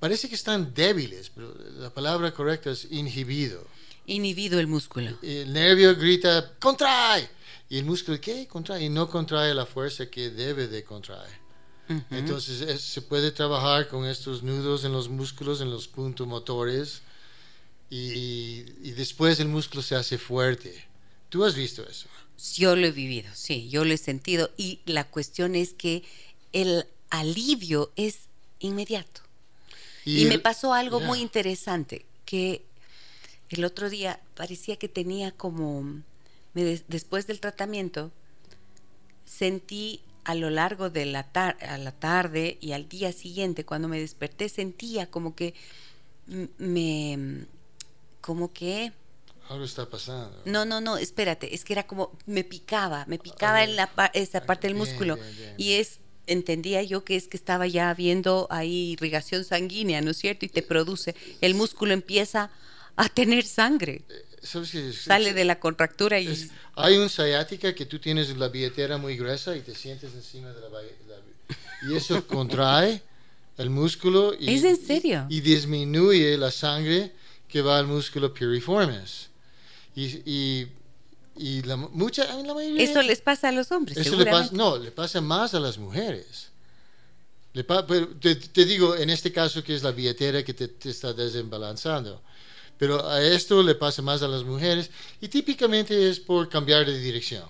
parece 0.00 0.28
que 0.30 0.34
están 0.34 0.72
débiles, 0.72 1.30
pero 1.34 1.54
la 1.78 1.90
palabra 1.90 2.32
correcta 2.32 2.70
es 2.70 2.86
inhibido. 2.90 3.62
Inhibido 4.06 4.60
el 4.60 4.66
músculo. 4.66 5.18
El 5.22 5.52
nervio 5.52 5.94
grita, 5.96 6.52
contrae, 6.60 7.28
y 7.68 7.78
el 7.78 7.84
músculo, 7.84 8.20
¿qué? 8.20 8.46
Contrae, 8.46 8.84
y 8.84 8.88
no 8.88 9.08
contrae 9.08 9.52
la 9.54 9.66
fuerza 9.66 10.06
que 10.08 10.30
debe 10.30 10.68
de 10.68 10.84
contraer. 10.84 11.44
Entonces 12.10 12.60
es- 12.62 12.80
se 12.82 13.00
puede 13.02 13.30
trabajar 13.30 13.88
con 13.88 14.06
estos 14.06 14.42
nudos 14.42 14.84
en 14.84 14.92
los 14.92 15.08
músculos, 15.08 15.60
en 15.60 15.70
los 15.70 15.86
puntos 15.88 16.26
motores, 16.26 17.02
y, 17.90 18.64
y 18.82 18.90
después 18.96 19.38
el 19.40 19.48
músculo 19.48 19.82
se 19.82 19.94
hace 19.94 20.18
fuerte. 20.18 20.84
¿Tú 21.28 21.44
has 21.44 21.54
visto 21.54 21.86
eso? 21.88 22.08
Yo 22.56 22.74
lo 22.76 22.86
he 22.86 22.90
vivido, 22.92 23.30
sí, 23.34 23.68
yo 23.68 23.84
lo 23.84 23.94
he 23.94 23.98
sentido. 23.98 24.50
Y 24.56 24.80
la 24.86 25.04
cuestión 25.04 25.54
es 25.54 25.72
que 25.72 26.02
el 26.52 26.86
alivio 27.10 27.92
es 27.96 28.18
inmediato. 28.58 29.20
Y, 30.04 30.24
me 30.26 30.34
el- 30.34 30.42
pasó 30.42 30.72
algo 30.74 31.00
muy 31.00 31.20
interesante, 31.20 32.04
que 32.24 32.64
el 33.50 33.64
otro 33.64 33.88
día 33.90 34.20
parecía 34.34 34.76
que 34.76 34.88
tenía 34.88 35.32
como, 35.32 35.82
me 36.54 36.64
des- 36.64 36.84
después 36.88 37.26
del 37.26 37.40
tratamiento, 37.40 38.10
sentí 39.24 40.00
a 40.24 40.34
lo 40.34 40.50
largo 40.50 40.90
de 40.90 41.06
la, 41.06 41.22
tar- 41.32 41.56
a 41.64 41.78
la 41.78 41.92
tarde 41.92 42.58
y 42.60 42.72
al 42.72 42.88
día 42.88 43.12
siguiente, 43.12 43.64
cuando 43.64 43.88
me 43.88 44.00
desperté, 44.00 44.48
sentía 44.48 45.06
como 45.10 45.34
que 45.36 45.54
me, 46.58 47.46
como 48.20 48.52
que, 48.52 48.92
Algo 49.48 49.64
está 49.64 49.88
pasando. 49.88 50.42
no, 50.44 50.64
no, 50.64 50.80
no, 50.80 50.96
espérate, 50.96 51.54
es 51.54 51.64
que 51.64 51.72
era 51.74 51.86
como, 51.86 52.10
me 52.26 52.42
picaba, 52.42 53.04
me 53.06 53.18
picaba 53.18 53.62
en 53.62 53.76
la 53.76 53.86
pa- 53.94 54.10
esa 54.14 54.40
parte 54.44 54.66
del 54.66 54.74
músculo. 54.76 55.16
bien, 55.16 55.36
bien, 55.36 55.54
y 55.56 55.72
es, 55.74 56.00
entendía 56.26 56.82
yo 56.82 57.04
que 57.04 57.14
es 57.14 57.28
que 57.28 57.36
estaba 57.36 57.68
ya 57.68 57.94
viendo 57.94 58.48
ahí 58.50 58.92
irrigación 58.92 59.44
sanguínea, 59.44 60.00
¿no 60.00 60.10
es 60.10 60.16
cierto? 60.16 60.44
Y 60.44 60.48
te 60.48 60.62
produce, 60.62 61.14
el 61.40 61.54
músculo 61.54 61.92
empieza 61.92 62.50
a 62.96 63.08
tener 63.08 63.44
sangre, 63.44 64.02
¿Sabes 64.42 64.70
qué? 64.70 64.92
sale 64.92 65.32
de 65.32 65.44
la 65.44 65.58
contractura 65.60 66.18
y... 66.20 66.28
Es- 66.28 66.50
hay 66.74 66.96
un 66.98 67.08
sciática 67.08 67.74
que 67.74 67.86
tú 67.86 67.98
tienes 67.98 68.36
la 68.36 68.48
billetera 68.48 68.98
muy 68.98 69.16
gruesa 69.16 69.56
y 69.56 69.60
te 69.60 69.74
sientes 69.74 70.12
encima 70.14 70.48
de 70.52 70.60
la, 70.60 70.68
la- 70.68 71.88
y 71.90 71.96
eso 71.96 72.26
contrae 72.26 73.02
el 73.58 73.70
músculo 73.70 74.34
y, 74.38 74.54
¿Es 74.54 74.64
en 74.64 74.76
serio? 74.76 75.26
y, 75.28 75.38
y 75.38 75.40
disminuye 75.40 76.36
la 76.36 76.50
sangre 76.50 77.12
que 77.48 77.62
va 77.62 77.78
al 77.78 77.86
músculo 77.86 78.32
piriformes 78.34 79.28
y, 79.94 80.04
y, 80.30 80.68
y 81.36 81.62
la, 81.62 81.76
mucha 81.76 82.24
la 82.42 82.54
mayoría 82.54 82.82
Eso 82.84 83.00
les 83.02 83.20
pasa 83.20 83.48
a 83.48 83.52
los 83.52 83.72
hombres, 83.72 83.96
eso 83.96 84.16
le 84.16 84.24
pasa 84.26 84.48
seguramente. 84.48 84.56
no 84.56 84.76
le 84.76 84.90
pasa 84.90 85.20
más 85.20 85.54
a 85.54 85.60
las 85.60 85.78
mujeres 85.78 86.50
te, 88.20 88.64
digo, 88.64 88.96
en 88.96 89.08
este 89.10 89.32
caso 89.32 89.62
que 89.64 89.74
es 89.74 89.82
la 89.82 89.92
billetera 89.92 90.42
que 90.42 90.52
te, 90.52 90.68
te 90.68 90.90
está 90.90 91.12
desembalanzando. 91.14 92.20
Pero 92.78 93.08
a 93.08 93.22
esto 93.22 93.62
le 93.62 93.74
pasa 93.74 94.02
más 94.02 94.22
a 94.22 94.28
las 94.28 94.44
mujeres 94.44 94.90
y 95.20 95.28
típicamente 95.28 96.08
es 96.08 96.20
por 96.20 96.48
cambiar 96.48 96.86
de 96.86 96.98
dirección. 96.98 97.44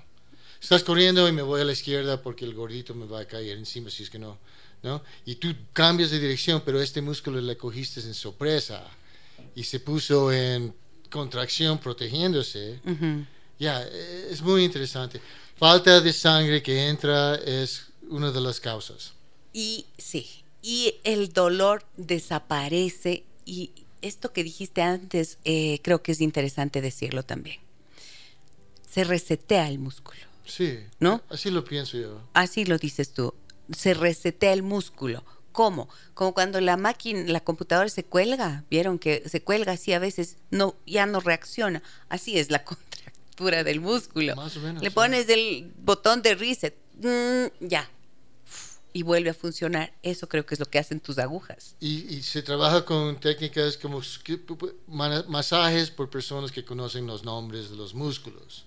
Estás 0.60 0.82
corriendo 0.82 1.28
y 1.28 1.32
me 1.32 1.42
voy 1.42 1.60
a 1.60 1.64
la 1.64 1.72
izquierda 1.72 2.22
porque 2.22 2.44
el 2.44 2.54
gordito 2.54 2.94
me 2.94 3.06
va 3.06 3.20
a 3.20 3.24
caer 3.26 3.58
encima 3.58 3.90
si 3.90 4.02
es 4.04 4.10
que 4.10 4.18
no. 4.18 4.38
¿no? 4.82 5.02
Y 5.24 5.36
tú 5.36 5.54
cambias 5.72 6.10
de 6.10 6.18
dirección, 6.18 6.62
pero 6.64 6.80
este 6.80 7.00
músculo 7.00 7.40
le 7.40 7.56
cogiste 7.56 8.00
en 8.00 8.14
sorpresa 8.14 8.84
y 9.54 9.64
se 9.64 9.80
puso 9.80 10.32
en 10.32 10.74
contracción 11.10 11.78
protegiéndose. 11.78 12.80
Ya, 13.58 13.82
es 13.82 14.42
muy 14.42 14.64
interesante. 14.64 15.20
Falta 15.56 16.00
de 16.00 16.12
sangre 16.12 16.62
que 16.62 16.88
entra 16.88 17.36
es 17.36 17.86
una 18.08 18.30
de 18.30 18.40
las 18.40 18.60
causas. 18.60 19.12
Y 19.52 19.86
sí, 19.96 20.44
y 20.62 20.94
el 21.04 21.32
dolor 21.32 21.84
desaparece 21.96 23.24
y 23.46 23.70
esto 24.06 24.32
que 24.32 24.44
dijiste 24.44 24.82
antes 24.82 25.38
eh, 25.44 25.80
creo 25.82 26.02
que 26.02 26.12
es 26.12 26.20
interesante 26.20 26.80
decirlo 26.80 27.22
también. 27.22 27.60
Se 28.90 29.04
resetea 29.04 29.68
el 29.68 29.78
músculo. 29.78 30.20
Sí. 30.44 30.80
¿No? 31.00 31.22
Así 31.28 31.50
lo 31.50 31.64
pienso 31.64 31.98
yo. 31.98 32.20
Así 32.32 32.64
lo 32.64 32.78
dices 32.78 33.12
tú. 33.12 33.34
Se 33.74 33.94
resetea 33.94 34.52
el 34.52 34.62
músculo. 34.62 35.24
¿Cómo? 35.52 35.88
Como 36.14 36.34
cuando 36.34 36.60
la 36.60 36.76
máquina, 36.76 37.24
la 37.26 37.40
computadora 37.40 37.88
se 37.88 38.04
cuelga. 38.04 38.64
Vieron 38.70 38.98
que 38.98 39.22
se 39.28 39.42
cuelga 39.42 39.72
así 39.72 39.92
a 39.92 39.98
veces, 39.98 40.36
no, 40.50 40.76
ya 40.86 41.06
no 41.06 41.20
reacciona. 41.20 41.82
Así 42.08 42.38
es 42.38 42.50
la 42.50 42.62
contractura 42.64 43.64
del 43.64 43.80
músculo. 43.80 44.36
Más 44.36 44.56
o 44.56 44.60
menos. 44.60 44.82
Le 44.82 44.90
pones 44.90 45.28
el 45.28 45.72
botón 45.78 46.22
de 46.22 46.34
reset. 46.34 46.76
Mm, 47.02 47.66
ya, 47.66 47.90
y 48.96 49.02
vuelve 49.02 49.28
a 49.28 49.34
funcionar. 49.34 49.92
Eso 50.02 50.26
creo 50.26 50.46
que 50.46 50.54
es 50.54 50.58
lo 50.58 50.64
que 50.64 50.78
hacen 50.78 51.00
tus 51.00 51.18
agujas. 51.18 51.76
Y, 51.80 52.22
se 52.22 52.40
trabaja 52.40 52.86
con 52.86 53.20
técnicas 53.20 53.76
como 53.76 54.00
masajes 55.26 55.90
por 55.90 56.08
personas 56.08 56.50
que 56.50 56.64
conocen 56.64 57.06
los 57.06 57.22
nombres 57.22 57.68
de 57.68 57.76
los 57.76 57.92
músculos. 57.92 58.64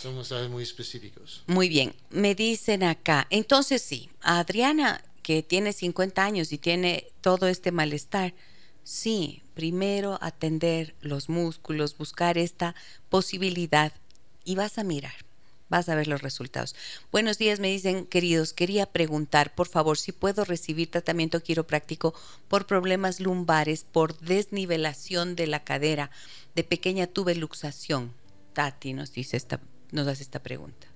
Son 0.00 0.14
masajes 0.16 0.48
muy 0.48 0.62
específicos. 0.62 1.42
Muy 1.48 1.68
bien. 1.68 1.92
Me 2.10 2.36
dicen 2.36 2.84
acá, 2.84 3.26
entonces 3.30 3.82
sí, 3.82 4.08
Adriana, 4.20 5.02
que 5.22 5.42
tiene 5.42 5.72
50 5.72 6.24
años 6.24 6.52
y 6.52 6.58
tiene 6.58 7.08
todo 7.20 7.48
este 7.48 7.72
malestar, 7.72 8.34
sí, 8.84 9.42
primero 9.54 10.18
atender 10.20 10.94
los 11.00 11.28
músculos, 11.28 11.98
buscar 11.98 12.38
esta 12.38 12.76
posibilidad 13.08 13.92
y 14.44 14.54
vas 14.54 14.78
a 14.78 14.84
mirar 14.84 15.27
vas 15.68 15.88
a 15.88 15.94
ver 15.94 16.08
los 16.08 16.22
resultados. 16.22 16.74
Buenos 17.12 17.38
días, 17.38 17.60
me 17.60 17.68
dicen, 17.68 18.06
queridos, 18.06 18.52
quería 18.52 18.86
preguntar, 18.86 19.54
por 19.54 19.68
favor, 19.68 19.98
si 19.98 20.12
puedo 20.12 20.44
recibir 20.44 20.90
tratamiento 20.90 21.42
quiropráctico 21.42 22.14
por 22.48 22.66
problemas 22.66 23.20
lumbares, 23.20 23.84
por 23.90 24.18
desnivelación 24.18 25.36
de 25.36 25.46
la 25.46 25.64
cadera, 25.64 26.10
de 26.54 26.64
pequeña 26.64 27.06
tubeluxación. 27.06 28.12
Tati 28.52 28.92
nos 28.92 29.12
dice 29.12 29.36
esta, 29.36 29.60
nos 29.92 30.06
hace 30.06 30.22
esta 30.22 30.42
pregunta. 30.42 30.86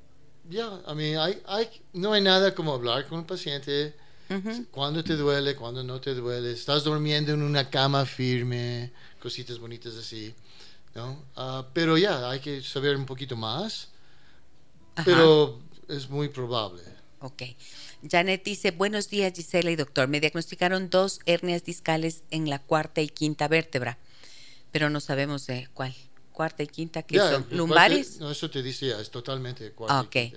Ya, 0.49 0.81
a 0.87 0.95
mí 0.95 1.13
no 1.93 2.13
hay 2.13 2.23
nada 2.23 2.55
como 2.55 2.73
hablar 2.73 3.07
con 3.07 3.21
un 3.21 3.27
paciente. 3.27 3.95
Cuando 4.71 5.05
te 5.05 5.15
duele, 5.15 5.55
cuando 5.55 5.85
no 5.85 6.01
te 6.01 6.15
duele, 6.15 6.53
estás 6.53 6.85
durmiendo 6.85 7.33
en 7.33 7.43
una 7.43 7.69
cama 7.69 8.07
firme, 8.07 8.91
cositas 9.21 9.59
bonitas 9.59 9.95
así, 9.95 10.35
¿no? 10.95 11.23
Ah, 11.37 11.67
pero 11.75 11.99
ya, 11.99 12.31
hay 12.31 12.41
que 12.41 12.63
saber 12.63 12.97
un 12.97 13.05
poquito 13.05 13.37
más 13.37 13.92
pero 15.05 15.61
es 15.89 16.09
muy 16.09 16.29
probable. 16.29 16.83
Ok. 17.21 17.43
Janet 18.09 18.43
dice, 18.45 18.73
buenos 18.73 19.09
días 19.11 19.33
Gisela 19.35 19.71
y 19.71 19.77
doctor. 19.77 20.09
Me 20.09 20.21
diagnosticaron 20.21 20.91
dos 20.91 21.21
hernias 21.25 21.65
discales 21.65 22.25
en 22.31 22.51
la 22.51 22.59
cuarta 22.59 23.01
y 23.01 23.09
quinta 23.09 23.47
vértebra, 23.47 23.97
pero 24.73 24.91
no 24.91 25.01
sabemos 25.01 25.47
de 25.47 25.69
cuál. 25.75 25.95
Cuarta 26.33 26.63
y 26.63 26.67
quinta, 26.67 27.03
que 27.03 27.19
son 27.19 27.47
lumbares. 27.51 28.19
no, 28.19 28.31
eso 28.31 28.51
te 28.51 28.63
dice 28.63 28.99
es 28.99 29.11
totalmente 29.11 29.71
cuarta. 29.73 30.01
Ok. 30.01 30.35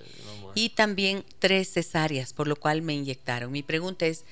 Y, 0.54 0.68
también 0.70 1.24
tres 1.38 1.72
cesáreas, 1.72 2.34
por 2.34 2.48
lo 2.48 2.56
cual 2.56 2.82
me 2.82 2.94
inyectaron. 2.94 3.50
Mi 3.50 3.62
pregunta 3.62 4.04
es, 4.04 4.24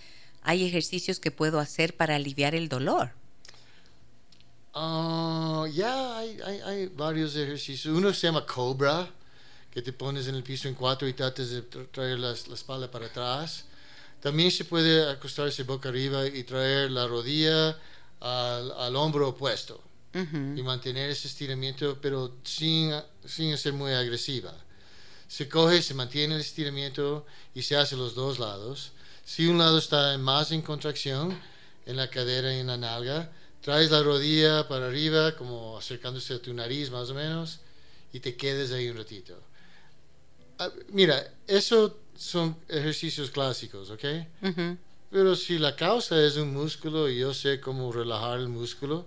¿hay 0.43 0.65
ejercicios 0.67 1.21
que 1.21 1.31
puedo 1.31 1.59
hacer 1.61 1.97
para 1.97 2.17
aliviar 2.17 2.55
el 2.55 2.69
dolor? 2.69 3.13
Ah, 4.75 5.67
ya, 5.73 6.19
hay, 6.19 6.39
hay 6.67 6.87
varios 6.89 7.35
ejercicios. 7.35 7.97
Uno 7.97 8.13
se 8.13 8.27
llama 8.27 8.45
Cobra 8.45 9.11
que 9.75 9.83
te 9.83 9.93
pones 9.93 10.29
en 10.29 10.37
el 10.37 10.45
piso 10.45 10.69
en 10.69 10.75
cuatro 10.75 11.09
y 11.09 11.15
tratas 11.15 11.51
de 11.51 11.63
traer 11.63 12.21
la, 12.21 12.31
espalda 12.31 12.89
para 12.89 13.07
atrás. 13.07 13.65
También 14.21 14.53
se 14.53 14.65
puede 14.65 15.11
acostarse 15.11 15.65
boca 15.65 15.89
arriba 15.89 16.25
y 16.29 16.45
traer 16.45 16.93
la 16.93 17.09
rodilla 17.09 17.77
al, 18.21 18.95
hombro 18.95 19.29
opuesto 19.29 19.83
y 20.15 20.63
mantener 20.63 21.11
ese 21.11 21.27
estiramiento, 21.27 21.99
pero 22.01 22.37
sin, 22.45 22.95
sin 23.27 23.59
ser 23.59 23.73
muy 23.73 23.93
agresiva. 23.93 24.55
Se 25.27 25.49
coge, 25.49 25.83
se 25.83 25.93
mantiene 25.93 26.37
el 26.37 26.41
estiramiento 26.41 27.27
y 27.53 27.63
se 27.63 27.77
hace 27.77 27.97
los 27.97 28.15
dos 28.15 28.39
lados. 28.39 28.93
Si 29.25 29.49
un 29.49 29.59
lado 29.59 29.79
está 29.79 30.17
más 30.19 30.53
en 30.53 30.63
contracción, 30.63 31.37
en 31.85 31.97
la 31.97 32.09
cadera 32.09 32.55
y 32.55 32.61
en 32.61 32.69
la 32.69 32.77
nalga, 32.77 33.33
traes 33.61 33.91
la 33.91 34.05
rodilla 34.05 34.69
para 34.69 34.87
arriba, 34.87 35.35
como 35.35 35.77
acercándose 35.77 36.35
a 36.35 36.39
tu 36.41 36.55
nariz 36.55 36.91
más 36.91 37.11
o 37.11 37.15
menos, 37.15 37.59
y 38.13 38.21
te 38.21 38.37
quedes 38.37 38.71
ahí 38.71 38.89
un 38.89 38.99
ratito. 38.99 39.37
Ah, 40.59 40.71
mira, 40.89 41.33
eso 41.47 41.99
son 42.17 42.57
ejercicios 42.69 43.31
clásicos, 43.31 43.91
¿ok? 43.91 44.05
Pero 45.11 45.37
si 45.37 45.59
la 45.59 45.77
causa 45.77 46.21
es 46.25 46.37
un 46.37 46.53
músculo 46.53 47.09
y 47.09 47.19
yo 47.19 47.35
sé 47.35 47.61
cómo 47.61 47.93
relajar 47.93 48.39
el 48.41 48.49
músculo 48.49 49.07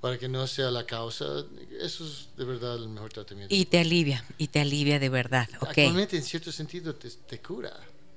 para 0.00 0.18
que 0.18 0.28
no 0.28 0.46
sea 0.46 0.70
la 0.70 0.84
causa, 0.84 1.44
eso 1.80 2.06
es 2.06 2.28
de 2.36 2.44
verdad 2.44 2.76
el 2.76 2.88
mejor 2.88 3.12
tratamiento. 3.12 3.54
Y 3.54 3.66
te 3.66 3.78
alivia, 3.78 4.24
y 4.38 4.48
te 4.48 4.60
alivia 4.60 4.98
de 4.98 5.08
verdad, 5.08 5.48
¿ok? 5.60 5.68
Actualmente, 5.68 6.16
en 6.16 6.24
cierto 6.24 6.50
sentido, 6.50 6.94
te, 6.94 7.38
cura. 7.40 7.72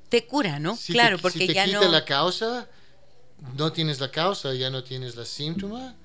Te 0.09 0.25
cura, 0.25 0.59
¿no? 0.59 0.77
claro, 0.87 1.17
porque 1.19 1.39
si 1.39 1.47
te 1.47 1.53
ya 1.53 1.65
quita 1.65 1.87
la 1.89 2.03
causa, 2.03 2.67
no 3.57 3.71
tienes 3.71 3.99
la 3.99 4.09
causa, 4.09 4.53
ya 4.53 4.69
no 4.69 4.83
tienes 4.83 5.15
la 5.15 5.25
síntoma 5.25 5.95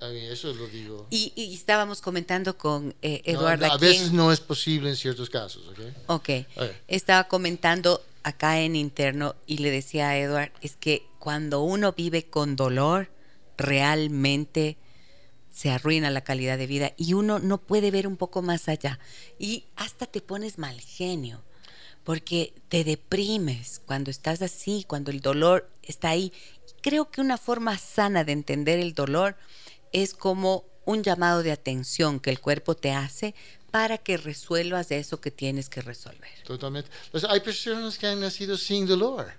eso 0.00 0.52
lo 0.54 0.66
digo. 0.68 1.06
Y, 1.10 1.54
estábamos 1.54 2.00
comentando 2.00 2.56
con 2.56 2.94
eh, 3.02 3.22
Eduardo. 3.24 3.66
a 3.66 3.78
veces 3.78 4.12
no 4.12 4.32
es 4.32 4.40
posible 4.40 4.88
en 4.90 4.96
ciertos 4.96 5.28
casos, 5.28 5.66
¿ok? 5.68 5.80
Ok. 6.06 6.28
Estaba 6.88 7.24
comentando 7.24 8.02
acá 8.22 8.60
en 8.60 8.76
interno 8.76 9.34
y 9.46 9.58
le 9.58 9.70
decía 9.70 10.10
a 10.10 10.18
Eduardo, 10.18 10.52
es 10.60 10.76
que 10.76 11.06
cuando 11.18 11.62
uno 11.62 11.92
vive 11.92 12.24
con 12.24 12.56
dolor, 12.56 13.10
realmente 13.56 14.78
se 15.52 15.70
arruina 15.70 16.10
la 16.10 16.22
calidad 16.22 16.56
de 16.56 16.66
vida 16.66 16.92
y 16.96 17.14
uno 17.14 17.38
no 17.38 17.58
puede 17.58 17.90
ver 17.90 18.06
un 18.06 18.16
poco 18.16 18.42
más 18.42 18.68
allá. 18.68 18.98
Y 19.38 19.64
hasta 19.76 20.06
te 20.06 20.20
pones 20.20 20.58
mal 20.58 20.80
genio, 20.80 21.42
porque 22.04 22.54
te 22.68 22.84
deprimes 22.84 23.82
cuando 23.84 24.10
estás 24.10 24.42
así, 24.42 24.84
cuando 24.86 25.10
el 25.10 25.20
dolor 25.20 25.68
está 25.82 26.10
ahí. 26.10 26.32
Creo 26.80 27.10
que 27.10 27.20
una 27.20 27.36
forma 27.36 27.76
sana 27.76 28.24
de 28.24 28.32
entender 28.32 28.78
el 28.78 28.94
dolor 28.94 29.36
es 29.92 30.14
como 30.14 30.64
un 30.84 31.02
llamado 31.02 31.42
de 31.42 31.52
atención 31.52 32.20
que 32.20 32.30
el 32.30 32.40
cuerpo 32.40 32.74
te 32.74 32.92
hace 32.92 33.34
para 33.70 33.98
que 33.98 34.16
resuelvas 34.16 34.90
eso 34.90 35.20
que 35.20 35.30
tienes 35.30 35.68
que 35.68 35.80
resolver. 35.80 36.30
Totalmente. 36.44 36.90
Pues 37.10 37.24
hay 37.24 37.40
personas 37.40 37.98
que 37.98 38.06
han 38.06 38.20
nacido 38.20 38.56
sin 38.56 38.86
dolor 38.86 39.32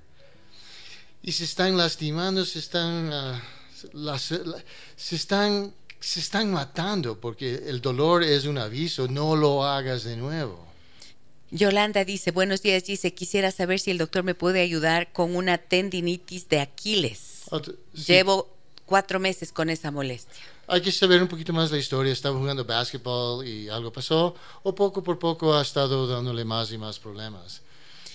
y 1.21 1.31
se 1.31 1.43
están 1.43 1.77
lastimando, 1.77 2.45
se 2.45 2.59
están, 2.59 3.11
ah, 3.11 3.41
se 4.17 5.15
están, 5.15 5.73
se 5.99 6.19
están 6.19 6.51
matando 6.51 7.19
porque 7.19 7.55
el 7.67 7.81
dolor 7.81 8.23
es 8.23 8.45
un 8.45 8.57
aviso, 8.57 9.07
no 9.07 9.35
lo 9.35 9.63
hagas 9.63 10.03
de 10.03 10.15
nuevo. 10.15 10.71
Yolanda 11.51 12.05
dice, 12.05 12.31
buenos 12.31 12.61
días, 12.61 12.85
dice, 12.85 13.13
quisiera 13.13 13.51
saber 13.51 13.81
si 13.81 13.91
el 13.91 13.97
doctor 13.97 14.23
me 14.23 14.35
puede 14.35 14.61
ayudar 14.61 15.11
con 15.11 15.35
una 15.35 15.57
tendinitis 15.57 16.47
de 16.47 16.61
Aquiles. 16.61 17.43
Llevo 18.07 18.55
cuatro 18.91 19.21
meses 19.21 19.53
con 19.53 19.69
esa 19.69 19.89
molestia. 19.89 20.43
Hay 20.67 20.81
que 20.81 20.91
saber 20.91 21.21
un 21.21 21.29
poquito 21.29 21.53
más 21.53 21.71
la 21.71 21.77
historia. 21.77 22.11
Estaba 22.11 22.37
jugando 22.37 22.65
básquetbol 22.65 23.47
y 23.47 23.69
algo 23.69 23.89
pasó, 23.93 24.35
o 24.63 24.75
poco 24.75 25.01
por 25.01 25.17
poco 25.17 25.55
ha 25.55 25.61
estado 25.61 26.07
dándole 26.07 26.43
más 26.43 26.73
y 26.73 26.77
más 26.77 26.99
problemas. 26.99 27.61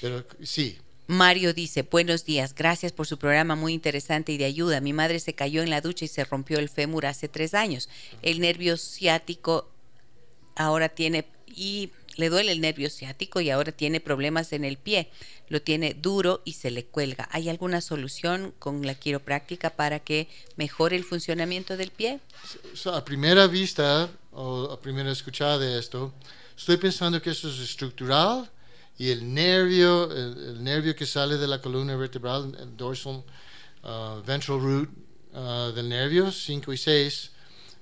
Pero 0.03 0.23
sí. 0.43 0.77
Mario 1.07 1.55
dice, 1.55 1.81
buenos 1.81 2.27
días, 2.27 2.55
gracias 2.55 2.93
por 2.93 3.07
su 3.07 3.17
programa 3.17 3.55
muy 3.55 3.73
interesante 3.73 4.33
y 4.33 4.37
de 4.37 4.45
ayuda. 4.45 4.83
Mi 4.83 4.93
madre 4.93 5.19
se 5.19 5.35
cayó 5.35 5.63
en 5.63 5.71
la 5.71 5.81
ducha 5.81 6.05
y 6.05 6.09
se 6.09 6.25
rompió 6.25 6.59
el 6.59 6.69
fémur 6.69 7.07
hace 7.07 7.29
tres 7.29 7.55
años. 7.55 7.89
El 8.21 8.41
nervio 8.41 8.77
ciático 8.77 9.71
ahora 10.57 10.91
tiene 10.91 11.25
y 11.47 11.91
le 12.17 12.29
duele 12.29 12.53
el 12.53 12.61
nervio 12.61 12.91
ciático 12.91 13.41
y 13.41 13.51
ahora 13.51 13.73
tiene 13.73 14.01
problemas 14.01 14.53
en 14.53 14.65
el 14.65 14.77
pie. 14.77 15.11
Lo 15.49 15.63
tiene 15.63 15.95
duro 15.95 16.43
y 16.45 16.55
se 16.55 16.71
le 16.71 16.85
cuelga. 16.85 17.29
¿Hay 17.31 17.49
alguna 17.49 17.81
solución 17.81 18.55
con 18.59 18.85
la 18.87 18.95
quiropráctica 18.95 19.71
para 19.71 20.01
que 20.01 20.29
mejore 20.57 20.97
el 20.97 21.05
funcionamiento 21.05 21.77
del 21.77 21.91
pie? 21.91 22.21
a 22.87 23.05
primera 23.05 23.47
vista 23.47 24.09
o 24.33 24.71
a 24.71 24.81
primera 24.81 25.11
escuchada 25.11 25.59
de 25.59 25.79
esto, 25.79 26.13
estoy 26.57 26.77
pensando 26.77 27.21
que 27.21 27.31
eso 27.31 27.49
es 27.49 27.59
estructural 27.61 28.51
y 28.99 29.11
el 29.11 29.33
nervio, 29.35 30.11
el, 30.11 30.63
nervio 30.63 30.95
que 30.95 31.07
sale 31.07 31.37
de 31.37 31.47
la 31.47 31.61
columna 31.61 31.97
vertebral, 31.97 32.57
el 32.59 32.77
dorsal 32.77 33.23
uh, 33.83 34.23
ventral 34.25 34.61
root 34.61 34.89
uh, 35.35 35.73
del 35.73 35.89
nervio 35.89 36.33
5 36.33 36.73
y 36.73 36.77
6, 36.77 37.31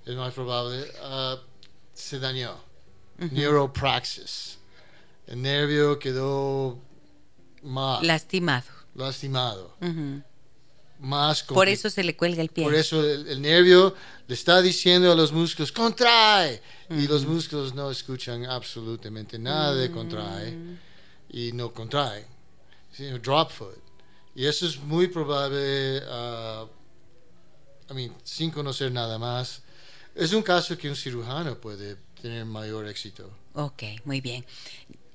es 0.07 0.17
más 0.17 0.35
probable, 0.35 0.85
uh, 1.03 1.39
se 1.93 2.19
dañó. 2.19 2.74
Neuropraxis. 3.19 4.59
El 5.27 5.43
nervio 5.43 5.99
quedó 5.99 6.79
mal. 7.63 8.07
Lastimado. 8.07 8.67
Lastimado. 8.95 9.77
Más 11.01 11.43
Por 11.43 11.69
eso 11.69 11.91
se 11.91 12.05
le 12.05 12.17
cuelga 12.17 12.41
el 12.41 12.49
pie. 12.49 12.65
Por 12.65 12.75
eso 12.75 13.03
el, 13.05 13.43
nervio 13.43 13.95
le 14.27 14.35
está 14.35 14.63
diciendo 14.63 15.11
a 15.11 15.15
los 15.15 15.33
músculos, 15.33 15.73
contrae. 15.73 16.63
Y 16.89 17.07
los 17.09 17.27
músculos 17.27 17.75
no 17.75 17.91
escuchan 17.91 18.47
absolutamente 18.47 19.39
nada 19.39 19.75
de 19.75 19.91
contrae. 19.91 20.53
Mm. 20.53 20.79
Y 21.31 21.53
no 21.53 21.73
contrae. 21.73 22.27
drop 23.23 23.51
foot. 23.51 23.85
Y 24.35 24.47
eso 24.47 24.67
es 24.67 24.79
muy 24.79 25.09
probable, 25.09 25.99
uh, 25.99 26.69
sin 28.25 28.51
conocer 28.51 28.91
nada 28.91 29.19
más. 29.19 29.63
Es 30.15 30.33
un 30.33 30.43
caso 30.43 30.77
que 30.77 30.89
un 30.89 30.97
cirujano 30.97 31.57
puede 31.61 31.97
tener 32.25 32.47
mayor 32.47 32.89
éxito. 32.89 33.31
Ok, 33.53 33.83
muy 34.07 34.23
bien. 34.23 34.47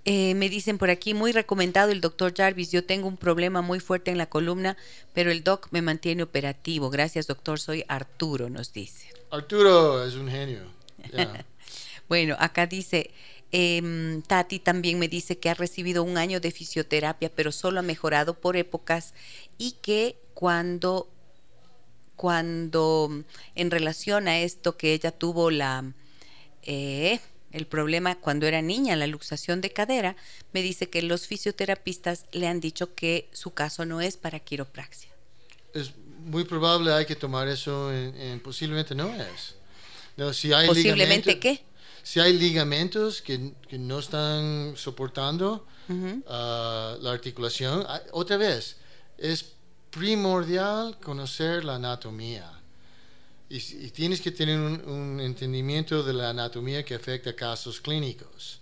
Eh, 0.05 0.36
me 0.36 0.47
dicen 0.47 0.78
por 0.78 0.91
aquí, 0.91 1.16
muy 1.16 1.32
recomendado 1.32 1.91
el 1.91 2.01
doctor 2.01 2.36
Jarvis. 2.36 2.72
Yo 2.72 2.86
tengo 2.86 3.07
un 3.07 3.18
problema 3.18 3.64
muy 3.64 3.80
fuerte 3.80 4.12
en 4.12 4.20
la 4.20 4.28
columna, 4.28 4.78
pero 5.16 5.32
el 5.32 5.43
doc 5.43 5.70
me 5.72 5.82
mantiene 5.82 6.22
operativo. 6.22 6.91
Gracias, 6.91 7.26
doctor. 7.26 7.60
Soy 7.60 7.84
Arturo, 7.88 8.47
nos 8.51 8.74
dice. 8.74 9.07
Arturo 9.32 10.05
es 10.05 10.14
un 10.14 10.30
genio. 10.30 10.62
bueno, 12.07 12.36
acá 12.38 12.68
dice, 12.68 13.10
em, 13.51 14.22
Tati 14.22 14.60
también 14.60 14.99
me 14.99 15.07
dice 15.07 15.39
que 15.39 15.49
ha 15.49 15.55
recibido 15.55 16.03
un 16.03 16.20
año 16.20 16.39
de 16.39 16.51
fisioterapia, 16.51 17.32
pero 17.34 17.51
solo 17.51 17.80
ha 17.80 17.84
mejorado 17.84 18.36
por 18.36 18.55
épocas 18.55 19.16
y 19.57 19.72
que 19.82 20.16
cuando, 20.36 21.10
cuando 22.16 23.24
en 23.55 23.72
relación 23.72 24.28
a 24.28 24.38
esto 24.38 24.78
que 24.78 24.93
ella 24.93 25.10
tuvo 25.10 25.49
la... 25.49 25.91
Eh, 26.72 27.20
el 27.51 27.65
problema 27.65 28.20
cuando 28.20 28.45
era 28.45 28.61
niña, 28.61 28.95
la 28.95 29.07
luxación 29.07 29.59
de 29.59 29.72
cadera, 29.72 30.15
me 30.53 30.61
dice 30.61 30.88
que 30.88 31.01
los 31.01 31.26
fisioterapistas 31.26 32.26
le 32.32 32.47
han 32.47 32.59
dicho 32.59 32.93
que 32.93 33.28
su 33.34 33.55
caso 33.55 33.86
no 33.86 34.01
es 34.01 34.17
para 34.17 34.39
quiropraxia. 34.39 35.09
Es 35.74 35.93
muy 36.26 36.43
probable, 36.43 36.93
hay 36.93 37.07
que 37.07 37.15
tomar 37.15 37.47
eso, 37.47 37.91
en, 37.91 38.39
posiblemente 38.41 38.93
no 38.93 39.07
es. 39.15 39.55
No, 40.15 40.32
si 40.32 40.53
hay 40.53 40.67
¿Posiblemente 40.67 41.39
qué? 41.39 41.63
Si 42.03 42.20
hay 42.20 42.34
ligamentos 42.38 43.24
que, 43.24 43.51
no 43.72 43.97
están 43.97 44.74
soportando 44.76 45.65
ah, 46.28 46.97
la 47.01 47.11
articulación, 47.11 47.84
ah, 47.88 47.99
otra 48.11 48.38
vez, 48.38 48.78
es 49.17 49.53
primordial 49.89 50.99
conocer 50.99 51.65
la 51.65 51.76
anatomía. 51.76 52.59
Y, 53.50 53.89
tienes 53.89 54.22
que 54.22 54.32
tener 54.32 54.60
un, 54.60 55.20
entendimiento 55.20 56.04
de 56.04 56.14
la 56.14 56.30
anatomía 56.30 56.86
que 56.86 56.93
afecta 56.93 57.32
a 57.32 57.36
casos 57.36 57.82
clínicos. 57.82 58.60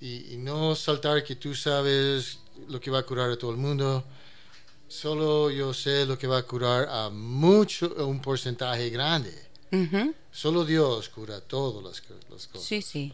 Y, 0.00 0.36
no 0.38 0.74
saltar 0.74 1.22
que 1.22 1.36
tú 1.36 1.54
sabes 1.54 2.38
lo 2.68 2.80
que 2.80 2.90
va 2.90 2.98
a 2.98 3.02
curar 3.04 3.30
a 3.30 3.38
todo 3.38 3.52
el 3.52 3.58
mundo. 3.58 4.04
Solo 4.88 5.50
yo 5.50 5.72
sé 5.72 6.04
lo 6.04 6.18
que 6.18 6.26
va 6.26 6.38
a 6.38 6.42
curar 6.42 6.88
a 6.90 7.10
mucho, 7.10 7.94
un 8.06 8.20
porcentaje 8.20 8.90
grande. 8.90 9.32
Solo 10.30 10.66
Dios 10.66 11.08
cura 11.08 11.40
todas 11.40 11.82
las, 11.82 12.00
cosas. 12.48 12.66
Sí, 12.66 12.82
sí. 12.82 13.12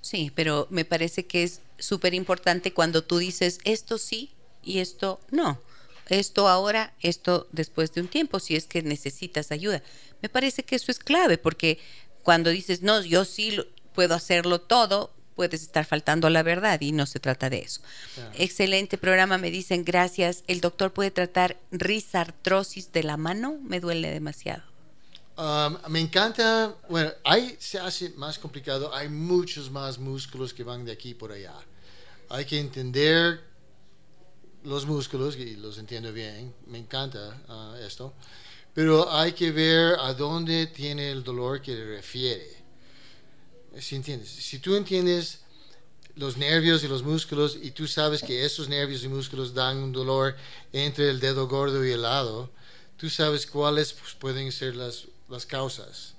Sí, 0.00 0.32
pero 0.34 0.66
me 0.70 0.84
parece 0.84 1.26
que 1.26 1.42
es 1.42 1.60
súper 1.78 2.14
importante 2.14 2.72
cuando 2.72 3.02
tú 3.02 3.18
dices 3.18 3.58
esto 3.64 3.98
sí 3.98 4.30
y 4.62 4.78
esto 4.78 5.20
no. 5.30 5.60
Esto 6.08 6.48
ahora, 6.48 6.94
esto 7.00 7.48
después 7.52 7.92
de 7.92 8.00
un 8.00 8.08
tiempo, 8.08 8.40
si 8.40 8.56
es 8.56 8.66
que 8.66 8.82
necesitas 8.82 9.52
ayuda. 9.52 9.82
Me 10.22 10.28
parece 10.28 10.64
que 10.64 10.76
eso 10.76 10.90
es 10.90 10.98
clave, 10.98 11.38
porque 11.38 11.78
cuando 12.22 12.50
dices, 12.50 12.82
no, 12.82 13.02
yo 13.02 13.24
sí 13.24 13.58
puedo 13.94 14.14
hacerlo 14.14 14.60
todo, 14.60 15.12
puedes 15.34 15.62
estar 15.62 15.84
faltando 15.84 16.26
a 16.26 16.30
la 16.30 16.42
verdad 16.42 16.80
y 16.80 16.90
no 16.90 17.06
se 17.06 17.20
trata 17.20 17.48
de 17.48 17.60
eso. 17.60 17.80
Excelente 18.34 18.98
programa, 18.98 19.38
me 19.38 19.52
dicen 19.52 19.84
gracias. 19.84 20.42
¿El 20.48 20.60
doctor 20.60 20.92
puede 20.92 21.12
tratar 21.12 21.56
risartrosis 21.70 22.90
de 22.90 23.04
la 23.04 23.16
mano? 23.16 23.56
Me 23.62 23.78
duele 23.78 24.10
demasiado. 24.10 24.64
Um, 25.36 25.76
me 25.90 26.00
encanta, 26.00 26.74
bueno, 26.88 27.12
ahí 27.24 27.56
se 27.60 27.78
hace 27.78 28.10
más 28.16 28.40
complicado, 28.40 28.92
hay 28.92 29.08
muchos 29.08 29.70
más 29.70 29.96
músculos 29.96 30.52
que 30.52 30.64
van 30.64 30.84
de 30.84 30.90
aquí 30.90 31.14
por 31.14 31.30
allá. 31.30 31.54
Hay 32.28 32.44
que 32.44 32.58
entender 32.58 33.47
los 34.64 34.86
músculos, 34.86 35.36
y 35.36 35.56
los 35.56 35.78
entiendo 35.78 36.12
bien, 36.12 36.54
me 36.66 36.78
encanta 36.78 37.40
uh, 37.48 37.76
esto 37.84 38.14
pero 38.78 39.10
hay 39.10 39.32
que 39.32 39.50
ver 39.50 39.96
a 39.98 40.14
dónde 40.14 40.68
tiene 40.68 41.10
el 41.10 41.24
dolor 41.24 41.60
que 41.60 41.74
le 41.74 41.84
refiere. 41.96 42.48
Si 43.80 43.96
entiendes, 43.96 44.28
si 44.28 44.60
tú 44.60 44.76
entiendes 44.76 45.40
los 46.14 46.36
nervios 46.36 46.84
y 46.84 46.86
los 46.86 47.02
músculos 47.02 47.58
y 47.60 47.72
tú 47.72 47.88
sabes 47.88 48.22
que 48.22 48.44
esos 48.44 48.68
nervios 48.68 49.02
y 49.02 49.08
músculos 49.08 49.52
dan 49.52 49.78
un 49.78 49.90
dolor 49.90 50.36
entre 50.72 51.10
el 51.10 51.18
dedo 51.18 51.48
gordo 51.48 51.84
y 51.84 51.90
el 51.90 52.02
lado, 52.02 52.50
tú 52.96 53.10
sabes 53.10 53.48
cuáles 53.48 53.92
pues, 53.94 54.14
pueden 54.14 54.52
ser 54.52 54.76
las, 54.76 55.08
las 55.28 55.44
causas. 55.44 56.14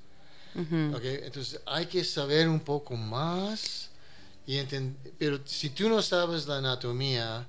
okay? 0.94 1.22
Entonces 1.24 1.62
hay 1.66 1.86
que 1.86 2.04
saber 2.04 2.50
un 2.50 2.60
poco 2.60 2.98
más, 2.98 3.90
y 4.46 4.60
pero 5.18 5.40
si 5.46 5.70
tú 5.70 5.88
no 5.88 6.02
sabes 6.02 6.46
la 6.46 6.58
anatomía, 6.58 7.48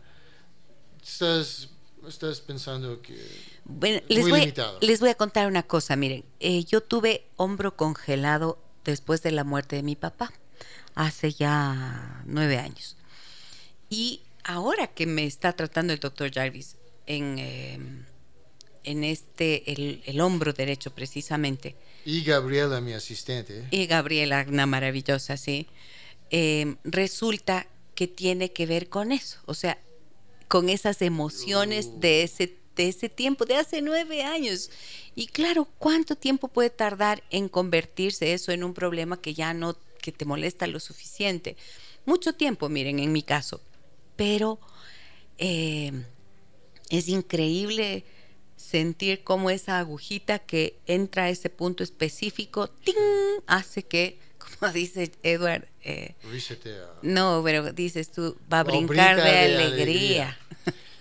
estás 1.02 1.68
estás 2.08 2.40
pensando 2.40 3.02
que 3.02 3.14
bueno, 3.64 4.00
les 4.08 4.28
voy, 4.28 4.52
les 4.80 5.00
voy 5.00 5.10
a 5.10 5.14
contar 5.14 5.46
una 5.46 5.62
cosa, 5.62 5.96
miren, 5.96 6.24
eh, 6.40 6.64
yo 6.64 6.80
tuve 6.82 7.26
hombro 7.36 7.76
congelado 7.76 8.58
después 8.84 9.22
de 9.22 9.32
la 9.32 9.44
muerte 9.44 9.76
de 9.76 9.82
mi 9.82 9.96
papá, 9.96 10.32
hace 10.94 11.32
ya 11.32 12.22
nueve 12.26 12.58
años. 12.58 12.96
Y 13.88 14.22
ahora 14.44 14.88
que 14.88 15.06
me 15.06 15.24
está 15.24 15.52
tratando 15.52 15.92
el 15.92 16.00
doctor 16.00 16.32
Jarvis 16.32 16.76
en, 17.06 17.38
em, 17.38 18.04
en 18.84 19.04
este, 19.04 19.72
el, 19.72 20.20
hombro 20.20 20.52
derecho 20.52 20.92
precisamente. 20.92 21.76
Y 22.04 22.24
Gabriela, 22.24 22.80
mi 22.80 22.92
asistente. 22.92 23.66
Y 23.70 23.86
Gabriela, 23.86 24.44
una 24.48 24.66
maravillosa, 24.66 25.36
sí. 25.36 25.68
Em, 26.30 26.76
resulta 26.84 27.66
que 27.94 28.06
tiene 28.08 28.52
que 28.52 28.66
ver 28.66 28.88
con 28.88 29.12
eso. 29.12 29.38
O 29.46 29.54
sea, 29.54 29.78
con 30.50 30.68
esas 30.68 31.00
emociones 31.00 32.00
de 32.00 32.24
ese, 32.24 32.58
de 32.74 32.88
ese 32.88 33.08
tiempo, 33.08 33.44
de 33.44 33.54
hace 33.54 33.82
nueve 33.82 34.24
años. 34.24 34.72
Y 35.14 35.28
claro, 35.28 35.68
¿cuánto 35.78 36.16
tiempo 36.16 36.48
puede 36.48 36.70
tardar 36.70 37.22
en 37.30 37.48
convertirse 37.48 38.32
eso 38.32 38.50
en 38.50 38.64
un 38.64 38.74
problema 38.74 39.20
que 39.20 39.32
ya 39.32 39.54
no, 39.54 39.76
que 40.02 40.10
te 40.10 40.24
molesta 40.24 40.66
lo 40.66 40.80
suficiente? 40.80 41.56
Mucho 42.04 42.32
tiempo, 42.32 42.68
miren, 42.68 42.98
en 42.98 43.12
mi 43.12 43.22
caso. 43.22 43.60
Pero 44.16 44.58
eh, 45.38 45.92
es 46.88 47.06
increíble 47.06 48.04
sentir 48.56 49.22
cómo 49.22 49.50
esa 49.50 49.78
agujita 49.78 50.40
que 50.40 50.80
entra 50.86 51.26
a 51.26 51.30
ese 51.30 51.48
punto 51.48 51.84
específico, 51.84 52.68
¡ting! 52.70 52.96
hace 53.46 53.84
que, 53.84 54.18
como 54.70 54.72
dice 54.72 55.10
Edward, 55.22 55.66
eh, 55.82 56.14
no, 57.02 57.42
pero 57.44 57.72
dices 57.72 58.12
tú, 58.12 58.36
va 58.52 58.60
a 58.60 58.64
brincar 58.64 59.16
de, 59.16 59.38
alegría. 59.38 60.38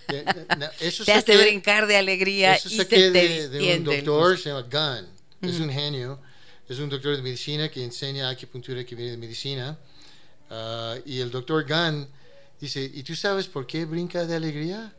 te 1.04 1.12
hace 1.12 1.36
brincar 1.36 1.86
de 1.86 1.96
alegría 1.96 2.54
eso 2.54 2.68
y 2.68 2.76
se 2.76 2.84
te 2.84 3.10
de, 3.10 3.76
un 3.76 3.84
doctor, 3.84 4.38
se 4.38 4.48
llama 4.48 4.62
Gunn, 4.62 5.08
es 5.42 5.60
un 5.60 5.70
genio, 5.70 6.18
es 6.68 6.78
un 6.78 6.88
doctor 6.88 7.16
de 7.16 7.22
medicina 7.22 7.68
que 7.68 7.84
enseña 7.84 8.28
acupuntura 8.28 8.84
que 8.84 8.94
viene 8.94 9.12
de 9.12 9.16
medicina. 9.18 9.78
Ah, 10.48 10.96
y 11.04 11.20
el 11.20 11.30
doctor 11.30 11.64
Gunn 11.68 12.08
dice, 12.60 12.82
¿y 12.82 13.02
tú 13.02 13.14
sabes 13.14 13.46
por 13.46 13.66
qué 13.66 13.84
brinca 13.84 14.24
de 14.24 14.36
alegría? 14.36 14.92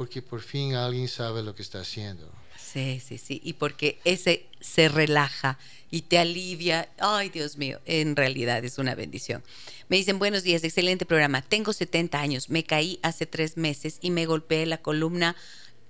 Porque 0.00 0.22
por 0.22 0.40
fin 0.40 0.76
alguien 0.76 1.08
sabe 1.08 1.42
lo 1.42 1.54
que 1.54 1.60
está 1.60 1.80
haciendo. 1.80 2.26
Sí, 2.58 3.02
sí, 3.06 3.18
sí. 3.18 3.38
Y 3.44 3.52
porque 3.52 4.00
ese 4.06 4.46
se 4.58 4.88
relaja 4.88 5.58
y 5.90 6.00
te 6.00 6.18
alivia. 6.18 6.88
Ay, 6.98 7.28
Dios 7.28 7.58
mío, 7.58 7.80
en 7.84 8.16
realidad 8.16 8.64
es 8.64 8.78
una 8.78 8.94
bendición. 8.94 9.44
Me 9.90 9.98
dicen, 9.98 10.18
buenos 10.18 10.42
días, 10.42 10.64
excelente 10.64 11.04
programa. 11.04 11.42
Tengo 11.42 11.74
70 11.74 12.18
años, 12.18 12.48
me 12.48 12.64
caí 12.64 12.98
hace 13.02 13.26
tres 13.26 13.58
meses 13.58 13.98
y 14.00 14.08
me 14.08 14.24
golpeé 14.24 14.64
la 14.64 14.78
columna 14.78 15.36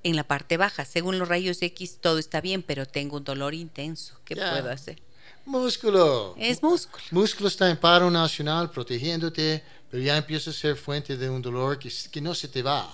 en 0.02 0.16
la 0.16 0.24
parte 0.24 0.56
baja. 0.56 0.84
Según 0.84 1.20
los 1.20 1.28
rayos 1.28 1.62
X, 1.62 1.98
todo 2.00 2.18
está 2.18 2.40
bien, 2.40 2.64
pero 2.64 2.86
tengo 2.86 3.18
un 3.18 3.22
dolor 3.22 3.54
intenso. 3.54 4.18
¿Qué 4.24 4.34
puedo 4.34 4.72
hacer? 4.72 5.00
Músculo. 5.46 6.34
Es 6.36 6.64
músculo. 6.64 7.04
Músculo 7.12 7.46
está 7.46 7.70
en 7.70 7.76
paro 7.76 8.10
nacional 8.10 8.72
protegiéndote, 8.72 9.62
pero 9.88 10.02
ya 10.02 10.16
empieza 10.16 10.50
a 10.50 10.52
ser 10.52 10.74
fuente 10.74 11.16
de 11.16 11.30
un 11.30 11.40
dolor 11.40 11.78
que, 11.78 11.92
que 12.10 12.20
no 12.20 12.34
se 12.34 12.48
te 12.48 12.60
va. 12.60 12.92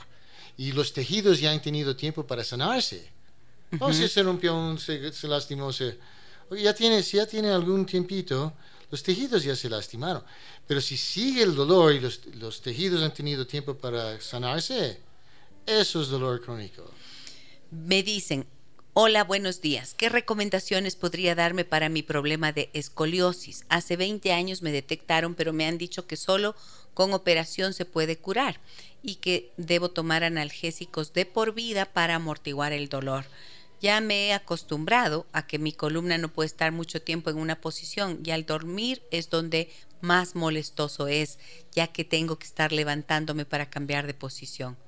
Y 0.57 0.73
los 0.73 0.93
tejidos 0.93 1.41
ya 1.41 1.51
han 1.51 1.61
tenido 1.61 1.95
tiempo 1.97 2.27
para 2.27 2.45
sanarse. 2.45 3.11
O 3.81 3.93
si 3.93 4.09
se 4.09 4.23
rompió, 4.23 4.77
se, 4.79 5.13
se 5.13 5.29
lastimó, 5.29 5.73
se, 5.73 5.99
ya 6.51 6.75
tiene, 6.75 7.03
si 7.03 7.17
ya 7.17 7.27
tiene 7.27 7.51
algún 7.51 7.85
tiempito, 7.85 8.53
los 8.91 9.03
tejidos 9.03 9.43
ya 9.43 9.57
se 9.57 9.69
lastimaron. 9.69 10.23
Pero 10.67 10.81
si 10.81 10.97
sigue 10.97 11.43
el 11.43 11.55
dolor 11.55 11.93
y 11.95 12.01
los, 12.01 12.21
los 12.37 12.63
tejidos 12.63 13.03
han 13.03 13.13
tenido 13.13 13.47
tiempo 13.47 13.75
para 13.75 14.21
sanarse, 14.21 15.01
eso 15.67 16.01
es 16.01 16.09
dolor 16.09 16.41
crónico. 16.41 16.89
Me 17.71 18.03
dicen, 18.03 18.47
Hola, 18.99 19.25
buenos 19.25 19.61
días. 19.61 19.93
¿Qué 19.93 20.09
recomendaciones 20.09 20.97
podría 20.97 21.35
darme 21.35 21.67
para 21.67 21.91
mi 21.91 22.03
problema 22.03 22.53
de 22.53 22.71
escoliosis? 22.73 23.67
Hace 23.69 23.99
20 23.99 24.33
años 24.33 24.63
me 24.63 24.73
detectaron, 24.73 25.35
pero 25.35 25.53
me 25.53 25.67
han 25.67 25.77
dicho 25.77 26.07
que 26.07 26.17
solo 26.17 26.57
con 26.97 27.13
operación 27.13 27.75
se 27.75 27.85
puede 27.85 28.17
curar 28.17 28.59
y 29.03 29.17
que 29.17 29.53
debo 29.59 29.91
tomar 29.91 30.25
analgésicos 30.25 31.13
de 31.13 31.27
por 31.27 31.53
vida 31.53 31.85
para 31.85 32.15
amortiguar 32.15 32.73
el 32.73 32.89
dolor. 32.89 33.27
Ya 33.83 34.01
me 34.01 34.29
he 34.29 34.33
acostumbrado 34.33 35.27
a 35.35 35.47
que 35.47 35.59
mi 35.59 35.75
columna 35.75 36.17
no 36.17 36.33
puede 36.33 36.47
estar 36.47 36.73
mucho 36.73 37.03
tiempo 37.03 37.29
en 37.29 37.37
una 37.37 37.61
posición 37.61 38.21
y 38.25 38.31
al 38.31 38.47
dormir 38.47 39.03
es 39.11 39.29
donde 39.29 39.71
más 40.01 40.35
molestoso 40.35 41.07
es, 41.07 41.39
ya 41.71 41.89
que 41.89 42.07
tengo 42.07 42.39
que 42.39 42.47
estar 42.47 42.73
levantándome 42.73 43.45
para 43.45 43.69
cambiar 43.69 44.07
de 44.07 44.15
posición. 44.15 44.79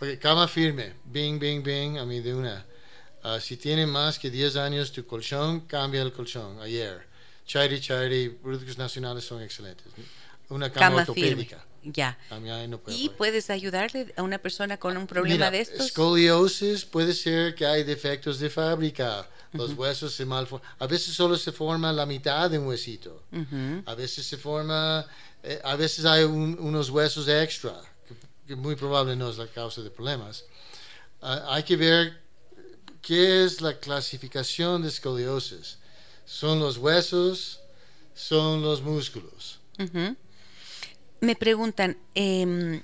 Ok, 0.00 0.20
cama 0.20 0.46
firme, 0.46 0.94
bing, 1.04 1.40
bing, 1.40 1.64
bing, 1.64 1.98
a 1.98 2.04
mí 2.04 2.20
de 2.20 2.32
una. 2.32 2.64
Ah, 3.24 3.40
si 3.40 3.56
tiene 3.56 3.88
más 3.88 4.20
que 4.20 4.30
10 4.30 4.54
años 4.54 4.92
tu 4.92 5.04
colchón, 5.04 5.62
cambia 5.62 6.00
el 6.00 6.12
colchón 6.12 6.60
ayer. 6.60 7.08
Charity, 7.44 7.80
Charity, 7.80 8.28
productos 8.36 8.78
nacionales 8.78 9.24
son 9.24 9.42
excelentes. 9.42 9.88
Una 10.50 10.70
cama, 10.70 10.96
ortopédica. 10.96 11.64
Ya. 11.82 12.18
y 12.88 13.08
puedes 13.08 13.48
ayudarle 13.48 14.12
a 14.14 14.22
una 14.22 14.36
persona 14.36 14.76
con 14.76 14.96
un 14.98 15.06
problema 15.06 15.50
de 15.50 15.60
estos. 15.62 15.86
Escoliosis 15.86 16.84
puede 16.84 17.14
ser 17.14 17.54
que 17.54 17.64
hay 17.64 17.84
defectos 17.84 18.38
de 18.38 18.50
fábrica. 18.50 19.26
Los 19.52 19.72
huesos 19.72 20.12
se 20.14 20.24
malforman. 20.24 20.68
A 20.78 20.86
veces 20.86 21.14
solo 21.14 21.36
se 21.36 21.50
forma 21.50 21.92
la 21.92 22.06
mitad 22.06 22.50
de 22.50 22.58
un 22.58 22.66
huesito. 22.66 23.24
A 23.86 23.94
veces 23.94 24.26
se 24.26 24.36
forma. 24.36 25.06
Eh, 25.42 25.58
a 25.64 25.74
veces 25.74 26.04
hay 26.04 26.24
unos 26.24 26.90
huesos 26.90 27.26
extra, 27.28 27.80
que, 28.46 28.54
muy 28.54 28.76
probable 28.76 29.16
no 29.16 29.30
es 29.30 29.38
la 29.38 29.46
causa 29.46 29.80
de 29.80 29.90
problemas. 29.90 30.44
Ah, 31.22 31.54
hay 31.54 31.62
que 31.62 31.76
ver 31.76 32.20
¿Qué 33.02 33.44
es 33.44 33.60
la 33.60 33.78
clasificación 33.78 34.82
de 34.82 34.88
escoliosis? 34.88 35.78
Son 36.26 36.60
los 36.60 36.76
huesos, 36.76 37.60
son 38.14 38.62
los 38.62 38.82
músculos. 38.82 39.58
Me 41.20 41.36
preguntan, 41.36 41.98
em, 42.14 42.82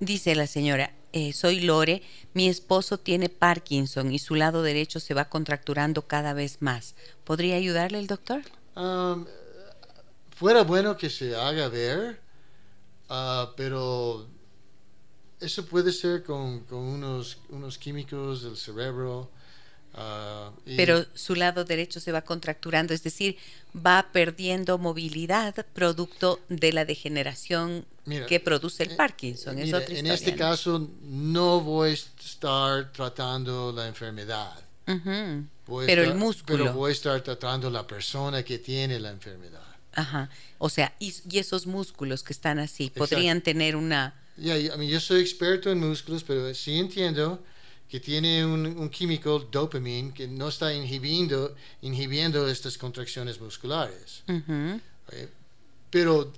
dice 0.00 0.34
la 0.34 0.46
señora, 0.46 0.92
eh, 1.12 1.32
soy 1.32 1.60
Lore, 1.60 2.02
mi 2.34 2.48
esposo 2.48 2.98
tiene 2.98 3.28
Parkinson 3.28 4.12
y 4.12 4.18
su 4.18 4.34
lado 4.34 4.62
derecho 4.62 4.98
se 4.98 5.14
va 5.14 5.26
contracturando 5.26 6.06
cada 6.06 6.32
vez 6.32 6.60
más. 6.60 6.94
¿Podría 7.24 7.56
ayudarle 7.56 7.98
el 7.98 8.06
doctor? 8.06 8.42
fuera 10.34 10.64
bueno 10.64 10.96
que 10.96 11.10
se 11.10 11.36
haga 11.36 11.68
ver, 11.68 12.20
ah, 13.10 13.52
pero 13.56 14.26
eso 15.38 15.66
puede 15.66 15.92
ser 15.92 16.24
con, 16.24 16.64
unos, 16.70 17.38
unos, 17.50 17.78
químicos 17.78 18.42
del 18.42 18.56
cerebro. 18.56 19.30
Ah, 19.94 20.50
Pero 20.64 21.04
su 21.14 21.34
lado 21.34 21.64
derecho 21.64 22.00
se 22.00 22.12
va 22.12 22.22
contracturando, 22.22 22.94
es 22.94 23.02
decir, 23.02 23.36
va 23.74 24.08
perdiendo 24.12 24.78
movilidad 24.78 25.54
producto 25.74 26.40
de 26.48 26.72
la 26.72 26.84
degeneración 26.84 27.84
que 28.28 28.40
produce 28.40 28.84
el 28.84 28.92
eh, 28.92 28.96
Parkinson. 28.96 29.58
en 29.58 30.06
este 30.06 30.34
caso 30.34 30.90
no 31.02 31.60
voy 31.60 31.90
a 31.90 31.92
estar 31.92 32.90
tratando 32.92 33.72
la 33.72 33.86
enfermedad. 33.86 34.58
pero 34.86 36.02
el 36.02 36.14
músculo. 36.14 36.64
Pero 36.64 36.74
voy 36.74 36.90
a 36.90 36.92
estar 36.92 37.20
tratando 37.20 37.70
la 37.70 37.86
persona 37.86 38.42
que 38.42 38.58
tiene 38.58 38.98
la 38.98 39.10
enfermedad. 39.10 39.60
Ajá. 39.94 40.30
O 40.58 40.70
sea, 40.70 40.94
y, 40.98 41.12
esos 41.38 41.66
músculos 41.66 42.22
que 42.22 42.32
están 42.32 42.58
así, 42.58 42.88
podrían 42.88 43.42
tener 43.42 43.76
una 43.76 44.14
Yeah, 44.36 44.58
yo 44.58 45.00
soy 45.00 45.20
experto 45.20 45.70
en 45.70 45.78
músculos, 45.78 46.24
pero 46.24 46.54
sí 46.54 46.78
entiendo 46.78 47.42
que 47.92 48.00
tiene 48.00 48.42
un, 48.42 48.88
químico, 48.88 49.38
dopamine, 49.38 50.14
que 50.14 50.26
no 50.26 50.48
está 50.48 50.72
inhibiendo, 50.72 51.54
inhibiendo 51.82 52.48
estas 52.48 52.78
contracciones 52.78 53.38
musculares. 53.38 54.22
Pero, 55.90 56.32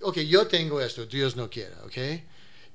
ok, 0.00 0.18
yo 0.18 0.46
tengo 0.46 0.80
esto, 0.80 1.04
Dios 1.04 1.34
no 1.34 1.50
quiera, 1.50 1.76
ok. 1.84 1.98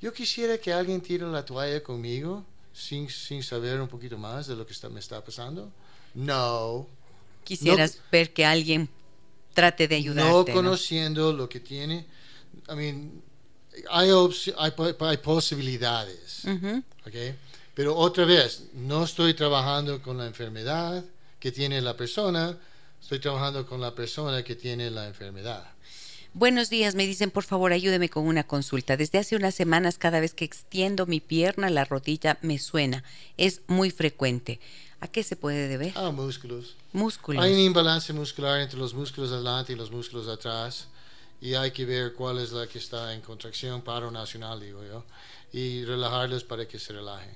Yo 0.02 0.12
quisiera 0.12 0.58
que 0.58 0.74
alguien 0.74 0.99
tire 0.99 1.26
la 1.26 1.45
toalla 1.45 1.82
conmigo 1.82 2.44
sin, 2.74 3.10
sin 3.10 3.41
saber 3.41 3.80
un 3.80 3.88
poquito 3.88 4.18
más 4.18 4.48
de 4.48 4.58
lo 4.58 4.68
que 4.68 4.74
está, 4.74 4.90
me 4.90 4.99
está 4.99 5.24
pasando. 5.24 5.72
No. 6.14 6.86
Quisieras 7.45 7.98
ver 8.12 8.34
que 8.34 8.45
alguien 8.45 8.90
trate 9.54 9.88
de 9.88 9.95
ayudarte. 9.95 10.52
No 10.52 10.54
conociendo 10.54 11.32
lo 11.32 11.48
que 11.48 11.62
tiene. 11.62 12.06
I 12.70 12.76
mean, 12.76 13.22
hay, 13.90 14.10
hay, 14.58 15.18
posibilidades. 15.24 16.44
Pero 17.78 17.95
otra 17.95 18.26
vez, 18.26 18.64
no 18.74 19.04
estoy 19.04 19.36
trabajando 19.36 20.02
con 20.02 20.18
la 20.18 20.26
enfermedad 20.26 21.06
que 21.40 21.52
tiene 21.52 21.80
la 21.80 21.95
persona, 21.95 22.58
estoy 22.99 23.20
trabajando 23.20 23.68
con 23.68 23.80
la 23.80 23.94
persona 23.94 24.41
que 24.44 24.56
tiene 24.56 24.90
la 24.90 25.06
enfermedad. 25.06 25.64
Buenos 26.34 26.72
días, 26.72 26.95
me 26.95 27.06
dicen 27.06 27.30
por 27.30 27.44
favor 27.44 27.74
ayúdeme 27.74 28.10
con 28.10 28.26
una 28.26 28.48
consulta. 28.48 28.98
Desde 28.98 29.20
hace 29.20 29.36
unas 29.36 29.54
semanas 29.54 29.99
cada 29.99 30.20
vez 30.20 30.34
que 30.34 30.44
extiendo 30.44 31.06
mi 31.06 31.20
pierna 31.20 31.70
la 31.70 31.86
rodilla 31.86 32.40
me 32.41 32.58
suena. 32.58 33.04
Es 33.38 33.62
muy 33.68 33.91
frecuente. 33.91 34.60
¿A 34.99 35.08
qué 35.08 35.22
se 35.22 35.36
puede 35.36 35.68
deber? 35.68 35.95
A 35.95 36.10
músculos. 36.10 36.78
Músculos. 36.94 37.44
Hay 37.44 37.54
un 37.54 37.60
imbalance 37.60 38.12
muscular 38.12 38.60
entre 38.60 38.80
los 38.80 38.95
músculos 38.95 39.32
adelante 39.32 39.74
y 39.74 39.76
los 39.76 39.91
músculos 39.91 40.28
atrás 40.28 40.88
y 41.40 41.54
hay 41.54 41.70
que 41.70 41.86
ver 41.86 42.14
cuál 42.14 42.40
es 42.40 42.52
la 42.52 42.66
que 42.66 42.80
está 42.80 43.14
en 43.14 43.22
contracción, 43.22 43.84
paro 43.84 44.10
nacional, 44.10 44.60
digo 44.60 44.84
yo, 44.84 45.04
y 45.58 45.86
relajarlos 45.86 46.44
para 46.44 46.68
que 46.68 46.78
se 46.78 46.94
relajen. 46.94 47.32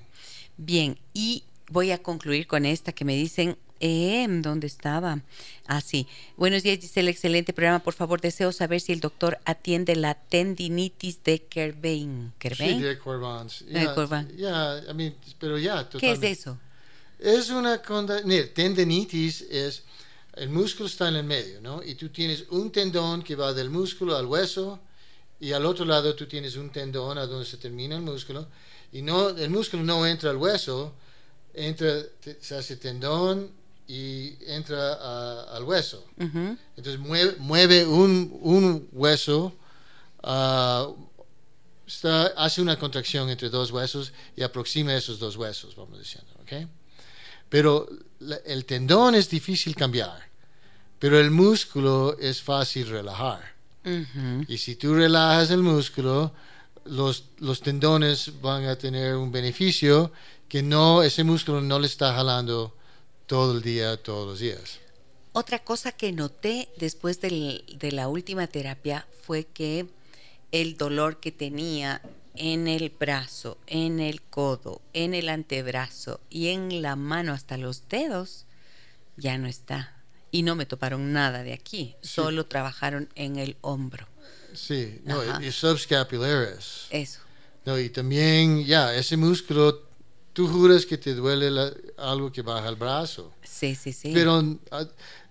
Bien, 0.56 0.98
y 1.12 1.44
voy 1.68 1.90
a 1.90 2.02
concluir 2.02 2.46
con 2.46 2.64
esta 2.64 2.92
que 2.92 3.04
me 3.04 3.16
dicen, 3.16 3.56
eh, 3.80 4.26
¿dónde 4.28 4.68
estaba? 4.68 5.20
Ah, 5.66 5.80
sí. 5.80 6.06
Buenos 6.36 6.62
días, 6.62 6.80
dice 6.80 7.00
el 7.00 7.08
excelente 7.08 7.52
programa. 7.52 7.80
Por 7.80 7.94
favor, 7.94 8.20
deseo 8.20 8.52
saber 8.52 8.80
si 8.80 8.92
el 8.92 9.00
doctor 9.00 9.38
atiende 9.44 9.96
la 9.96 10.14
tendinitis 10.14 11.24
de 11.24 11.42
Kerbein. 11.42 12.32
¿Kerbein? 12.38 12.78
Sí, 12.78 12.82
de 12.82 12.98
Corban. 12.98 13.48
Ya, 14.36 14.82
pero 15.40 15.58
ya, 15.58 15.88
¿Qué 15.88 16.12
es 16.12 16.22
eso? 16.22 16.58
Es 17.18 17.50
una... 17.50 17.82
Tendinitis 18.54 19.42
es 19.42 19.82
el 20.34 20.48
músculo 20.48 20.86
está 20.86 21.08
en 21.08 21.16
el 21.16 21.24
medio, 21.24 21.60
¿no? 21.60 21.82
Y 21.82 21.94
tú 21.94 22.08
tienes 22.08 22.46
un 22.50 22.70
tendón 22.70 23.22
que 23.22 23.36
va 23.36 23.52
del 23.52 23.68
músculo 23.68 24.16
al 24.16 24.26
hueso 24.26 24.80
y 25.42 25.52
al 25.52 25.66
otro 25.66 25.84
lado 25.84 26.14
tú 26.14 26.26
tienes 26.26 26.54
un 26.54 26.70
tendón 26.70 27.18
a 27.18 27.26
donde 27.26 27.44
se 27.44 27.56
termina 27.56 27.96
el 27.96 28.02
músculo 28.02 28.46
y 28.92 29.02
no 29.02 29.30
el 29.30 29.50
músculo 29.50 29.82
no 29.82 30.06
entra 30.06 30.30
al 30.30 30.36
hueso, 30.36 30.94
entra 31.52 32.00
se 32.40 32.54
hace 32.54 32.76
tendón 32.76 33.50
y 33.88 34.36
entra 34.46 35.46
al 35.52 35.64
hueso. 35.64 36.06
Entonces 36.16 37.00
mueve, 37.40 37.84
un, 37.84 38.88
hueso, 38.92 39.52
ah, 40.22 40.88
hace 42.36 42.62
una 42.62 42.78
contracción 42.78 43.28
entre 43.28 43.50
dos 43.50 43.72
huesos 43.72 44.12
y 44.36 44.44
aproxima 44.44 44.94
esos 44.94 45.18
dos 45.18 45.36
huesos, 45.36 45.74
vamos 45.74 45.98
diciendo, 45.98 46.30
¿ok? 46.40 46.68
Pero 47.48 47.88
el 48.46 48.64
tendón 48.64 49.16
es 49.16 49.28
difícil 49.28 49.74
cambiar, 49.74 50.28
pero 51.00 51.18
el 51.18 51.32
músculo 51.32 52.16
es 52.20 52.40
fácil 52.40 52.88
relajar. 52.88 53.51
Y 53.84 54.58
si 54.58 54.76
tú 54.76 54.94
relajas 54.94 55.50
el 55.50 55.62
músculo, 55.62 56.32
los, 56.84 57.24
los 57.38 57.60
tendones 57.60 58.40
van 58.40 58.64
a 58.64 58.76
tener 58.76 59.16
un 59.16 59.32
beneficio 59.32 60.12
que 60.48 60.62
no, 60.62 61.02
ese 61.02 61.24
músculo 61.24 61.60
no 61.60 61.78
le 61.78 61.86
está 61.86 62.14
jalando 62.14 62.76
todo 63.26 63.56
el 63.56 63.62
día, 63.62 63.96
todos 63.96 64.26
los 64.26 64.38
días. 64.38 64.78
Otra 65.32 65.60
cosa 65.60 65.92
que 65.92 66.12
noté 66.12 66.68
después 66.76 67.20
de 67.20 67.90
la 67.92 68.08
última 68.08 68.46
terapia 68.46 69.06
fue 69.22 69.44
que 69.44 69.86
el 70.50 70.76
dolor 70.76 71.20
que 71.20 71.32
tenía 71.32 72.02
en 72.34 72.68
el 72.68 72.90
brazo, 72.90 73.56
en 73.66 74.00
el 74.00 74.20
codo, 74.20 74.82
en 74.92 75.14
el 75.14 75.30
antebrazo 75.30 76.20
y 76.28 76.48
en 76.48 76.82
la 76.82 76.96
mano 76.96 77.32
hasta 77.32 77.56
los 77.56 77.88
dedos, 77.88 78.44
ya 79.16 79.38
no 79.38 79.48
está. 79.48 80.01
Y 80.32 80.42
no 80.42 80.56
me 80.56 80.66
toparon 80.66 81.12
nada 81.12 81.44
de 81.44 81.52
aquí, 81.52 81.94
solo 82.00 82.46
trabajaron 82.46 83.08
en 83.14 83.36
el 83.36 83.56
hombro. 83.60 84.08
Sí, 84.54 85.00
no, 85.04 85.40
y 85.40 85.52
subscapulares. 85.52 86.86
Eso. 86.90 87.20
No, 87.64 87.78
y 87.78 87.90
también, 87.90 88.64
ya, 88.64 88.94
ese 88.94 89.16
músculo, 89.16 89.88
tú 90.32 90.48
juras 90.48 90.84
que 90.84 90.98
te 90.98 91.14
duele 91.14 91.48
algo 91.96 92.32
que 92.32 92.42
baja 92.42 92.68
el 92.68 92.76
brazo. 92.76 93.32
Sí, 93.44 93.74
sí, 93.74 93.92
sí. 93.92 94.10
Pero 94.12 94.58
ah, 94.70 94.84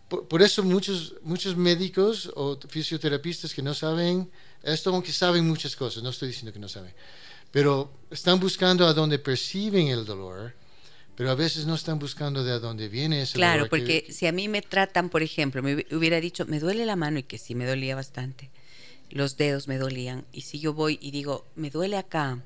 por, 0.08 0.42
eso 0.42 0.64
muchos, 0.64 1.16
muchos 1.24 1.56
médicos 1.56 2.32
o 2.36 2.58
fisioterapistas 2.68 3.54
que 3.54 3.62
no 3.62 3.74
saben 3.74 4.30
esto, 4.64 4.92
aunque 4.92 5.12
saben 5.12 5.48
muchas 5.48 5.76
cosas, 5.76 6.04
no 6.04 6.10
estoy 6.10 6.28
diciendo 6.28 6.54
que 6.54 6.60
no 6.60 6.70
saben, 6.70 6.94
pero 7.50 7.92
están 8.10 8.40
buscando 8.40 8.86
a 8.86 8.94
donde 8.94 9.18
perciben 9.20 9.88
el 9.88 10.06
dolor 10.06 10.54
pero 11.16 11.32
a 11.32 11.36
veces 11.36 11.66
no 11.66 11.76
están 11.76 12.00
buscando 12.00 12.44
de 12.44 12.60
dónde 12.60 12.90
viene 12.90 13.22
ese 13.22 13.34
Claro, 13.34 13.68
porque 13.70 14.08
si 14.10 14.28
a 14.28 14.32
mí 14.32 14.48
me 14.48 14.62
tratan, 14.62 15.10
por 15.10 15.24
ejemplo, 15.24 15.62
me 15.62 15.86
hubiera 15.92 16.20
dicho, 16.20 16.46
me 16.46 16.60
duele 16.60 16.86
la 16.86 16.96
mano 16.96 17.20
y 17.20 17.24
que 17.24 17.38
sí 17.38 17.56
me 17.56 17.66
dolía 17.66 17.96
bastante, 17.96 18.50
los 19.10 19.38
dedos 19.38 19.68
me 19.68 19.78
dolían, 19.78 20.26
y 20.32 20.42
si 20.42 20.60
yo 20.60 20.74
voy 20.74 20.98
y 21.02 21.12
digo, 21.12 21.46
me 21.56 21.70
duele 21.70 21.98
acá, 21.98 22.42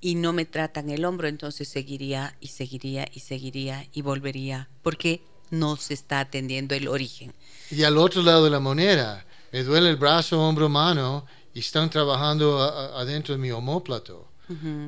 y 0.00 0.16
no 0.16 0.32
me 0.32 0.44
tratan 0.44 0.90
el 0.90 1.04
hombro, 1.04 1.28
entonces 1.28 1.68
seguiría 1.68 2.36
y 2.40 2.48
seguiría 2.48 3.06
y 3.12 3.20
seguiría 3.20 3.86
y 3.92 4.02
volvería, 4.02 4.68
porque 4.82 5.22
no 5.50 5.76
se 5.76 5.94
está 5.94 6.20
atendiendo 6.20 6.74
el 6.74 6.88
origen. 6.88 7.32
Y 7.70 7.84
al 7.84 7.96
otro 7.98 8.22
lado 8.22 8.44
de 8.44 8.50
la 8.50 8.58
moneda, 8.58 9.24
me 9.52 9.62
duele 9.62 9.90
el 9.90 9.96
brazo, 9.96 10.40
hombro, 10.40 10.68
mano, 10.68 11.24
y 11.54 11.60
están 11.60 11.88
trabajando 11.88 12.60
adentro 12.60 13.34
de 13.34 13.40
mi 13.40 13.50
homóplato. 13.50 14.31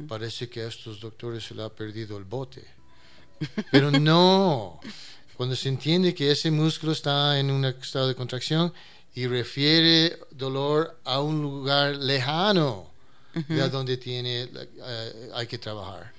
Parece 0.08 0.48
que 0.48 0.62
a 0.62 0.68
estos 0.68 1.00
doctores 1.00 1.44
se 1.44 1.54
le 1.54 1.62
ha 1.62 1.68
perdido 1.68 2.18
el 2.18 2.24
bote. 2.24 2.64
Pero 3.70 3.90
no, 3.90 4.80
cuando 5.36 5.56
se 5.56 5.68
entiende 5.68 6.14
que 6.14 6.30
ese 6.30 6.50
músculo 6.50 6.92
está 6.92 7.38
en 7.38 7.50
un 7.50 7.64
estado 7.64 8.08
de 8.08 8.14
contracción 8.14 8.72
y 9.14 9.26
refiere 9.26 10.18
dolor 10.30 10.98
a 11.04 11.20
un 11.20 11.40
lugar 11.42 11.96
lejano, 11.96 12.90
de 13.48 13.68
donde 13.68 13.96
tiene, 13.96 14.48
eh, 14.52 15.30
hay 15.34 15.46
que 15.46 15.58
trabajar. 15.58 16.12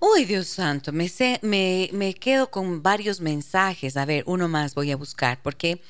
Uy, 0.00 0.24
Dios 0.24 0.46
santo, 0.46 0.92
me, 0.92 1.10
me, 1.42 1.90
me, 1.92 2.14
quedo 2.14 2.50
con 2.50 2.82
varios 2.82 3.20
mensajes. 3.20 3.96
A 3.96 4.04
ver, 4.04 4.22
uno 4.26 4.48
más 4.48 4.74
voy 4.74 4.92
a 4.92 4.96
buscar, 4.96 5.40
porque 5.42 5.80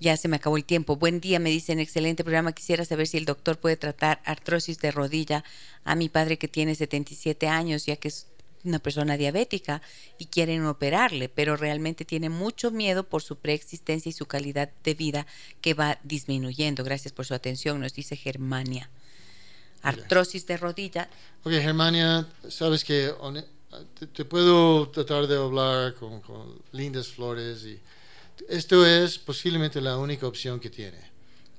ya 0.00 0.16
se 0.16 0.28
me 0.28 0.36
acabó 0.36 0.56
el 0.56 0.64
tiempo. 0.64 0.96
Buen 0.96 1.20
día, 1.20 1.38
me 1.38 1.50
dicen, 1.50 1.78
excelente 1.78 2.24
programa. 2.24 2.52
Quisiera 2.52 2.84
saber 2.84 3.06
si 3.06 3.18
el 3.18 3.24
doctor 3.24 3.58
puede 3.58 3.76
tratar 3.76 4.20
artrosis 4.24 4.78
de 4.78 4.90
rodilla 4.90 5.44
a 5.84 5.94
mi 5.94 6.08
padre 6.08 6.38
que 6.38 6.48
tiene 6.48 6.74
77 6.74 7.48
años, 7.48 7.86
ya 7.86 7.96
que 7.96 8.08
es 8.08 8.26
una 8.64 8.78
persona 8.78 9.16
diabética 9.16 9.82
y 10.18 10.26
quieren 10.26 10.64
operarle, 10.66 11.28
pero 11.28 11.56
realmente 11.56 12.04
tiene 12.04 12.28
mucho 12.28 12.70
miedo 12.70 13.08
por 13.08 13.22
su 13.22 13.36
preexistencia 13.36 14.10
y 14.10 14.12
su 14.12 14.26
calidad 14.26 14.70
de 14.84 14.94
vida 14.94 15.26
que 15.60 15.74
va 15.74 15.98
disminuyendo. 16.04 16.84
Gracias 16.84 17.12
por 17.12 17.26
su 17.26 17.34
atención, 17.34 17.80
nos 17.80 17.94
dice 17.94 18.16
Germania 18.16 18.90
artrosis 19.82 20.46
de 20.46 20.56
rodilla. 20.56 21.08
Ok, 21.44 21.52
Germania, 21.52 22.26
sabes 22.48 22.84
que 22.84 23.12
te, 24.12 24.24
puedo 24.24 24.88
tratar 24.90 25.26
de 25.26 25.36
hablar 25.36 25.94
con, 25.94 26.22
lindas 26.72 27.08
flores 27.08 27.64
y 27.64 27.78
esto 28.48 28.86
es 28.86 29.18
posiblemente 29.18 29.80
la 29.80 29.96
única 29.98 30.26
opción 30.26 30.60
que 30.60 30.70
tiene. 30.70 30.98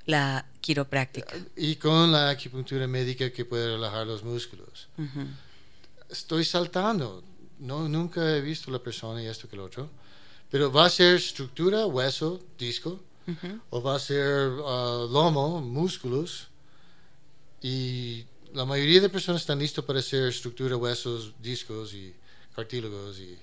La 0.06 0.46
quiropráctica. 0.60 1.36
Y 1.56 1.76
con 1.76 2.12
la 2.12 2.30
acupuntura 2.30 2.88
médica 2.88 3.32
que 3.32 3.46
puede 3.46 3.68
relajar 3.68 4.06
los 4.06 4.24
músculos. 4.24 4.90
Estoy 6.10 6.44
saltando. 6.44 7.24
No, 7.60 7.88
nunca 7.88 8.36
he 8.36 8.42
visto 8.42 8.70
la 8.72 8.80
persona 8.80 9.24
y 9.24 9.28
esto 9.28 9.48
que 9.48 9.56
el 9.56 9.62
otro. 9.62 9.90
Pero 10.50 10.72
va 10.72 10.86
a 10.86 10.90
ser 10.90 11.16
estructura, 11.16 11.86
hueso, 11.86 12.42
disco. 12.58 13.00
O 13.70 13.82
va 13.82 13.96
a 13.96 14.00
ser 14.00 14.50
uh, 14.50 15.08
lomo, 15.10 15.62
músculos 15.62 16.50
y 17.64 18.26
la 18.54 18.66
mayoría 18.66 19.00
de 19.00 19.10
personas 19.10 19.42
están 19.42 19.58
listos 19.58 19.84
para 19.86 20.00
hacer 20.00 20.28
estructura, 20.28 20.76
huesos, 20.76 21.34
discos 21.42 21.94
y 21.94 22.14
cartílagos, 22.54 23.20
y, 23.20 23.38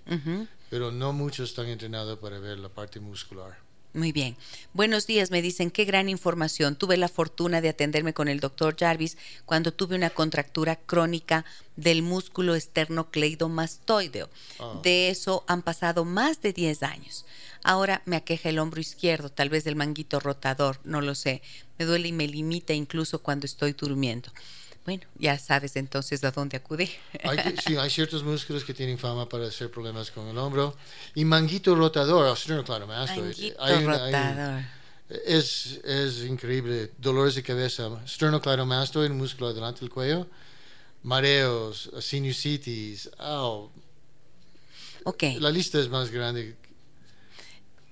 pero 0.71 0.91
no 0.91 1.13
muchos 1.13 1.51
están 1.51 1.67
entrenados 1.67 2.19
para 2.19 2.39
ver 2.39 2.59
la 2.59 2.69
parte 2.69 3.01
muscular. 3.01 3.59
Muy 3.93 4.13
bien. 4.13 4.37
Buenos 4.73 5.09
días, 5.09 5.33
me 5.33 5.43
dicen, 5.43 5.73
qué 5.73 5.85
gran 5.85 6.09
información. 6.09 6.77
Tuve 6.77 6.97
la 6.97 7.09
fortuna 7.09 7.61
de 7.61 7.71
atenderme 7.71 8.15
con 8.15 8.29
el 8.29 8.39
doctor 8.39 8.77
Jarvis 8.79 9.19
cuando 9.47 9.73
tuve 9.73 9.97
una 9.97 10.11
contractura 10.11 10.77
crónica 10.77 11.45
del 11.75 12.03
músculo 12.03 12.55
esternocleidomastoideo. 12.55 14.31
Ah. 14.61 14.79
De 14.85 15.11
eso 15.11 15.43
han 15.49 15.63
pasado 15.63 16.05
más 16.05 16.41
de 16.41 16.53
10 16.53 16.85
años. 16.85 17.27
Ahora 17.65 18.03
me 18.07 18.15
aqueja 18.15 18.51
el 18.51 18.61
hombro 18.61 18.81
izquierdo, 18.81 19.29
tal 19.29 19.49
vez 19.49 19.65
del 19.65 19.75
manguito 19.75 20.21
rotador, 20.21 20.79
no 20.85 21.01
lo 21.01 21.17
sé. 21.17 21.43
Me 21.77 21.85
duele 21.85 22.09
y 22.09 22.13
me 22.13 22.29
limita 22.29 22.73
incluso 22.73 23.19
cuando 23.19 23.45
estoy 23.45 23.73
durmiendo. 23.73 24.31
Bueno, 24.91 25.05
ya 25.21 25.39
sabes 25.39 25.77
entonces 25.77 26.25
a 26.25 26.33
dónde 26.33 26.57
acudir. 26.57 26.91
sí, 27.65 27.77
hay 27.77 27.91
ciertos 27.91 28.25
músculos 28.25 28.65
que 28.65 28.75
tienen 28.75 28.99
fama 28.99 29.29
para 29.29 29.47
hacer 29.47 29.71
problemas 29.71 30.11
con 30.11 30.27
el 30.27 30.37
hombro. 30.37 30.75
Y 31.15 31.25
manguito 31.25 31.77
rotador, 31.77 32.37
claro, 32.65 32.89
Manguito 32.89 33.55
rotador. 33.87 34.65
es, 35.25 35.79
es 35.85 36.25
increíble. 36.25 36.91
Dolores 36.99 37.37
de 37.37 37.43
cabeza, 37.45 37.89
sternocleidomastoid, 38.05 39.07
el 39.07 39.15
músculo 39.15 39.51
adelante 39.51 39.83
del 39.83 39.91
cuello, 39.91 40.27
mareos, 41.05 41.89
sinusitis. 42.01 43.11
Oh. 43.21 43.71
Okay. 45.05 45.39
La 45.39 45.51
lista 45.51 45.79
es 45.79 45.89
más 45.89 46.11
grande 46.11 46.57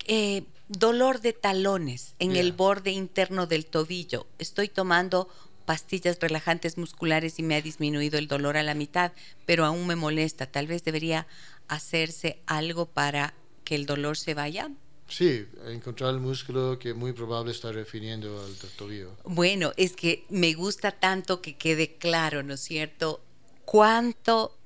eh, 0.08 0.42
dolor 0.66 1.20
de 1.20 1.32
talones 1.32 2.14
en 2.18 2.34
el 2.34 2.52
borde 2.52 2.90
interno 2.90 3.46
del 3.46 3.66
tobillo. 3.66 4.26
Estoy 4.38 4.68
tomando 4.68 5.28
pastillas 5.68 6.18
relajantes 6.18 6.78
musculares 6.78 7.38
y 7.38 7.42
me 7.42 7.54
ha 7.54 7.60
disminuido 7.60 8.18
el 8.18 8.26
dolor 8.26 8.56
a 8.56 8.62
la 8.62 8.72
mitad, 8.72 9.12
pero 9.44 9.66
aún 9.66 9.86
me 9.86 9.96
molesta. 9.96 10.46
Tal 10.46 10.66
vez 10.66 10.82
debería 10.82 11.26
hacerse 11.68 12.38
algo 12.46 12.86
para 12.86 13.34
que 13.64 13.74
el 13.74 13.84
dolor 13.84 14.16
se 14.16 14.32
vaya. 14.32 14.70
Sí, 15.10 15.46
encontrar 15.66 16.14
el 16.14 16.20
músculo 16.20 16.78
que 16.78 16.94
muy 16.94 17.12
probable 17.12 17.52
está 17.52 17.70
refiriendo 17.70 18.42
al 18.42 18.54
tobillo. 18.78 19.10
Bueno, 19.24 19.74
es 19.76 19.94
que 19.94 20.24
me 20.30 20.54
gusta 20.54 20.90
tanto 20.90 21.42
que 21.42 21.58
quede 21.58 21.96
claro, 21.98 22.42
¿no 22.42 22.54
es 22.54 22.60
cierto? 22.60 23.20
Cuánto 23.66 24.56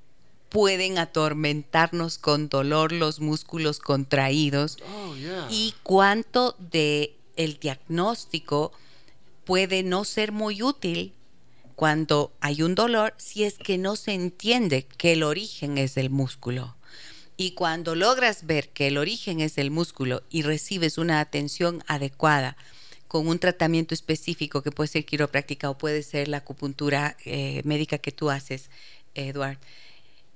pueden 0.51 0.99
atormentarnos 0.99 2.19
con 2.19 2.49
dolor 2.49 2.93
los 2.93 3.19
músculos 3.19 3.81
contraídos 3.81 4.79
oh, 4.87 5.17
y 5.51 5.75
cuánto 5.83 6.55
de 6.61 7.17
el 7.35 7.59
diagnóstico 7.59 8.71
puede 9.45 9.83
no 9.83 10.05
ser 10.05 10.33
muy 10.33 10.63
útil 10.63 11.15
cuando 11.75 12.33
hay 12.41 12.63
un 12.63 12.75
dolor 12.75 13.15
si 13.17 13.45
es 13.45 13.59
que 13.59 13.79
no 13.79 13.97
se 13.97 14.13
entiende 14.13 14.87
que 14.99 15.13
el 15.13 15.23
origen 15.23 15.79
es 15.79 15.97
el 15.97 16.11
músculo. 16.11 16.77
Y 17.37 17.53
cuando 17.53 17.95
logras 17.95 18.47
ver 18.47 18.69
que 18.69 18.89
el 18.89 18.99
origen 18.99 19.41
es 19.41 19.59
el 19.59 19.71
músculo 19.71 20.23
y 20.31 20.43
recibes 20.43 20.99
una 20.99 21.21
atención 21.21 21.83
adecuada 21.87 22.57
con 23.09 23.27
un 23.27 23.39
tratamiento 23.39 23.95
específico 23.95 24.63
que 24.63 24.71
puede 24.71 24.89
ser 24.89 25.05
quiropráctica 25.05 25.69
o 25.69 25.77
puede 25.77 26.03
ser 26.03 26.29
la 26.29 26.39
acupuntura 26.39 27.17
eh, 27.25 27.61
médica 27.65 27.99
que 27.99 28.13
tú 28.13 28.31
haces, 28.31 28.71
Eduard, 29.15 29.59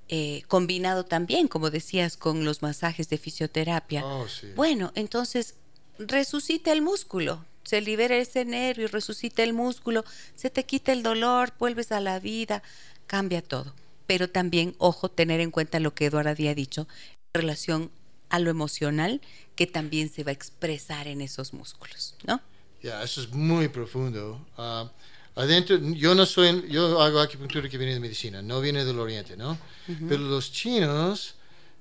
eh, 0.09 0.43
combinado 0.47 1.05
también, 1.05 1.49
como 1.49 1.70
decías, 1.70 2.16
con 2.16 2.45
los 2.45 2.62
masajes 2.62 3.09
de 3.09 3.19
fisioterapia. 3.19 4.05
Oh, 4.05 4.27
bueno, 4.55 4.93
entonces 4.95 5.55
resucita 5.99 6.73
el 6.73 6.83
músculo, 6.83 7.45
se 7.66 7.80
libera 7.80 8.16
ese 8.16 8.44
nervio, 8.44 8.88
resucita 8.88 9.43
el 9.43 9.52
músculo, 9.52 10.05
se 10.34 10.51
te 10.51 10.64
quita 10.64 10.93
el 10.93 11.02
dolor, 11.02 11.52
vuelves 11.59 11.93
a 11.93 12.01
la 12.01 12.20
vida, 12.20 12.62
cambia 13.06 13.43
todo. 13.43 13.74
Pero 14.06 14.30
también, 14.30 14.74
ojo, 14.78 15.10
tener 15.10 15.40
en 15.40 15.51
cuenta 15.51 15.80
lo 15.80 15.93
que 15.93 16.06
Eduardo 16.06 16.30
había 16.30 16.55
dicho 16.55 16.86
en 17.34 17.40
relación 17.40 17.90
a 18.28 18.38
lo 18.38 18.51
emocional, 18.51 19.20
que 19.56 19.66
también 19.66 20.10
se 20.10 20.22
va 20.22 20.30
a 20.30 20.34
expresar 20.34 21.09
en 21.09 21.20
esos 21.20 21.52
músculos, 21.52 22.14
¿no? 22.24 22.40
Ya, 22.82 23.02
eso 23.02 23.20
es 23.20 23.32
muy 23.32 23.68
profundo. 23.68 24.47
Ah, 24.56 24.90
adentro, 25.34 25.76
yo 25.78 26.14
no 26.14 26.24
soy, 26.24 26.68
yo 26.68 27.01
hago 27.01 27.20
acupuntura 27.20 27.68
que 27.68 27.78
viene 27.78 27.94
de 27.94 28.01
medicina, 28.01 28.43
no 28.43 28.60
viene 28.60 28.84
del 28.84 28.98
oriente, 28.98 29.36
¿no? 29.36 29.59
Pero 30.09 30.22
los 30.22 30.52
chinos 30.52 31.34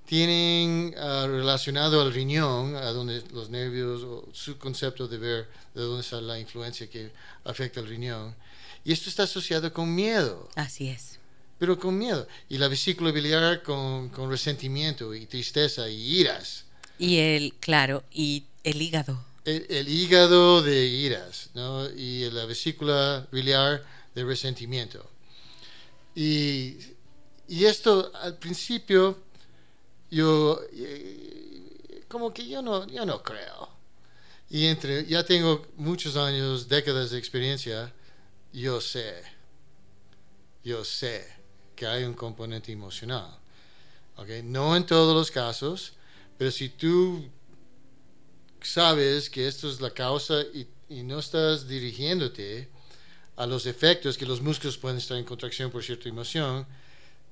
tienen 0.05 0.95
uh, 0.97 1.27
relacionado 1.27 2.01
al 2.01 2.13
riñón, 2.13 2.75
a 2.75 2.91
donde 2.91 3.23
los 3.33 3.49
nervios, 3.49 4.05
su 4.33 4.57
concepto 4.57 5.07
de 5.07 5.17
ver 5.17 5.49
de 5.73 5.81
dónde 5.81 6.01
está 6.01 6.21
la 6.21 6.39
influencia 6.39 6.89
que 6.89 7.11
afecta 7.43 7.79
al 7.79 7.87
riñón. 7.87 8.35
Y 8.83 8.93
esto 8.93 9.09
está 9.09 9.23
asociado 9.23 9.73
con 9.73 9.93
miedo. 9.93 10.49
Así 10.55 10.89
es. 10.89 11.19
Pero 11.57 11.79
con 11.79 11.97
miedo. 11.97 12.27
Y 12.49 12.57
la 12.57 12.67
vesícula 12.67 13.11
biliar 13.11 13.63
con, 13.63 14.09
con 14.09 14.29
resentimiento 14.29 15.15
y 15.15 15.25
tristeza 15.25 15.89
y 15.89 16.19
iras. 16.19 16.65
Y 16.99 17.17
el, 17.17 17.53
claro, 17.59 18.03
y 18.11 18.43
el 18.63 18.81
hígado 18.81 19.19
el, 19.45 19.87
hígado 19.87 20.61
de 20.61 20.85
iras 20.85 21.49
¿no? 21.53 21.89
y 21.89 22.29
la 22.31 22.45
vesícula 22.45 23.27
biliar 23.31 23.83
de 24.13 24.23
resentimiento. 24.23 25.07
Y, 26.15 26.77
y 27.47 27.65
esto 27.65 28.11
al 28.21 28.37
principio 28.37 29.19
yo 30.15 30.61
eh, 30.71 32.05
como 32.07 32.33
que 32.33 32.47
yo 32.47 32.61
no, 32.61 32.87
yo 32.87 33.05
no 33.05 33.21
creo. 33.21 33.69
Y 34.49 34.67
entre, 34.67 35.05
ya 35.05 35.25
tengo 35.25 35.67
muchos 35.75 36.15
años, 36.15 36.69
décadas 36.69 37.11
de 37.11 37.17
experiencia, 37.17 37.91
yo 38.53 38.79
sé, 38.79 39.21
yo 40.63 40.85
sé 40.85 41.27
que 41.75 41.85
hay 41.85 42.05
un 42.05 42.13
componente 42.13 42.71
emocional. 42.71 43.37
¿okay? 44.15 44.41
No 44.41 44.77
en 44.77 44.85
todos 44.85 45.13
los 45.13 45.29
casos, 45.29 45.93
pero 46.37 46.49
si 46.49 46.69
tú 46.69 47.29
sabes 48.61 49.29
que 49.29 49.47
esto 49.47 49.69
es 49.69 49.81
la 49.81 49.91
causa 49.91 50.41
y, 50.41 50.67
no 51.03 51.19
estás 51.19 51.67
dirigiéndote 51.67 52.69
a 53.35 53.45
los 53.45 53.65
efectos 53.65 54.17
que 54.17 54.25
los 54.25 54.39
músculos 54.39 54.77
pueden 54.77 54.99
estar 54.99 55.17
en 55.17 55.25
contracción 55.25 55.71
por 55.71 55.83
cierta 55.83 56.07
emoción, 56.07 56.65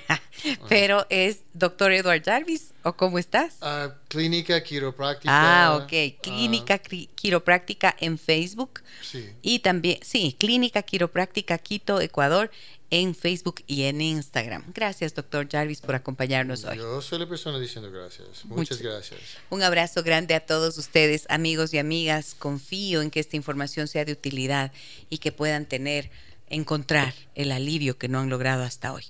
Pero 0.68 1.06
es 1.10 1.40
doctor 1.52 1.92
Edward 1.92 2.24
Jarvis, 2.24 2.72
¿o 2.82 2.94
cómo 2.94 3.18
estás? 3.18 3.56
Ah, 3.60 3.94
clínica 4.08 4.62
Quiropráctica. 4.62 5.30
Ah, 5.30 5.76
ok. 5.76 5.92
Ah. 5.92 6.20
Clínica 6.22 6.78
Quiropráctica 6.78 7.94
en 8.00 8.18
Facebook. 8.18 8.80
Sí. 9.02 9.28
Y 9.42 9.58
también, 9.58 9.98
sí, 10.02 10.34
Clínica 10.38 10.82
Quiropráctica 10.82 11.58
Quito, 11.58 12.00
Ecuador 12.00 12.50
en 12.90 13.14
Facebook 13.14 13.62
y 13.66 13.84
en 13.84 14.00
Instagram. 14.00 14.64
Gracias, 14.74 15.14
doctor 15.14 15.46
Jarvis, 15.50 15.80
por 15.80 15.94
acompañarnos 15.94 16.64
hoy. 16.64 16.78
Yo 16.78 17.02
soy 17.02 17.18
la 17.18 17.28
persona 17.28 17.58
diciendo 17.58 17.90
gracias. 17.90 18.44
Muchas 18.44 18.80
gracias. 18.80 19.20
Un 19.50 19.62
abrazo 19.62 20.02
grande 20.02 20.34
a 20.34 20.40
todos 20.40 20.78
ustedes, 20.78 21.26
amigos 21.28 21.74
y 21.74 21.78
amigas. 21.78 22.34
Confío 22.38 23.02
en 23.02 23.10
que 23.10 23.20
esta 23.20 23.36
información 23.36 23.88
sea 23.88 24.04
de 24.04 24.12
utilidad 24.12 24.72
y 25.10 25.18
que 25.18 25.32
puedan 25.32 25.66
tener, 25.66 26.10
encontrar 26.48 27.14
el 27.34 27.52
alivio 27.52 27.98
que 27.98 28.08
no 28.08 28.20
han 28.20 28.30
logrado 28.30 28.62
hasta 28.62 28.92
hoy. 28.92 29.04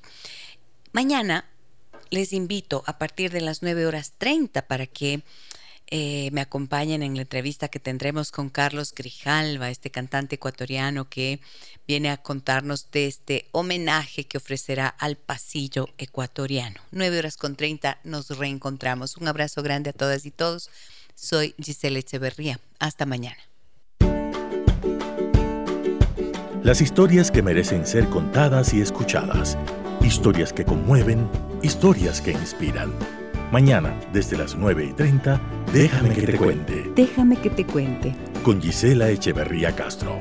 Mañana 0.93 1.45
les 2.11 2.33
invito 2.33 2.83
a 2.87 2.99
partir 2.99 3.31
de 3.31 3.41
las 3.41 3.63
9 3.63 3.87
horas 3.87 4.15
30 4.19 4.67
para 4.67 4.87
que 4.87 5.23
eh, 5.91 6.29
me 6.33 6.41
acompañen 6.41 7.03
en 7.03 7.15
la 7.15 7.23
entrevista 7.23 7.69
que 7.69 7.81
tendremos 7.81 8.31
con 8.31 8.51
Carlos 8.51 8.95
Grijalva, 8.95 9.71
este 9.71 9.91
cantante 9.91 10.35
ecuatoriano 10.35 11.09
que 11.09 11.41
viene 11.87 12.11
a 12.11 12.19
contarnos 12.19 12.91
de 12.91 13.07
este 13.07 13.47
homenaje 13.53 14.25
que 14.25 14.37
ofrecerá 14.37 14.89
al 14.89 15.17
pasillo 15.17 15.89
ecuatoriano. 15.97 16.81
9 16.91 17.19
horas 17.19 17.37
con 17.37 17.57
30 17.57 17.99
nos 18.05 18.37
reencontramos. 18.37 19.17
Un 19.17 19.29
abrazo 19.29 19.63
grande 19.63 19.91
a 19.91 19.95
todas 19.95 20.27
y 20.27 20.31
todos. 20.31 20.69
Soy 21.15 21.55
Giselle 21.59 21.99
Echeverría. 21.99 22.61
Hasta 22.79 23.07
mañana. 23.07 23.39
Las 26.63 26.83
historias 26.83 27.31
que 27.31 27.43
merecen 27.43 27.87
ser 27.87 28.09
contadas 28.11 28.75
y 28.75 28.83
escuchadas. 28.83 29.57
Historias 30.03 30.53
que 30.53 30.65
conmueven, 30.65 31.31
historias 31.63 32.21
que 32.21 32.33
inspiran. 32.33 32.93
Mañana, 33.51 33.99
desde 34.13 34.37
las 34.37 34.57
9 34.57 34.89
y 34.91 34.93
30, 34.93 35.41
déjame 35.73 36.11
que 36.11 36.27
te 36.27 36.37
cuente. 36.37 36.91
Déjame 36.95 37.37
que 37.37 37.49
te 37.49 37.65
cuente. 37.65 38.15
Con 38.43 38.61
Gisela 38.61 39.09
Echeverría 39.09 39.75
Castro. 39.75 40.19